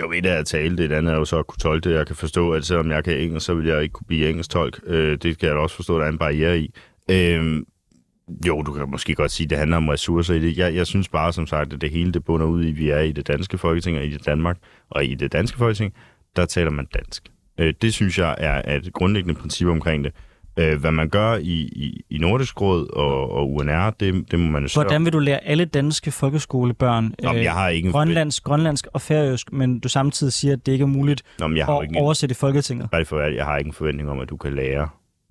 Jo, 0.00 0.12
et 0.12 0.26
er 0.26 0.36
at 0.36 0.46
tale, 0.46 0.76
det 0.76 0.92
andet 0.92 1.12
er 1.12 1.18
jo 1.18 1.24
så 1.24 1.38
at 1.38 1.46
kunne 1.46 1.58
tolke 1.58 1.88
det. 1.88 1.96
Jeg 1.96 2.06
kan 2.06 2.16
forstå, 2.16 2.50
at 2.52 2.64
selvom 2.64 2.90
jeg 2.90 3.04
kan 3.04 3.18
engelsk, 3.18 3.46
så 3.46 3.54
vil 3.54 3.66
jeg 3.66 3.82
ikke 3.82 3.92
kunne 3.92 4.06
blive 4.06 4.28
engelsk 4.28 4.50
tolk. 4.50 4.80
Øh, 4.86 5.18
det 5.22 5.38
kan 5.38 5.48
jeg 5.48 5.56
da 5.56 5.60
også 5.60 5.76
forstå, 5.76 5.96
at 5.96 6.00
der 6.00 6.06
er 6.06 6.10
en 6.10 6.18
barriere 6.18 6.58
i. 6.58 6.74
Øh, 7.10 7.62
jo, 8.46 8.62
du 8.62 8.72
kan 8.72 8.90
måske 8.90 9.14
godt 9.14 9.30
sige, 9.30 9.44
at 9.44 9.50
det 9.50 9.58
handler 9.58 9.76
om 9.76 9.88
ressourcer 9.88 10.34
i 10.34 10.38
det. 10.38 10.58
Jeg, 10.58 10.74
jeg 10.74 10.86
synes 10.86 11.08
bare, 11.08 11.32
som 11.32 11.46
sagt, 11.46 11.72
at 11.72 11.80
det 11.80 11.90
hele 11.90 12.12
det 12.12 12.24
bunder 12.24 12.46
ud 12.46 12.64
i, 12.64 12.70
at 12.70 12.76
vi 12.76 12.90
er 12.90 13.00
i 13.00 13.12
det 13.12 13.28
danske 13.28 13.58
folketing, 13.58 13.98
og 13.98 14.04
i 14.04 14.10
det 14.10 14.26
Danmark, 14.26 14.58
og 14.90 15.04
i 15.04 15.14
det 15.14 15.32
danske 15.32 15.58
folketing, 15.58 15.94
der 16.36 16.46
taler 16.46 16.70
man 16.70 16.86
dansk. 16.94 17.22
Øh, 17.58 17.74
det 17.82 17.94
synes 17.94 18.18
jeg 18.18 18.34
er 18.38 18.76
et 18.76 18.92
grundlæggende 18.92 19.40
princip 19.40 19.68
omkring 19.68 20.04
det. 20.04 20.12
Øh, 20.60 20.80
hvad 20.80 20.90
man 20.90 21.08
gør 21.08 21.36
i, 21.36 21.52
i, 21.52 22.04
i 22.10 22.18
Nordisk 22.18 22.60
Råd 22.60 22.88
og, 22.92 23.30
og 23.30 23.52
UNR, 23.52 23.90
det, 23.90 24.30
det 24.30 24.38
må 24.38 24.50
man 24.50 24.62
jo 24.62 24.68
Hvordan 24.74 25.04
vil 25.04 25.12
du 25.12 25.18
lære 25.18 25.44
alle 25.44 25.64
danske 25.64 26.10
folkeskolebørn 26.10 27.14
Nå, 27.22 27.32
jeg 27.32 27.52
har 27.52 27.68
ikke 27.68 27.90
grønlandsk, 27.90 28.44
grønlandsk 28.44 28.86
og 28.92 29.00
færøsk, 29.00 29.52
men 29.52 29.80
du 29.80 29.88
samtidig 29.88 30.32
siger, 30.32 30.52
at 30.52 30.66
det 30.66 30.72
ikke 30.72 30.82
er 30.82 30.86
muligt 30.86 31.22
Nå, 31.38 31.48
jeg 31.54 31.64
har 31.64 31.78
at 31.78 31.82
ikke 31.84 32.00
oversætte 32.00 32.32
i 32.32 32.34
Folketinget? 32.34 32.90
Bare 32.90 33.04
for, 33.04 33.20
jeg 33.20 33.44
har 33.44 33.58
ikke 33.58 33.68
en 33.68 33.74
forventning 33.74 34.10
om, 34.10 34.20
at 34.20 34.28
du 34.28 34.36
kan 34.36 34.54
lære 34.54 34.88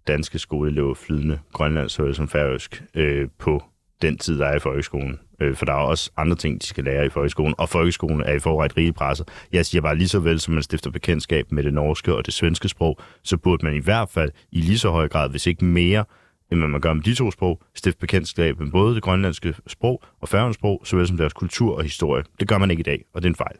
danske 0.08 0.40
skoleelever 0.40 0.94
flydende 0.94 1.40
grønlandsk 1.54 1.96
som 2.14 2.28
færøsk 2.28 2.84
øh, 2.96 3.28
på 3.40 3.64
den 4.02 4.18
tid, 4.18 4.40
der 4.40 4.46
er 4.46 4.56
i 4.56 4.60
folkeskolen. 4.60 5.20
Øh, 5.42 5.56
for 5.56 5.66
der 5.66 5.74
er 5.74 5.78
også 5.78 6.12
andre 6.18 6.36
ting, 6.36 6.62
de 6.62 6.68
skal 6.68 6.84
lære 6.84 7.06
i 7.06 7.10
folkeskolen, 7.10 7.56
og 7.58 7.70
folkeskolen 7.70 8.22
er 8.22 8.34
i 8.34 8.40
forvejen 8.40 8.78
rige 8.78 8.94
presset. 8.94 9.28
Jeg 9.52 9.66
siger 9.66 9.82
bare 9.82 9.96
lige 9.96 10.08
så 10.08 10.20
vel, 10.20 10.40
som 10.40 10.54
man 10.54 10.64
stifter 10.64 10.92
bekendtskab 10.92 11.52
med 11.52 11.64
det 11.64 11.74
norske 11.74 12.16
og 12.16 12.26
det 12.26 12.34
svenske 12.34 12.70
sprog, 12.70 13.00
så 13.24 13.38
burde 13.38 13.66
man 13.66 13.76
i 13.76 13.80
hvert 13.80 14.10
fald 14.10 14.32
i 14.52 14.62
lige 14.62 14.80
så 14.80 14.90
høj 14.90 15.08
grad, 15.08 15.30
hvis 15.30 15.48
ikke 15.48 15.66
mere, 15.66 16.06
end 16.52 16.60
man 16.60 16.82
gør 16.82 16.94
med 16.94 17.04
de 17.04 17.16
to 17.16 17.32
sprog, 17.32 17.62
stifte 17.76 18.00
bekendtskab 18.00 18.60
med 18.60 18.72
både 18.72 18.96
det 18.96 19.04
grønlandske 19.04 19.56
sprog 19.68 20.04
og 20.22 20.30
færgens 20.30 20.56
sprog, 20.56 20.82
såvel 20.86 21.08
som 21.08 21.18
deres 21.18 21.34
kultur 21.34 21.76
og 21.76 21.84
historie. 21.84 22.24
Det 22.40 22.48
gør 22.48 22.58
man 22.58 22.72
ikke 22.72 22.82
i 22.82 22.84
dag, 22.84 23.06
og 23.14 23.22
det 23.22 23.28
er 23.28 23.32
en 23.32 23.36
fejl. 23.36 23.56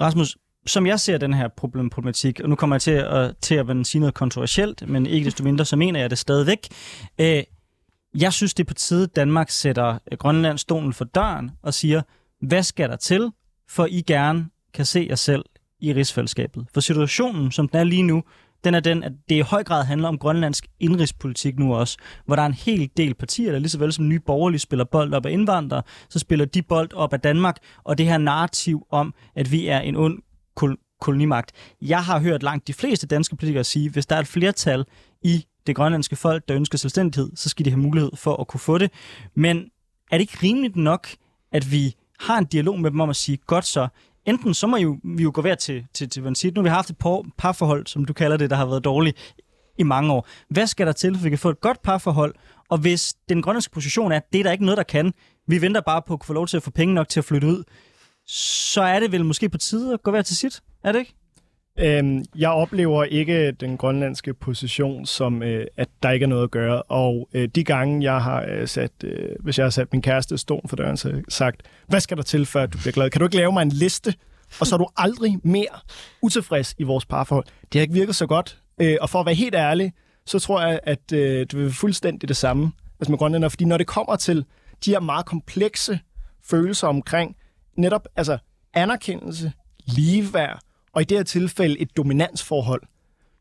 Rasmus, 0.00 0.36
som 0.66 0.86
jeg 0.86 1.00
ser 1.00 1.18
den 1.18 1.34
her 1.34 1.48
problem, 1.48 1.90
problematik, 1.90 2.40
og 2.40 2.48
nu 2.48 2.54
kommer 2.54 2.76
jeg 2.76 2.82
til 2.82 2.90
at, 2.90 3.36
til 3.42 3.54
at 3.54 3.66
sige 3.82 4.00
noget 4.00 4.14
kontroversielt, 4.14 4.88
men 4.88 5.06
ikke 5.06 5.24
desto 5.24 5.44
mindre, 5.44 5.64
så 5.64 5.76
mener 5.76 6.00
jeg 6.00 6.10
det 6.10 6.18
stadigvæk. 6.18 6.58
Øh, 7.20 7.42
jeg 8.20 8.32
synes, 8.32 8.54
det 8.54 8.64
er 8.64 8.68
på 8.68 8.74
tide, 8.74 9.02
at 9.02 9.16
Danmark 9.16 9.50
sætter 9.50 9.98
øh, 10.12 10.18
Grønland 10.18 10.58
stolen 10.58 10.92
for 10.92 11.04
døren 11.04 11.50
og 11.62 11.74
siger, 11.74 12.02
hvad 12.40 12.62
skal 12.62 12.88
der 12.88 12.96
til, 12.96 13.30
for 13.68 13.86
I 13.86 14.00
gerne 14.00 14.46
kan 14.74 14.84
se 14.84 15.06
jer 15.08 15.14
selv 15.14 15.44
i 15.80 15.92
rigsfællesskabet? 15.92 16.66
For 16.74 16.80
situationen, 16.80 17.52
som 17.52 17.68
den 17.68 17.80
er 17.80 17.84
lige 17.84 18.02
nu, 18.02 18.22
den 18.64 18.74
er 18.74 18.80
den, 18.80 19.02
at 19.02 19.12
det 19.28 19.34
i 19.34 19.40
høj 19.40 19.64
grad 19.64 19.84
handler 19.84 20.08
om 20.08 20.18
grønlandsk 20.18 20.66
indrigspolitik 20.80 21.58
nu 21.58 21.74
også, 21.74 21.98
hvor 22.26 22.36
der 22.36 22.42
er 22.42 22.46
en 22.46 22.54
hel 22.54 22.90
del 22.96 23.14
partier, 23.14 23.52
der 23.52 23.58
lige 23.58 23.68
så 23.68 23.78
vel 23.78 23.92
som 23.92 24.08
nye 24.08 24.20
borgerlige 24.20 24.60
spiller 24.60 24.84
bold 24.84 25.14
op 25.14 25.26
af 25.26 25.30
indvandrere, 25.30 25.82
så 26.08 26.18
spiller 26.18 26.44
de 26.44 26.62
bold 26.62 26.92
op 26.92 27.12
af 27.12 27.20
Danmark, 27.20 27.56
og 27.84 27.98
det 27.98 28.06
her 28.06 28.18
narrativ 28.18 28.86
om, 28.90 29.14
at 29.36 29.52
vi 29.52 29.66
er 29.66 29.80
en 29.80 29.96
ond 29.96 30.18
kol- 30.60 30.98
kolonimagt. 31.00 31.52
Jeg 31.82 32.04
har 32.04 32.20
hørt 32.20 32.42
langt 32.42 32.68
de 32.68 32.72
fleste 32.72 33.06
danske 33.06 33.36
politikere 33.36 33.64
sige, 33.64 33.90
hvis 33.90 34.06
der 34.06 34.16
er 34.16 34.20
et 34.20 34.26
flertal 34.26 34.84
i 35.22 35.44
det 35.66 35.76
grønlandske 35.76 36.16
folk, 36.16 36.48
der 36.48 36.56
ønsker 36.56 36.78
selvstændighed, 36.78 37.30
så 37.36 37.48
skal 37.48 37.64
de 37.64 37.70
have 37.70 37.80
mulighed 37.80 38.10
for 38.16 38.36
at 38.36 38.46
kunne 38.46 38.60
få 38.60 38.78
det. 38.78 38.90
Men 39.34 39.58
er 40.10 40.18
det 40.18 40.20
ikke 40.20 40.38
rimeligt 40.42 40.76
nok, 40.76 41.08
at 41.52 41.72
vi 41.72 41.94
har 42.20 42.38
en 42.38 42.44
dialog 42.44 42.80
med 42.80 42.90
dem 42.90 43.00
om 43.00 43.10
at 43.10 43.16
sige, 43.16 43.38
godt 43.46 43.64
så, 43.64 43.88
enten 44.26 44.54
så 44.54 44.66
må 44.66 44.76
jo, 44.76 44.98
vi 45.04 45.22
jo 45.22 45.30
gå 45.34 45.40
hver 45.40 45.54
til, 45.54 45.86
til, 45.94 46.08
til 46.08 46.34
til 46.34 46.54
Nu 46.54 46.60
har 46.60 46.62
vi 46.62 46.68
haft 46.68 46.90
et 46.90 46.98
par, 46.98 47.24
parforhold, 47.38 47.86
som 47.86 48.04
du 48.04 48.12
kalder 48.12 48.36
det, 48.36 48.50
der 48.50 48.56
har 48.56 48.66
været 48.66 48.84
dårligt 48.84 49.34
i 49.78 49.82
mange 49.82 50.12
år. 50.12 50.28
Hvad 50.48 50.66
skal 50.66 50.86
der 50.86 50.92
til, 50.92 51.16
for 51.16 51.22
vi 51.22 51.28
kan 51.28 51.38
få 51.38 51.50
et 51.50 51.60
godt 51.60 51.82
parforhold? 51.82 52.34
Og 52.68 52.78
hvis 52.78 53.14
den 53.28 53.42
grønlandske 53.42 53.72
position 53.72 54.12
er, 54.12 54.16
at 54.16 54.32
det 54.32 54.38
er 54.38 54.42
der 54.42 54.52
ikke 54.52 54.64
noget, 54.64 54.78
der 54.78 54.84
kan, 54.84 55.12
vi 55.46 55.60
venter 55.60 55.80
bare 55.80 56.02
på 56.02 56.14
at 56.14 56.24
få 56.24 56.32
lov 56.32 56.46
til 56.46 56.56
at 56.56 56.62
få 56.62 56.70
penge 56.70 56.94
nok 56.94 57.08
til 57.08 57.20
at 57.20 57.24
flytte 57.24 57.46
ud, 57.46 57.64
så 58.26 58.82
er 58.82 59.00
det 59.00 59.12
vel 59.12 59.24
måske 59.24 59.48
på 59.48 59.58
tide 59.58 59.94
at 59.94 60.02
gå 60.02 60.10
hver 60.10 60.22
til 60.22 60.36
sit, 60.36 60.62
er 60.84 60.92
det 60.92 60.98
ikke? 60.98 61.14
Øhm, 61.78 62.24
jeg 62.36 62.50
oplever 62.50 63.04
ikke 63.04 63.52
den 63.52 63.76
grønlandske 63.76 64.34
position 64.34 65.06
som, 65.06 65.42
øh, 65.42 65.66
at 65.76 65.88
der 66.02 66.10
ikke 66.10 66.24
er 66.24 66.28
noget 66.28 66.42
at 66.42 66.50
gøre. 66.50 66.82
Og 66.82 67.28
øh, 67.34 67.48
de 67.48 67.64
gange, 67.64 68.12
jeg 68.12 68.22
har 68.22 68.46
øh, 68.48 68.68
sat, 68.68 68.92
øh, 69.04 69.28
hvis 69.40 69.58
jeg 69.58 69.64
har 69.64 69.70
sat 69.70 69.92
min 69.92 70.02
kæreste 70.02 70.38
stol 70.38 70.68
for 70.68 70.76
døren, 70.76 70.96
så 70.96 71.12
har 71.12 71.22
sagt, 71.28 71.62
hvad 71.86 72.00
skal 72.00 72.16
der 72.16 72.22
til, 72.22 72.46
før 72.46 72.66
du 72.66 72.78
bliver 72.78 72.92
glad? 72.92 73.10
Kan 73.10 73.18
du 73.18 73.26
ikke 73.26 73.36
lave 73.36 73.52
mig 73.52 73.62
en 73.62 73.68
liste? 73.68 74.14
Og 74.60 74.66
så 74.66 74.74
er 74.74 74.78
du 74.78 74.88
aldrig 74.96 75.38
mere 75.42 75.78
utilfreds 76.22 76.74
i 76.78 76.82
vores 76.82 77.06
parforhold. 77.06 77.44
Det 77.44 77.78
har 77.78 77.80
ikke 77.80 77.94
virket 77.94 78.16
så 78.16 78.26
godt. 78.26 78.58
Øh, 78.80 78.96
og 79.00 79.10
for 79.10 79.20
at 79.20 79.26
være 79.26 79.34
helt 79.34 79.54
ærlig, 79.54 79.92
så 80.26 80.38
tror 80.38 80.66
jeg, 80.66 80.80
at 80.82 81.12
øh, 81.12 81.40
det 81.40 81.54
vil 81.54 81.62
være 81.62 81.72
fuldstændig 81.72 82.28
det 82.28 82.36
samme 82.36 82.72
altså 83.00 83.12
med 83.12 83.18
grønlænder. 83.18 83.48
Fordi 83.48 83.64
når 83.64 83.78
det 83.78 83.86
kommer 83.86 84.16
til 84.16 84.44
de 84.84 84.90
her 84.90 85.00
meget 85.00 85.26
komplekse 85.26 86.00
følelser 86.44 86.88
omkring 86.88 87.36
netop 87.76 88.08
altså 88.16 88.38
anerkendelse, 88.74 89.52
ligeværd, 89.86 90.60
og 90.94 91.02
i 91.02 91.04
det 91.04 91.18
her 91.18 91.24
tilfælde 91.24 91.80
et 91.80 91.96
dominansforhold, 91.96 92.82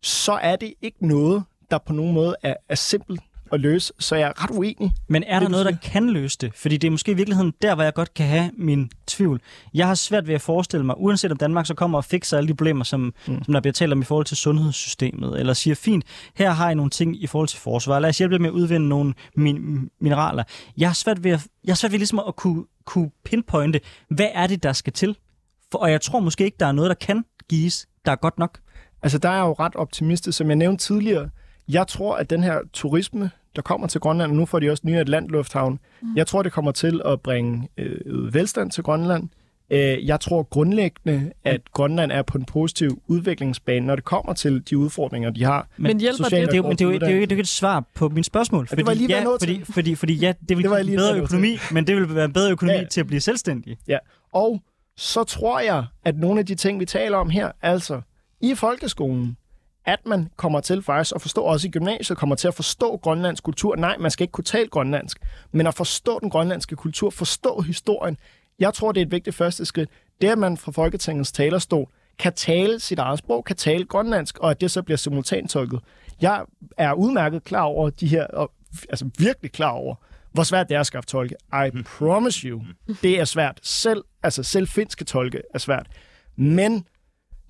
så 0.01 0.33
er 0.33 0.55
det 0.55 0.73
ikke 0.81 1.07
noget, 1.07 1.43
der 1.71 1.77
på 1.77 1.93
nogen 1.93 2.13
måde 2.13 2.35
er, 2.43 2.53
er 2.69 2.75
simpelt 2.75 3.21
at 3.51 3.59
løse, 3.59 3.93
så 3.99 4.15
jeg 4.15 4.27
er 4.27 4.43
ret 4.43 4.51
uenig. 4.51 4.91
Men 5.07 5.23
er 5.23 5.39
der 5.39 5.47
noget, 5.49 5.65
der 5.65 5.75
kan 5.83 6.09
løse 6.09 6.37
det? 6.41 6.51
Fordi 6.55 6.77
det 6.77 6.87
er 6.87 6.91
måske 6.91 7.11
i 7.11 7.15
virkeligheden 7.15 7.53
der, 7.61 7.75
hvor 7.75 7.83
jeg 7.83 7.93
godt 7.93 8.13
kan 8.13 8.25
have 8.25 8.51
min 8.57 8.91
tvivl. 9.07 9.41
Jeg 9.73 9.87
har 9.87 9.95
svært 9.95 10.27
ved 10.27 10.35
at 10.35 10.41
forestille 10.41 10.85
mig, 10.85 10.95
uanset 10.97 11.31
om 11.31 11.37
Danmark 11.37 11.65
så 11.65 11.73
kommer 11.73 11.97
og 11.97 12.05
fikser 12.05 12.37
alle 12.37 12.47
de 12.47 12.55
problemer, 12.55 12.83
som, 12.83 13.13
mm. 13.27 13.43
som 13.43 13.53
der 13.53 13.61
bliver 13.61 13.73
talt 13.73 13.91
om 13.93 14.01
i 14.01 14.05
forhold 14.05 14.25
til 14.25 14.37
sundhedssystemet, 14.37 15.39
eller 15.39 15.53
siger, 15.53 15.75
fint, 15.75 16.05
her 16.35 16.51
har 16.51 16.69
I 16.69 16.75
nogle 16.75 16.89
ting 16.89 17.23
i 17.23 17.27
forhold 17.27 17.47
til 17.47 17.59
forsvar, 17.59 17.99
lad 17.99 18.09
os 18.09 18.17
hjælpe 18.17 18.39
med 18.39 18.49
at 18.49 18.53
udvinde 18.53 18.87
nogle 18.87 19.13
min- 19.35 19.89
mineraler. 20.01 20.43
Jeg 20.77 20.89
har 20.89 20.93
svært 20.93 21.23
ved, 21.23 21.31
at, 21.31 21.47
jeg 21.63 21.71
har 21.71 21.75
svært 21.75 21.91
ved 21.91 21.99
ligesom 21.99 22.19
at 22.27 22.35
kunne, 22.35 22.63
kunne 22.85 23.11
pinpointe, 23.25 23.79
hvad 24.09 24.27
er 24.33 24.47
det, 24.47 24.63
der 24.63 24.73
skal 24.73 24.93
til? 24.93 25.17
For, 25.71 25.79
og 25.79 25.91
jeg 25.91 26.01
tror 26.01 26.19
måske 26.19 26.45
ikke, 26.45 26.57
der 26.59 26.65
er 26.65 26.71
noget, 26.71 26.89
der 26.89 26.95
kan 26.95 27.25
gives, 27.49 27.87
der 28.05 28.11
er 28.11 28.15
godt 28.15 28.39
nok? 28.39 28.59
Altså, 29.03 29.17
der 29.17 29.29
er 29.29 29.39
jo 29.39 29.53
ret 29.53 29.75
optimistisk. 29.75 30.37
Som 30.37 30.47
jeg 30.47 30.55
nævnte 30.55 30.83
tidligere, 30.83 31.29
jeg 31.67 31.87
tror, 31.87 32.15
at 32.15 32.29
den 32.29 32.43
her 32.43 32.59
turisme, 32.73 33.31
der 33.55 33.61
kommer 33.61 33.87
til 33.87 34.01
Grønland, 34.01 34.31
og 34.31 34.37
nu 34.37 34.45
får 34.45 34.59
de 34.59 34.69
også 34.69 34.83
nye 34.85 34.97
Atlantlufthavn, 34.97 35.79
mm. 36.01 36.07
jeg 36.15 36.27
tror, 36.27 36.43
det 36.43 36.51
kommer 36.51 36.71
til 36.71 37.01
at 37.05 37.21
bringe 37.21 37.69
øh, 37.77 38.33
velstand 38.33 38.71
til 38.71 38.83
Grønland. 38.83 39.29
Øh, 39.69 40.07
jeg 40.07 40.19
tror 40.19 40.43
grundlæggende, 40.43 41.31
at 41.43 41.61
Grønland 41.73 42.11
er 42.11 42.21
på 42.21 42.37
en 42.37 42.45
positiv 42.45 43.01
udviklingsbane, 43.07 43.85
når 43.85 43.95
det 43.95 44.03
kommer 44.03 44.33
til 44.33 44.69
de 44.69 44.77
udfordringer, 44.77 45.29
de 45.29 45.43
har. 45.43 45.67
Men, 45.77 45.99
hjælper 45.99 46.23
det? 46.23 46.31
Det 46.31 46.53
er, 46.53 46.57
jo, 46.57 46.63
men 46.63 46.71
det, 46.71 46.81
er 46.81 46.85
jo, 46.85 46.91
det, 46.93 47.03
er 47.03 47.15
jo, 47.15 47.21
det 47.21 47.31
jo 47.31 47.39
et 47.39 47.47
svar 47.47 47.83
på 47.95 48.09
mit 48.09 48.25
spørgsmål. 48.25 48.67
Fordi, 48.67 48.79
det 48.79 48.87
var 48.87 48.93
lige 48.93 49.17
ja, 49.17 49.25
fordi, 49.25 49.63
fordi, 49.63 49.95
fordi 49.95 50.13
ja, 50.13 50.33
det 50.49 50.57
vil 50.57 50.65
give 50.65 50.97
bedre 50.97 51.17
økonomi, 51.17 51.57
men 51.71 51.87
det 51.87 51.95
vil 51.95 52.15
være 52.15 52.25
en 52.25 52.33
bedre 52.33 52.51
økonomi 52.51 52.77
ja. 52.77 52.85
til 52.85 53.01
at 53.01 53.07
blive 53.07 53.21
selvstændig. 53.21 53.77
Ja, 53.87 53.97
og 54.33 54.61
så 54.97 55.23
tror 55.23 55.59
jeg, 55.59 55.85
at 56.05 56.17
nogle 56.17 56.39
af 56.39 56.45
de 56.45 56.55
ting, 56.55 56.79
vi 56.79 56.85
taler 56.85 57.17
om 57.17 57.29
her, 57.29 57.51
altså 57.61 58.01
i 58.41 58.55
folkeskolen, 58.55 59.37
at 59.85 59.99
man 60.05 60.29
kommer 60.35 60.59
til 60.59 60.83
faktisk 60.83 61.15
at 61.15 61.21
forstå, 61.21 61.41
også 61.41 61.67
i 61.67 61.71
gymnasiet, 61.71 62.17
kommer 62.17 62.35
til 62.35 62.47
at 62.47 62.53
forstå 62.53 62.97
grønlandsk 62.97 63.43
kultur. 63.43 63.75
Nej, 63.75 63.97
man 63.97 64.11
skal 64.11 64.23
ikke 64.23 64.31
kunne 64.31 64.43
tale 64.43 64.67
grønlandsk, 64.67 65.19
men 65.51 65.67
at 65.67 65.75
forstå 65.75 66.19
den 66.19 66.29
grønlandske 66.29 66.75
kultur, 66.75 67.09
forstå 67.09 67.61
historien. 67.61 68.17
Jeg 68.59 68.73
tror, 68.73 68.91
det 68.91 69.01
er 69.01 69.05
et 69.05 69.11
vigtigt 69.11 69.35
første 69.35 69.65
skridt. 69.65 69.89
Det, 70.21 70.29
at 70.29 70.37
man 70.37 70.57
fra 70.57 70.71
Folketingets 70.71 71.31
talerstol 71.31 71.87
kan 72.19 72.33
tale 72.33 72.79
sit 72.79 72.99
eget 72.99 73.19
sprog, 73.19 73.45
kan 73.45 73.55
tale 73.55 73.85
grønlandsk, 73.85 74.37
og 74.37 74.51
at 74.51 74.61
det 74.61 74.71
så 74.71 74.81
bliver 74.81 74.97
simultantolket. 74.97 75.79
Jeg 76.21 76.45
er 76.77 76.93
udmærket 76.93 77.43
klar 77.43 77.63
over 77.63 77.89
de 77.89 78.07
her, 78.07 78.47
altså 78.89 79.09
virkelig 79.17 79.51
klar 79.51 79.71
over, 79.71 79.95
hvor 80.33 80.43
svært 80.43 80.69
det 80.69 80.75
er 80.75 80.79
at 80.79 80.87
skaffe 80.87 81.07
tolke. 81.07 81.35
I 81.53 81.69
mm. 81.73 81.83
promise 81.83 82.47
you, 82.47 82.61
det 83.01 83.19
er 83.19 83.25
svært. 83.25 83.59
Selv, 83.61 84.03
altså 84.23 84.43
selv 84.43 84.67
finske 84.67 85.05
tolke 85.05 85.41
er 85.53 85.59
svært. 85.59 85.87
Men 86.35 86.85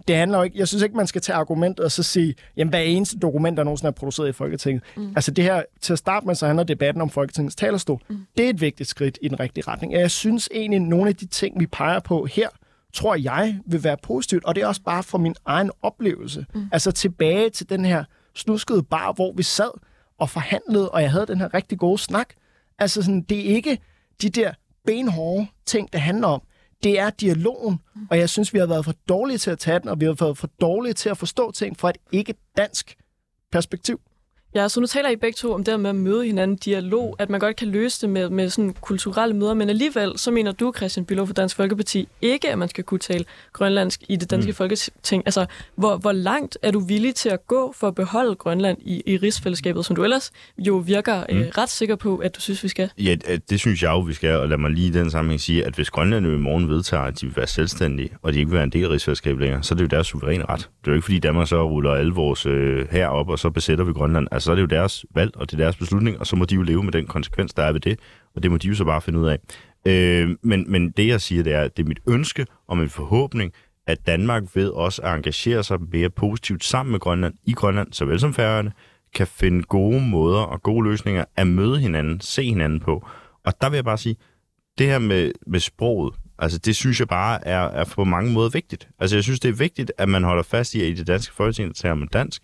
det 0.07 0.15
handler 0.15 0.37
jo 0.37 0.43
ikke, 0.43 0.59
jeg 0.59 0.67
synes 0.67 0.83
ikke, 0.83 0.97
man 0.97 1.07
skal 1.07 1.21
tage 1.21 1.35
argumentet 1.35 1.85
og 1.85 1.91
så 1.91 2.03
sige, 2.03 2.35
jamen 2.57 2.69
hvad 2.69 2.83
eneste 2.85 3.19
dokument, 3.19 3.57
der 3.57 3.63
nogensinde 3.63 3.87
er 3.87 3.91
produceret 3.91 4.29
i 4.29 4.31
Folketinget. 4.31 4.83
Mm. 4.97 5.13
Altså 5.15 5.31
det 5.31 5.43
her, 5.43 5.63
til 5.81 5.93
at 5.93 5.99
starte 5.99 6.27
med, 6.27 6.35
så 6.35 6.45
handler 6.45 6.63
debatten 6.63 7.01
om 7.01 7.09
Folketingets 7.09 7.55
talerstol. 7.55 8.01
Mm. 8.09 8.19
Det 8.37 8.45
er 8.45 8.49
et 8.49 8.61
vigtigt 8.61 8.89
skridt 8.89 9.17
i 9.21 9.27
den 9.27 9.39
rigtige 9.39 9.63
retning. 9.67 9.93
Jeg 9.93 10.11
synes 10.11 10.49
egentlig, 10.53 10.79
nogle 10.79 11.09
af 11.09 11.15
de 11.15 11.25
ting, 11.25 11.59
vi 11.59 11.67
peger 11.67 11.99
på 11.99 12.25
her, 12.25 12.49
tror 12.93 13.15
jeg 13.15 13.59
vil 13.65 13.83
være 13.83 13.97
positivt, 14.03 14.45
og 14.45 14.55
det 14.55 14.63
er 14.63 14.67
også 14.67 14.81
bare 14.81 15.03
for 15.03 15.17
min 15.17 15.35
egen 15.45 15.71
oplevelse. 15.81 16.45
Mm. 16.55 16.67
Altså 16.71 16.91
tilbage 16.91 17.49
til 17.49 17.69
den 17.69 17.85
her 17.85 18.03
snuskede 18.35 18.83
bar, 18.83 19.11
hvor 19.11 19.33
vi 19.33 19.43
sad 19.43 19.71
og 20.17 20.29
forhandlede, 20.29 20.89
og 20.89 21.01
jeg 21.01 21.11
havde 21.11 21.25
den 21.25 21.39
her 21.39 21.53
rigtig 21.53 21.79
gode 21.79 21.97
snak. 21.97 22.29
Altså 22.79 23.01
sådan, 23.01 23.21
det 23.21 23.39
er 23.39 23.55
ikke 23.55 23.77
de 24.21 24.29
der 24.29 24.53
benhårde 24.85 25.47
ting, 25.65 25.93
det 25.93 26.01
handler 26.01 26.27
om. 26.27 26.41
Det 26.83 26.99
er 26.99 27.09
dialogen, 27.09 27.79
og 28.09 28.17
jeg 28.17 28.29
synes, 28.29 28.53
vi 28.53 28.59
har 28.59 28.65
været 28.65 28.85
for 28.85 28.93
dårlige 29.09 29.37
til 29.37 29.51
at 29.51 29.59
tage 29.59 29.79
den, 29.79 29.89
og 29.89 29.99
vi 29.99 30.05
har 30.05 30.13
været 30.19 30.37
for 30.37 30.47
dårlige 30.61 30.93
til 30.93 31.09
at 31.09 31.17
forstå 31.17 31.51
ting 31.51 31.79
fra 31.79 31.89
et 31.89 31.97
ikke-dansk 32.11 32.97
perspektiv. 33.51 34.01
Ja, 34.55 34.69
så 34.69 34.79
nu 34.79 34.87
taler 34.87 35.09
I 35.09 35.15
begge 35.15 35.35
to 35.35 35.53
om 35.53 35.63
det 35.63 35.79
med 35.79 35.89
at 35.89 35.95
møde 35.95 36.25
hinanden, 36.25 36.57
dialog, 36.57 37.15
at 37.19 37.29
man 37.29 37.39
godt 37.39 37.55
kan 37.55 37.67
løse 37.67 38.01
det 38.01 38.09
med, 38.09 38.29
med 38.29 38.49
sådan 38.49 38.75
kulturelle 38.81 39.35
møder, 39.35 39.53
men 39.53 39.69
alligevel 39.69 40.13
så 40.15 40.31
mener 40.31 40.51
du, 40.51 40.73
Christian 40.77 41.05
Bylov 41.05 41.27
for 41.27 41.33
Dansk 41.33 41.55
Folkeparti, 41.55 42.07
ikke 42.21 42.49
at 42.49 42.57
man 42.57 42.69
skal 42.69 42.83
kunne 42.83 42.99
tale 42.99 43.25
grønlandsk 43.53 44.03
i 44.09 44.15
det 44.15 44.31
danske 44.31 44.51
mm. 44.51 44.55
folketing. 44.55 45.23
Altså, 45.25 45.45
hvor, 45.75 45.97
hvor 45.97 46.11
langt 46.11 46.57
er 46.61 46.71
du 46.71 46.79
villig 46.79 47.15
til 47.15 47.29
at 47.29 47.47
gå 47.47 47.73
for 47.77 47.87
at 47.87 47.95
beholde 47.95 48.35
Grønland 48.35 48.77
i, 48.81 49.03
i 49.05 49.17
rigsfællesskabet, 49.17 49.85
som 49.85 49.95
du 49.95 50.03
ellers 50.03 50.31
jo 50.57 50.75
virker 50.75 51.23
mm. 51.29 51.37
øh, 51.37 51.47
ret 51.57 51.69
sikker 51.69 51.95
på, 51.95 52.17
at 52.17 52.35
du 52.35 52.41
synes, 52.41 52.63
vi 52.63 52.67
skal? 52.67 52.89
Ja, 52.97 53.15
det 53.49 53.59
synes 53.59 53.83
jeg 53.83 53.89
jo, 53.89 53.99
vi 53.99 54.13
skal, 54.13 54.35
og 54.35 54.49
lad 54.49 54.57
mig 54.57 54.71
lige 54.71 54.87
i 54.87 54.91
den 54.91 55.11
sammenhæng 55.11 55.41
sige, 55.41 55.65
at 55.65 55.75
hvis 55.75 55.89
Grønland 55.89 56.25
i 56.25 56.29
morgen 56.29 56.69
vedtager, 56.69 57.03
at 57.03 57.21
de 57.21 57.25
vil 57.25 57.35
være 57.35 57.47
selvstændige, 57.47 58.09
og 58.21 58.33
de 58.33 58.39
ikke 58.39 58.49
vil 58.49 58.55
være 58.55 58.63
en 58.63 58.69
del 58.69 58.85
af 58.85 58.89
rigsfællesskabet 58.89 59.41
længere, 59.41 59.63
så 59.63 59.73
er 59.73 59.75
det 59.75 59.83
jo 59.83 59.87
deres 59.87 60.07
suveræne 60.07 60.45
ret. 60.49 60.59
Det 60.59 60.87
er 60.87 60.91
jo 60.91 60.93
ikke, 60.93 61.05
fordi 61.05 61.19
Danmark 61.19 61.47
så 61.47 61.69
ruller 61.69 61.91
alle 61.91 62.13
vores 62.13 62.45
øh, 62.45 62.87
her 62.91 63.07
op, 63.07 63.29
og 63.29 63.39
så 63.39 63.49
besætter 63.49 63.83
vi 63.85 63.93
Grønland. 63.93 64.27
Altså, 64.31 64.42
så 64.43 64.51
er 64.51 64.55
det 64.55 64.61
jo 64.61 64.67
deres 64.67 65.05
valg, 65.15 65.37
og 65.37 65.51
det 65.51 65.59
er 65.59 65.63
deres 65.63 65.75
beslutning, 65.75 66.19
og 66.19 66.27
så 66.27 66.35
må 66.35 66.45
de 66.45 66.55
jo 66.55 66.61
leve 66.61 66.83
med 66.83 66.91
den 66.91 67.07
konsekvens, 67.07 67.53
der 67.53 67.63
er 67.63 67.71
ved 67.71 67.79
det, 67.79 67.99
og 68.35 68.43
det 68.43 68.51
må 68.51 68.57
de 68.57 68.67
jo 68.67 68.75
så 68.75 68.85
bare 68.85 69.01
finde 69.01 69.19
ud 69.19 69.27
af. 69.27 69.37
Øh, 69.87 70.35
men, 70.41 70.65
men 70.71 70.91
det, 70.91 71.07
jeg 71.07 71.21
siger, 71.21 71.43
det 71.43 71.53
er, 71.53 71.67
det 71.67 71.83
er 71.83 71.87
mit 71.87 71.99
ønske 72.07 72.45
og 72.67 72.77
min 72.77 72.89
forhåbning, 72.89 73.53
at 73.87 74.07
Danmark 74.07 74.43
ved 74.53 74.69
også 74.69 75.01
at 75.01 75.15
engagere 75.15 75.63
sig 75.63 75.77
mere 75.91 76.09
positivt 76.09 76.63
sammen 76.63 76.91
med 76.91 76.99
Grønland, 76.99 77.33
i 77.45 77.53
Grønland, 77.53 77.93
såvel 77.93 78.19
som 78.19 78.33
Færøerne, 78.33 78.71
kan 79.15 79.27
finde 79.27 79.63
gode 79.63 80.01
måder 80.01 80.39
og 80.39 80.63
gode 80.63 80.89
løsninger 80.89 81.25
at 81.35 81.47
møde 81.47 81.79
hinanden, 81.79 82.21
se 82.21 82.43
hinanden 82.43 82.79
på. 82.79 83.07
Og 83.45 83.53
der 83.61 83.69
vil 83.69 83.77
jeg 83.77 83.85
bare 83.85 83.97
sige, 83.97 84.15
det 84.77 84.87
her 84.87 84.99
med, 84.99 85.31
med 85.47 85.59
sproget, 85.59 86.13
altså 86.39 86.57
det 86.57 86.75
synes 86.75 86.99
jeg 86.99 87.07
bare 87.07 87.47
er, 87.47 87.59
er 87.59 87.85
på 87.85 88.03
mange 88.03 88.31
måder 88.31 88.49
vigtigt. 88.49 88.89
Altså 88.99 89.15
jeg 89.15 89.23
synes, 89.23 89.39
det 89.39 89.49
er 89.49 89.53
vigtigt, 89.53 89.91
at 89.97 90.09
man 90.09 90.23
holder 90.23 90.43
fast 90.43 90.75
i, 90.75 90.81
at 90.81 90.87
i 90.87 90.93
det 90.93 91.07
danske 91.07 91.35
folketing, 91.35 91.67
der 91.67 91.73
taler 91.73 91.95
man 91.95 92.07
dansk, 92.07 92.43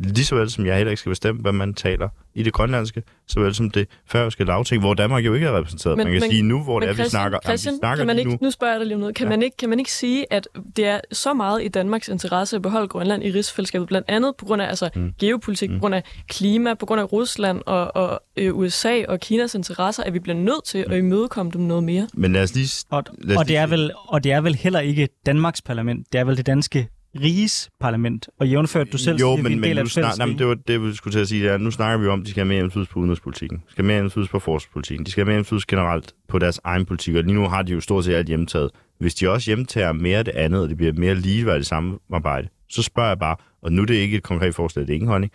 Lige 0.00 0.24
så 0.24 0.34
vel 0.34 0.50
som 0.50 0.66
jeg 0.66 0.76
heller 0.76 0.90
ikke 0.90 1.00
skal 1.00 1.10
bestemme, 1.10 1.40
hvad 1.40 1.52
man 1.52 1.74
taler 1.74 2.08
i 2.34 2.42
det 2.42 2.52
grønlandske, 2.52 3.02
så 3.28 3.40
vel 3.40 3.54
som 3.54 3.70
det 3.70 3.88
færøske 4.06 4.44
lavting, 4.44 4.82
hvor 4.82 4.94
Danmark 4.94 5.24
jo 5.24 5.34
ikke 5.34 5.46
er 5.46 5.56
repræsenteret. 5.58 5.96
Men- 5.96 6.04
man 6.06 6.12
kan 6.12 6.20
men- 6.22 6.30
sige 6.30 6.42
nu, 6.42 6.62
hvor 6.62 6.80
det 6.80 6.86
er, 6.86 6.90
vi 6.92 6.94
Christian, 6.94 7.10
snakker, 7.10 7.38
jamen, 7.44 7.50
Christian 7.50 7.74
vi 7.74 7.78
snakker 7.78 7.96
kan 8.00 8.06
man 8.06 8.16
lige 8.16 8.22
ikke, 8.32 8.42
nu. 8.42 8.46
nu 8.46 8.50
spørger 8.50 8.72
jeg 8.74 8.80
dig 8.80 8.86
lige 8.86 8.94
om 8.94 9.00
noget. 9.00 9.14
Kan, 9.14 9.26
Ja. 9.26 9.30
man 9.30 9.42
ikke, 9.42 9.56
kan 9.56 9.68
man 9.68 9.78
ikke 9.78 9.92
sige, 9.92 10.32
at 10.32 10.48
det 10.76 10.84
er 10.86 11.00
så 11.12 11.34
meget 11.34 11.62
i 11.64 11.68
Danmarks 11.68 12.08
interesse 12.08 12.56
at 12.56 12.62
beholde 12.62 12.88
Grønland 12.88 13.24
i 13.24 13.30
rigsfællesskabet, 13.30 13.88
blandt 13.88 14.10
andet 14.10 14.34
på 14.38 14.44
grund 14.44 14.62
af 14.62 14.68
altså, 14.68 14.90
mm. 14.96 15.12
geopolitik, 15.20 15.70
mm. 15.70 15.76
på 15.76 15.80
grund 15.80 15.94
af 15.94 16.02
klima, 16.28 16.74
på 16.74 16.86
grund 16.86 17.00
af 17.00 17.12
Rusland 17.12 17.62
og, 17.66 17.96
og 17.96 18.22
øh, 18.36 18.56
USA 18.56 19.02
og 19.08 19.20
Kinas 19.20 19.54
interesser, 19.54 20.02
at 20.04 20.14
vi 20.14 20.18
bliver 20.18 20.36
nødt 20.38 20.64
til 20.64 20.78
at 20.90 20.98
imødekomme 20.98 21.52
dem 21.52 21.60
noget 21.60 21.84
mere? 21.84 22.08
Men 22.14 22.32
lad 22.32 22.42
os 22.42 22.54
lige... 22.54 22.84
Og, 22.90 23.04
lad 23.18 23.36
os 23.36 23.40
og, 23.40 23.48
det 23.48 23.56
er 23.56 23.66
lige- 23.66 23.70
vel, 23.78 23.92
og 24.08 24.24
det 24.24 24.32
er 24.32 24.40
vel 24.40 24.54
heller 24.54 24.80
ikke 24.80 25.08
Danmarks 25.26 25.62
parlament, 25.62 26.06
det 26.12 26.20
er 26.20 26.24
vel 26.24 26.36
det 26.36 26.46
danske 26.46 26.88
riges 27.16 27.70
parlament. 27.80 28.28
Og 28.38 28.48
jævnført 28.48 28.92
du 28.92 28.98
selv 28.98 29.16
jo, 29.16 29.18
siger, 29.18 29.38
er 29.38 29.42
men, 29.42 29.52
en 29.52 29.62
del 29.62 29.68
men 29.68 29.78
af 29.78 29.84
nu 29.84 29.86
et 29.86 29.90
snak, 29.90 30.28
men 30.28 30.38
det 30.38 30.46
var 30.46 30.54
det, 30.54 30.82
vi 30.82 30.94
skulle 30.94 31.14
til 31.14 31.20
at 31.20 31.28
sige. 31.28 31.42
Det 31.42 31.50
er, 31.52 31.58
nu 31.58 31.70
snakker 31.70 31.98
vi 31.98 32.06
om, 32.06 32.20
at 32.20 32.26
de 32.26 32.30
skal 32.30 32.40
have 32.40 32.48
mere 32.48 32.64
indflydelse 32.64 32.92
på 32.92 32.98
udenrigspolitikken. 32.98 33.58
De 33.58 33.72
skal 33.72 33.84
have 33.84 33.92
mere 33.92 34.02
indflydelse 34.02 34.30
på 34.30 34.38
forsvarspolitikken. 34.38 35.06
De 35.06 35.10
skal 35.10 35.24
have 35.24 35.30
mere 35.30 35.38
indflydelse 35.38 35.66
generelt 35.68 36.14
på 36.28 36.38
deres 36.38 36.60
egen 36.64 36.84
politik. 36.86 37.14
Og 37.14 37.22
lige 37.22 37.34
nu 37.34 37.48
har 37.48 37.62
de 37.62 37.72
jo 37.72 37.80
stort 37.80 38.04
set 38.04 38.14
alt 38.14 38.28
hjemtaget. 38.28 38.70
Hvis 38.98 39.14
de 39.14 39.30
også 39.30 39.50
hjemtager 39.50 39.92
mere 39.92 40.18
af 40.18 40.24
det 40.24 40.32
andet, 40.32 40.62
og 40.62 40.68
det 40.68 40.76
bliver 40.76 40.92
mere 40.92 41.14
ligeværdigt 41.14 41.66
samarbejde, 41.66 42.48
så 42.68 42.82
spørger 42.82 43.08
jeg 43.08 43.18
bare, 43.18 43.36
og 43.62 43.72
nu 43.72 43.82
er 43.82 43.86
det 43.86 43.94
ikke 43.94 44.16
et 44.16 44.22
konkret 44.22 44.54
forslag, 44.54 44.86
det 44.86 44.90
er 44.90 44.94
ingen 44.94 45.08
holdning, 45.08 45.32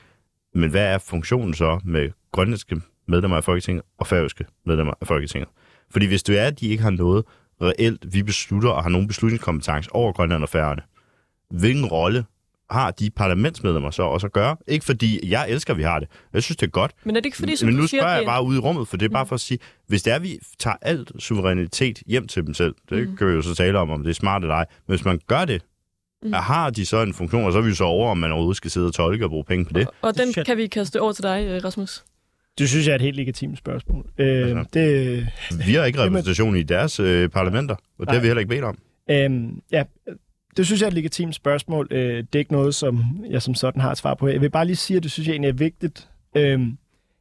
men 0.56 0.70
hvad 0.70 0.86
er 0.94 0.98
funktionen 0.98 1.54
så 1.54 1.80
med 1.86 2.10
grønlandske 2.32 2.82
medlemmer 3.08 3.38
af 3.38 3.44
Folketinget 3.44 3.84
og 3.98 4.08
færøske 4.08 4.46
medlemmer 4.66 4.94
af 5.02 5.08
Folketinget? 5.08 5.50
Fordi 5.92 6.06
hvis 6.06 6.24
det 6.24 6.40
er, 6.40 6.48
at 6.48 6.60
de 6.60 6.68
ikke 6.68 6.84
har 6.84 6.90
noget 6.90 7.26
reelt, 7.62 8.14
vi 8.14 8.24
beslutter 8.24 8.70
og 8.70 8.84
har 8.84 8.90
nogen 8.90 9.08
beslutningskompetence 9.08 9.96
over 9.96 10.12
Grønland 10.12 10.44
og 10.44 10.50
Færøerne, 10.50 10.82
hvilken 11.50 11.86
rolle 11.86 12.26
har 12.70 12.92
de 12.92 13.10
parlamentsmedlemmer 13.10 13.92
så 13.92 14.04
også 14.04 14.28
at 14.28 14.34
gøre? 14.34 14.58
Ikke 14.68 14.86
fordi 14.86 15.30
jeg 15.32 15.50
elsker, 15.50 15.74
at 15.74 15.78
vi 15.78 15.84
har 15.84 16.00
det. 16.00 16.08
Jeg 16.34 16.44
synes, 16.44 16.58
det 16.58 16.66
er 16.68 16.72
godt. 16.72 16.92
Men 17.04 17.16
er 17.16 17.20
det 17.20 17.26
ikke 17.26 17.38
fordi, 17.38 17.56
som 17.56 17.68
Men 17.68 17.76
nu 17.76 17.88
siger, 17.88 18.02
spørger 18.02 18.16
jeg 18.16 18.26
bare 18.26 18.44
ud 18.44 18.56
i 18.56 18.60
rummet, 18.60 18.88
for 18.88 18.98
det 18.98 19.06
er 19.06 19.10
bare 19.10 19.26
for 19.26 19.36
at 19.36 19.42
sige, 19.42 19.60
hvis 19.88 20.04
det 20.04 20.12
er, 20.12 20.16
at 20.16 20.24
vi 20.24 20.40
tager 20.60 20.76
alt 20.82 21.12
suverænitet 21.20 22.00
hjem 22.08 22.28
til 22.28 22.46
dem 22.46 22.54
selv, 22.54 22.76
det 22.90 23.10
Mm. 23.10 23.18
kan 23.18 23.28
vi 23.28 23.34
jo 23.34 23.42
så 23.42 23.56
tale 23.56 23.80
om, 23.80 23.90
om 23.90 24.04
det 24.04 24.10
er 24.10 24.14
smart 24.14 24.42
eller 24.42 24.56
ej, 24.56 24.66
men 24.88 24.96
hvis 24.98 25.06
man 25.06 25.20
gør 25.28 25.46
det, 25.46 25.62
Mm. 26.24 26.34
har 26.34 26.70
de 26.70 26.86
så 26.86 27.02
en 27.02 27.14
funktion, 27.14 27.44
og 27.44 27.52
så 27.52 27.58
er 27.58 27.62
vi 27.64 27.70
jo 27.70 27.76
så 27.76 27.84
over, 27.84 28.12
om 28.12 28.18
man 28.18 28.32
overhovedet 28.32 28.58
skal 28.58 28.72
sidde 28.72 28.88
og 28.88 28.94
tolke 28.94 29.26
og 29.26 29.30
bruge 29.30 29.44
penge 29.44 29.66
på 29.66 29.74
det. 29.74 29.88
Og 30.02 30.18
den 30.18 30.34
Shit. 30.34 30.46
kan 30.46 30.58
vi 30.58 30.68
kaste 30.68 31.02
over 31.02 31.12
til 31.12 31.24
dig, 31.24 31.46
øh, 31.48 31.64
Rasmus. 31.64 32.04
Det 32.58 32.70
synes 32.70 32.86
jeg 32.86 32.92
er 32.92 32.96
et 32.96 33.02
helt 33.02 33.16
legitimt 33.18 33.58
spørgsmål. 33.58 34.06
Øh, 34.18 34.28
Altså. 34.48 34.66
det, 34.74 35.28
Vi 35.68 35.74
har 35.74 35.86
ikke 35.86 36.00
Jamen- 36.02 36.16
repræsentation 36.18 36.56
i 36.56 36.64
deres 36.64 37.00
øh, 37.00 37.30
parlamenter, 37.30 37.76
og 38.00 38.06
det 38.08 38.14
har 38.14 38.22
vi 38.22 38.28
heller 38.28 38.40
ikke 38.40 38.50
bedt 38.50 38.64
om. 38.64 38.78
Øhm, 39.12 39.60
ja, 39.72 39.84
det 40.58 40.66
synes 40.66 40.82
jeg 40.82 40.86
er 40.86 40.92
et 40.92 40.94
legitimt 40.94 41.36
spørgsmål. 41.36 41.88
Øh, 41.92 42.18
det 42.18 42.36
er 42.36 42.40
ikke 42.40 42.52
noget, 42.52 42.76
som 42.76 43.26
jeg 43.30 43.42
som 43.42 43.56
sådan 43.56 43.82
har 43.82 43.92
et 43.92 43.98
svar 43.98 44.14
på. 44.14 44.28
Jeg 44.28 44.42
vil 44.42 44.50
bare 44.50 44.66
lige 44.66 44.76
sige, 44.76 44.98
at 44.98 45.04
det 45.04 45.12
synes 45.12 45.28
jeg 45.28 45.34
egentlig 45.34 45.50
er 45.50 45.54
vigtigt. 45.54 46.10
Øhm, 46.36 46.78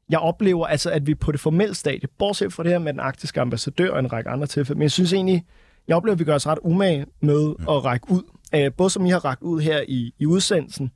jeg 0.09 0.19
oplever 0.19 0.67
altså, 0.67 0.91
at 0.91 1.07
vi 1.07 1.15
på 1.15 1.33
det 1.33 1.41
formelle 1.41 1.75
stadie, 1.75 2.09
bortset 2.19 2.53
fra 2.53 2.63
det 2.63 2.73
her 2.73 2.79
med 2.79 2.93
den 2.93 3.01
arktiske 3.01 3.41
ambassadør 3.41 3.91
og 3.91 3.99
en 3.99 4.13
række 4.13 4.31
andre 4.31 4.47
tilfælde, 4.47 4.79
men 4.79 4.83
jeg 4.83 4.91
synes 4.91 5.13
egentlig, 5.13 5.45
jeg 5.89 5.97
oplever, 5.97 6.15
at 6.15 6.19
vi 6.19 6.25
gør 6.25 6.35
os 6.35 6.47
ret 6.47 6.59
umage 6.63 7.07
med 7.21 7.55
at 7.61 7.85
række 7.85 8.11
ud. 8.11 8.23
Øh, 8.55 8.73
både 8.73 8.91
som 8.91 9.07
I 9.07 9.11
har 9.11 9.25
rækket 9.25 9.47
ud 9.47 9.61
her 9.61 9.83
i, 9.89 10.15
i 10.19 10.27
udsendelsen, 10.27 10.91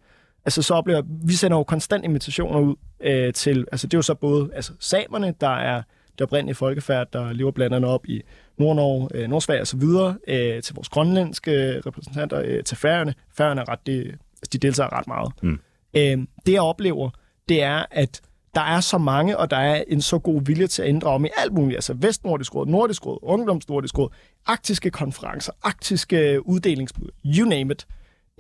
altså 0.45 0.63
så 0.63 0.75
oplever 0.75 1.03
vi 1.25 1.33
sender 1.33 1.57
jo 1.57 1.63
konstant 1.63 2.05
invitationer 2.05 2.61
ud 2.61 2.77
øh, 3.01 3.33
til, 3.33 3.65
altså 3.73 3.87
det 3.87 3.95
er 3.95 3.99
jo 3.99 4.03
så 4.03 4.15
både 4.15 4.51
altså, 4.55 4.73
samerne, 4.81 5.35
der 5.41 5.57
er 5.57 5.83
det 6.13 6.21
oprindelige 6.21 6.55
folkefærd, 6.55 7.13
der 7.13 7.33
lever 7.33 7.51
blandt 7.51 7.77
andet 7.77 7.91
op 7.91 8.07
i 8.07 8.23
Nord-Norge, 8.59 9.09
øh, 9.15 9.29
Nordsverige 9.29 9.63
osv., 9.63 9.83
øh, 10.29 10.63
til 10.63 10.75
vores 10.75 10.89
grønlandske 10.89 11.81
repræsentanter, 11.87 12.43
øh, 12.45 12.65
til 12.65 12.77
færøerne. 12.77 13.15
Færøerne 13.37 13.61
er 13.61 13.69
ret, 13.69 13.87
det, 13.87 14.05
altså, 14.07 14.51
de 14.53 14.59
deltager 14.59 14.99
ret 14.99 15.07
meget. 15.07 15.33
Mm. 15.43 15.59
Øh, 15.95 16.27
det 16.47 16.53
jeg 16.53 16.63
oplever, 16.63 17.11
det 17.49 17.63
er, 17.63 17.85
at 17.91 18.21
der 18.55 18.61
er 18.61 18.81
så 18.81 18.99
mange, 18.99 19.39
og 19.39 19.51
der 19.51 19.57
er 19.57 19.85
en 19.89 20.03
så 20.03 20.19
god 20.19 20.43
vilje 20.43 20.67
til 20.67 20.83
at 20.83 20.89
ændre 20.89 21.11
om 21.11 21.25
i 21.25 21.29
alt 21.37 21.53
muligt. 21.53 21.77
Altså 21.77 21.95
Vestnordisk 21.95 22.55
Råd, 22.55 22.67
Nordisk 22.67 23.07
Råd, 23.07 23.19
Ungdomsnordisk 23.23 23.99
Råd, 23.99 24.09
arktiske 24.47 24.91
konferencer, 24.91 25.53
arktiske 25.63 26.47
uddelingsbud, 26.47 27.09
you 27.25 27.49
name 27.49 27.73
it. 27.73 27.87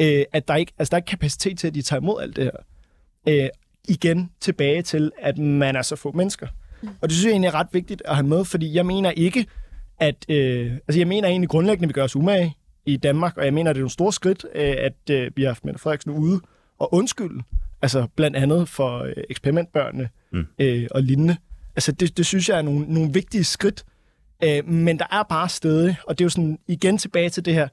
Øh, 0.01 0.25
at 0.33 0.49
der 0.49 0.55
ikke, 0.55 0.73
altså 0.79 0.91
der 0.91 0.97
er 0.97 0.99
ikke 0.99 1.11
kapacitet 1.11 1.59
til, 1.59 1.67
at 1.67 1.75
de 1.75 1.83
tager 1.83 2.01
imod 2.01 2.23
alt 2.23 2.37
det 2.37 2.45
her. 2.45 3.45
Øh, 3.45 3.49
igen 3.89 4.31
tilbage 4.41 4.83
til, 4.83 5.13
at 5.19 5.39
man 5.39 5.77
er 5.77 5.83
så 5.83 5.97
få 5.97 6.13
mennesker. 6.13 6.47
Og 6.83 7.09
det 7.09 7.13
synes 7.13 7.25
jeg 7.25 7.31
egentlig 7.31 7.49
er 7.49 7.55
ret 7.55 7.69
vigtigt 7.73 8.03
at 8.05 8.15
have 8.15 8.27
med, 8.27 8.45
fordi 8.45 8.75
jeg 8.75 8.87
mener 8.87 9.11
ikke, 9.11 9.47
at... 9.99 10.27
Øh, 10.29 10.73
altså 10.73 11.01
jeg 11.01 11.09
mener 11.09 11.29
egentlig 11.29 11.49
grundlæggende, 11.49 11.89
vi 11.89 11.93
gør 11.93 12.05
os 12.05 12.17
umage 12.17 12.57
i 12.87 12.97
Danmark, 12.97 13.37
og 13.37 13.45
jeg 13.45 13.55
mener, 13.55 13.71
at 13.71 13.77
det 13.77 13.81
er 13.81 13.83
nogle 13.83 13.91
store 13.91 14.13
skridt, 14.13 14.47
øh, 14.55 14.75
at 14.79 15.11
øh, 15.11 15.31
vi 15.37 15.43
har 15.43 15.49
haft 15.49 15.65
Mette 15.65 15.81
Frederiksen 15.81 16.13
ude 16.13 16.41
og 16.79 16.95
undskylde, 16.95 17.43
altså 17.83 18.07
blandt 18.17 18.37
andet 18.37 18.69
for 18.69 18.99
øh, 18.99 19.13
eksperimentbørnene 19.31 20.09
Mm. 20.33 20.47
øh, 20.59 20.87
og 20.91 21.03
lignende. 21.03 21.37
Altså 21.77 21.93
det, 21.93 22.17
det 22.17 22.27
synes 22.27 22.49
jeg 22.49 22.59
er 22.59 22.63
nogle, 22.63 22.95
nogle 22.95 23.13
vigtige 23.13 23.45
skridt, 23.45 23.85
øh, 24.45 24.69
men 24.69 24.99
der 24.99 25.07
er 25.11 25.23
bare 25.23 25.49
steder, 25.49 25.95
og 26.07 26.19
det 26.19 26.25
er 26.25 26.27
jo 26.27 26.31
sådan 26.31 26.59
igen 26.69 26.99
tilbage 26.99 27.31
til 27.31 27.45
det 27.45 27.55
her 27.55 27.69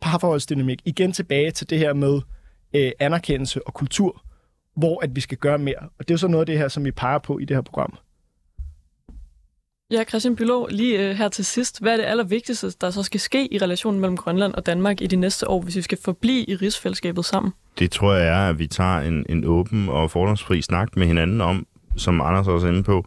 parforholdsdynamik, 0.00 0.82
igen 0.84 1.12
tilbage 1.12 1.50
til 1.50 1.70
det 1.70 1.78
her 1.78 1.92
med 1.92 2.20
øh, 2.74 2.92
anerkendelse 2.98 3.66
og 3.66 3.74
kultur, 3.74 4.22
hvor 4.76 5.04
at 5.04 5.16
vi 5.16 5.20
skal 5.20 5.38
gøre 5.38 5.58
mere. 5.58 5.78
Og 5.98 5.98
det 5.98 6.10
er 6.10 6.14
jo 6.14 6.18
så 6.18 6.28
noget 6.28 6.42
af 6.42 6.46
det 6.46 6.58
her, 6.58 6.68
som 6.68 6.84
vi 6.84 6.90
peger 6.90 7.18
på 7.18 7.38
i 7.38 7.44
det 7.44 7.56
her 7.56 7.62
program. 7.62 7.98
Ja, 9.90 10.04
Christian 10.04 10.36
Bylov, 10.36 10.68
lige 10.70 11.08
øh, 11.08 11.16
her 11.16 11.28
til 11.28 11.44
sidst. 11.44 11.80
Hvad 11.82 11.92
er 11.92 11.96
det 11.96 12.04
allervigtigste, 12.04 12.70
der 12.80 12.90
så 12.90 13.02
skal 13.02 13.20
ske 13.20 13.54
i 13.54 13.58
relationen 13.58 14.00
mellem 14.00 14.16
Grønland 14.16 14.54
og 14.54 14.66
Danmark 14.66 15.00
i 15.00 15.06
de 15.06 15.16
næste 15.16 15.48
år, 15.48 15.62
hvis 15.62 15.76
vi 15.76 15.82
skal 15.82 15.98
forblive 16.04 16.44
i 16.44 16.56
rigsfællesskabet 16.56 17.24
sammen? 17.24 17.52
Det 17.78 17.90
tror 17.90 18.14
jeg 18.14 18.28
er, 18.28 18.48
at 18.48 18.58
vi 18.58 18.66
tager 18.66 18.98
en, 18.98 19.26
en 19.28 19.44
åben 19.44 19.88
og 19.88 20.10
fordomsfri 20.10 20.62
snak 20.62 20.96
med 20.96 21.06
hinanden 21.06 21.40
om, 21.40 21.66
som 21.96 22.20
Anders 22.20 22.48
også 22.48 22.66
er 22.66 22.70
inde 22.70 22.82
på, 22.82 23.04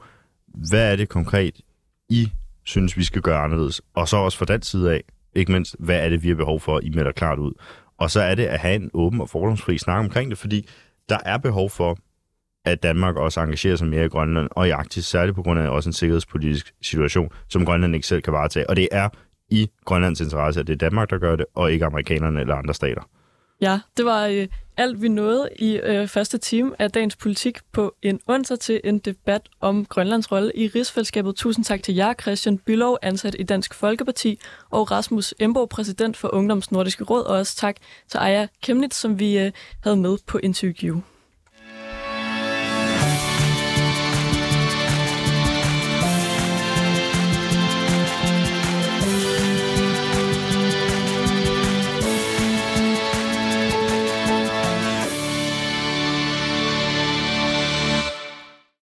hvad 0.48 0.92
er 0.92 0.96
det 0.96 1.10
konkret, 1.10 1.62
I 2.10 2.32
synes, 2.64 2.98
vi 2.98 3.04
skal 3.04 3.22
gøre 3.22 3.40
anderledes? 3.40 3.82
Og 3.94 4.08
så 4.08 4.18
også 4.18 4.38
fra 4.38 4.46
den 4.46 4.62
side 4.62 4.94
af, 4.94 5.04
ikke 5.36 5.52
mindst, 5.52 5.76
hvad 5.80 6.06
er 6.06 6.10
det, 6.10 6.24
vi 6.24 6.28
har 6.28 6.36
behov 6.36 6.60
for, 6.60 6.80
I 6.84 6.90
melder 6.90 7.12
klart 7.12 7.40
ud? 7.40 7.52
Og 7.98 8.12
så 8.12 8.22
er 8.22 8.36
det 8.36 8.46
at 8.46 8.60
have 8.60 8.76
en 8.76 8.92
åben 8.94 9.22
og 9.22 9.30
fordomsfri 9.30 9.78
snak 9.78 10.00
omkring 10.00 10.30
det, 10.30 10.38
fordi 10.38 10.68
der 11.10 11.18
er 11.26 11.38
behov 11.38 11.70
for, 11.70 11.98
at 12.66 12.84
Danmark 12.84 13.16
også 13.16 13.42
engagerer 13.42 13.76
sig 13.76 13.88
mere 13.88 14.06
i 14.06 14.08
Grønland 14.08 14.50
og 14.52 14.68
i 14.68 14.72
Arktis, 14.72 15.06
særligt 15.06 15.36
på 15.36 15.44
grund 15.44 15.60
af 15.60 15.68
også 15.68 15.90
en 15.90 15.94
sikkerhedspolitisk 15.94 16.74
situation, 16.82 17.30
som 17.50 17.66
Grønland 17.66 17.96
ikke 17.96 18.08
selv 18.08 18.22
kan 18.22 18.34
varetage. 18.34 18.70
Og 18.70 18.76
det 18.76 18.88
er 18.92 19.10
i 19.50 19.70
Grønlands 19.86 20.22
interesse, 20.22 20.60
at 20.60 20.68
det 20.68 20.74
er 20.74 20.78
Danmark, 20.78 21.10
der 21.10 21.18
gør 21.18 21.36
det, 21.36 21.46
og 21.56 21.72
ikke 21.72 21.86
amerikanerne 21.86 22.42
eller 22.42 22.56
andre 22.56 22.74
stater. 22.74 23.02
Ja, 23.62 23.80
det 23.98 24.06
var 24.06 24.26
øh, 24.26 24.48
alt, 24.78 25.02
vi 25.02 25.08
nåede 25.08 25.50
i 25.60 25.80
øh, 25.84 26.08
første 26.08 26.38
time 26.38 26.72
af 26.80 26.92
dagens 26.92 27.16
politik 27.16 27.60
på 27.72 27.96
en 28.02 28.20
onsdag 28.28 28.60
til 28.60 28.82
en 28.84 29.00
debat 29.00 29.42
om 29.62 29.86
Grønlands 29.86 30.32
rolle 30.32 30.52
i 30.56 30.68
rigsfællesskabet. 30.68 31.36
Tusind 31.36 31.66
tak 31.66 31.84
til 31.84 31.96
jer, 31.96 32.14
Christian 32.14 32.58
Bylov, 32.58 32.98
ansat 33.02 33.36
i 33.40 33.44
Dansk 33.44 33.74
Folkeparti, 33.74 34.40
og 34.70 34.92
Rasmus 34.92 35.34
Embo, 35.40 35.66
præsident 35.66 36.18
for 36.18 36.34
Ungdoms 36.34 36.72
Nordiske 36.72 37.04
Råd, 37.04 37.24
og 37.24 37.38
også 37.38 37.56
tak 37.56 37.76
til 38.08 38.18
Aya 38.18 38.48
Kemnitz, 38.64 38.98
som 38.98 39.20
vi 39.20 39.40
øh, 39.40 39.52
havde 39.84 39.98
med 39.98 40.18
på 40.28 40.38
interview. 40.38 41.02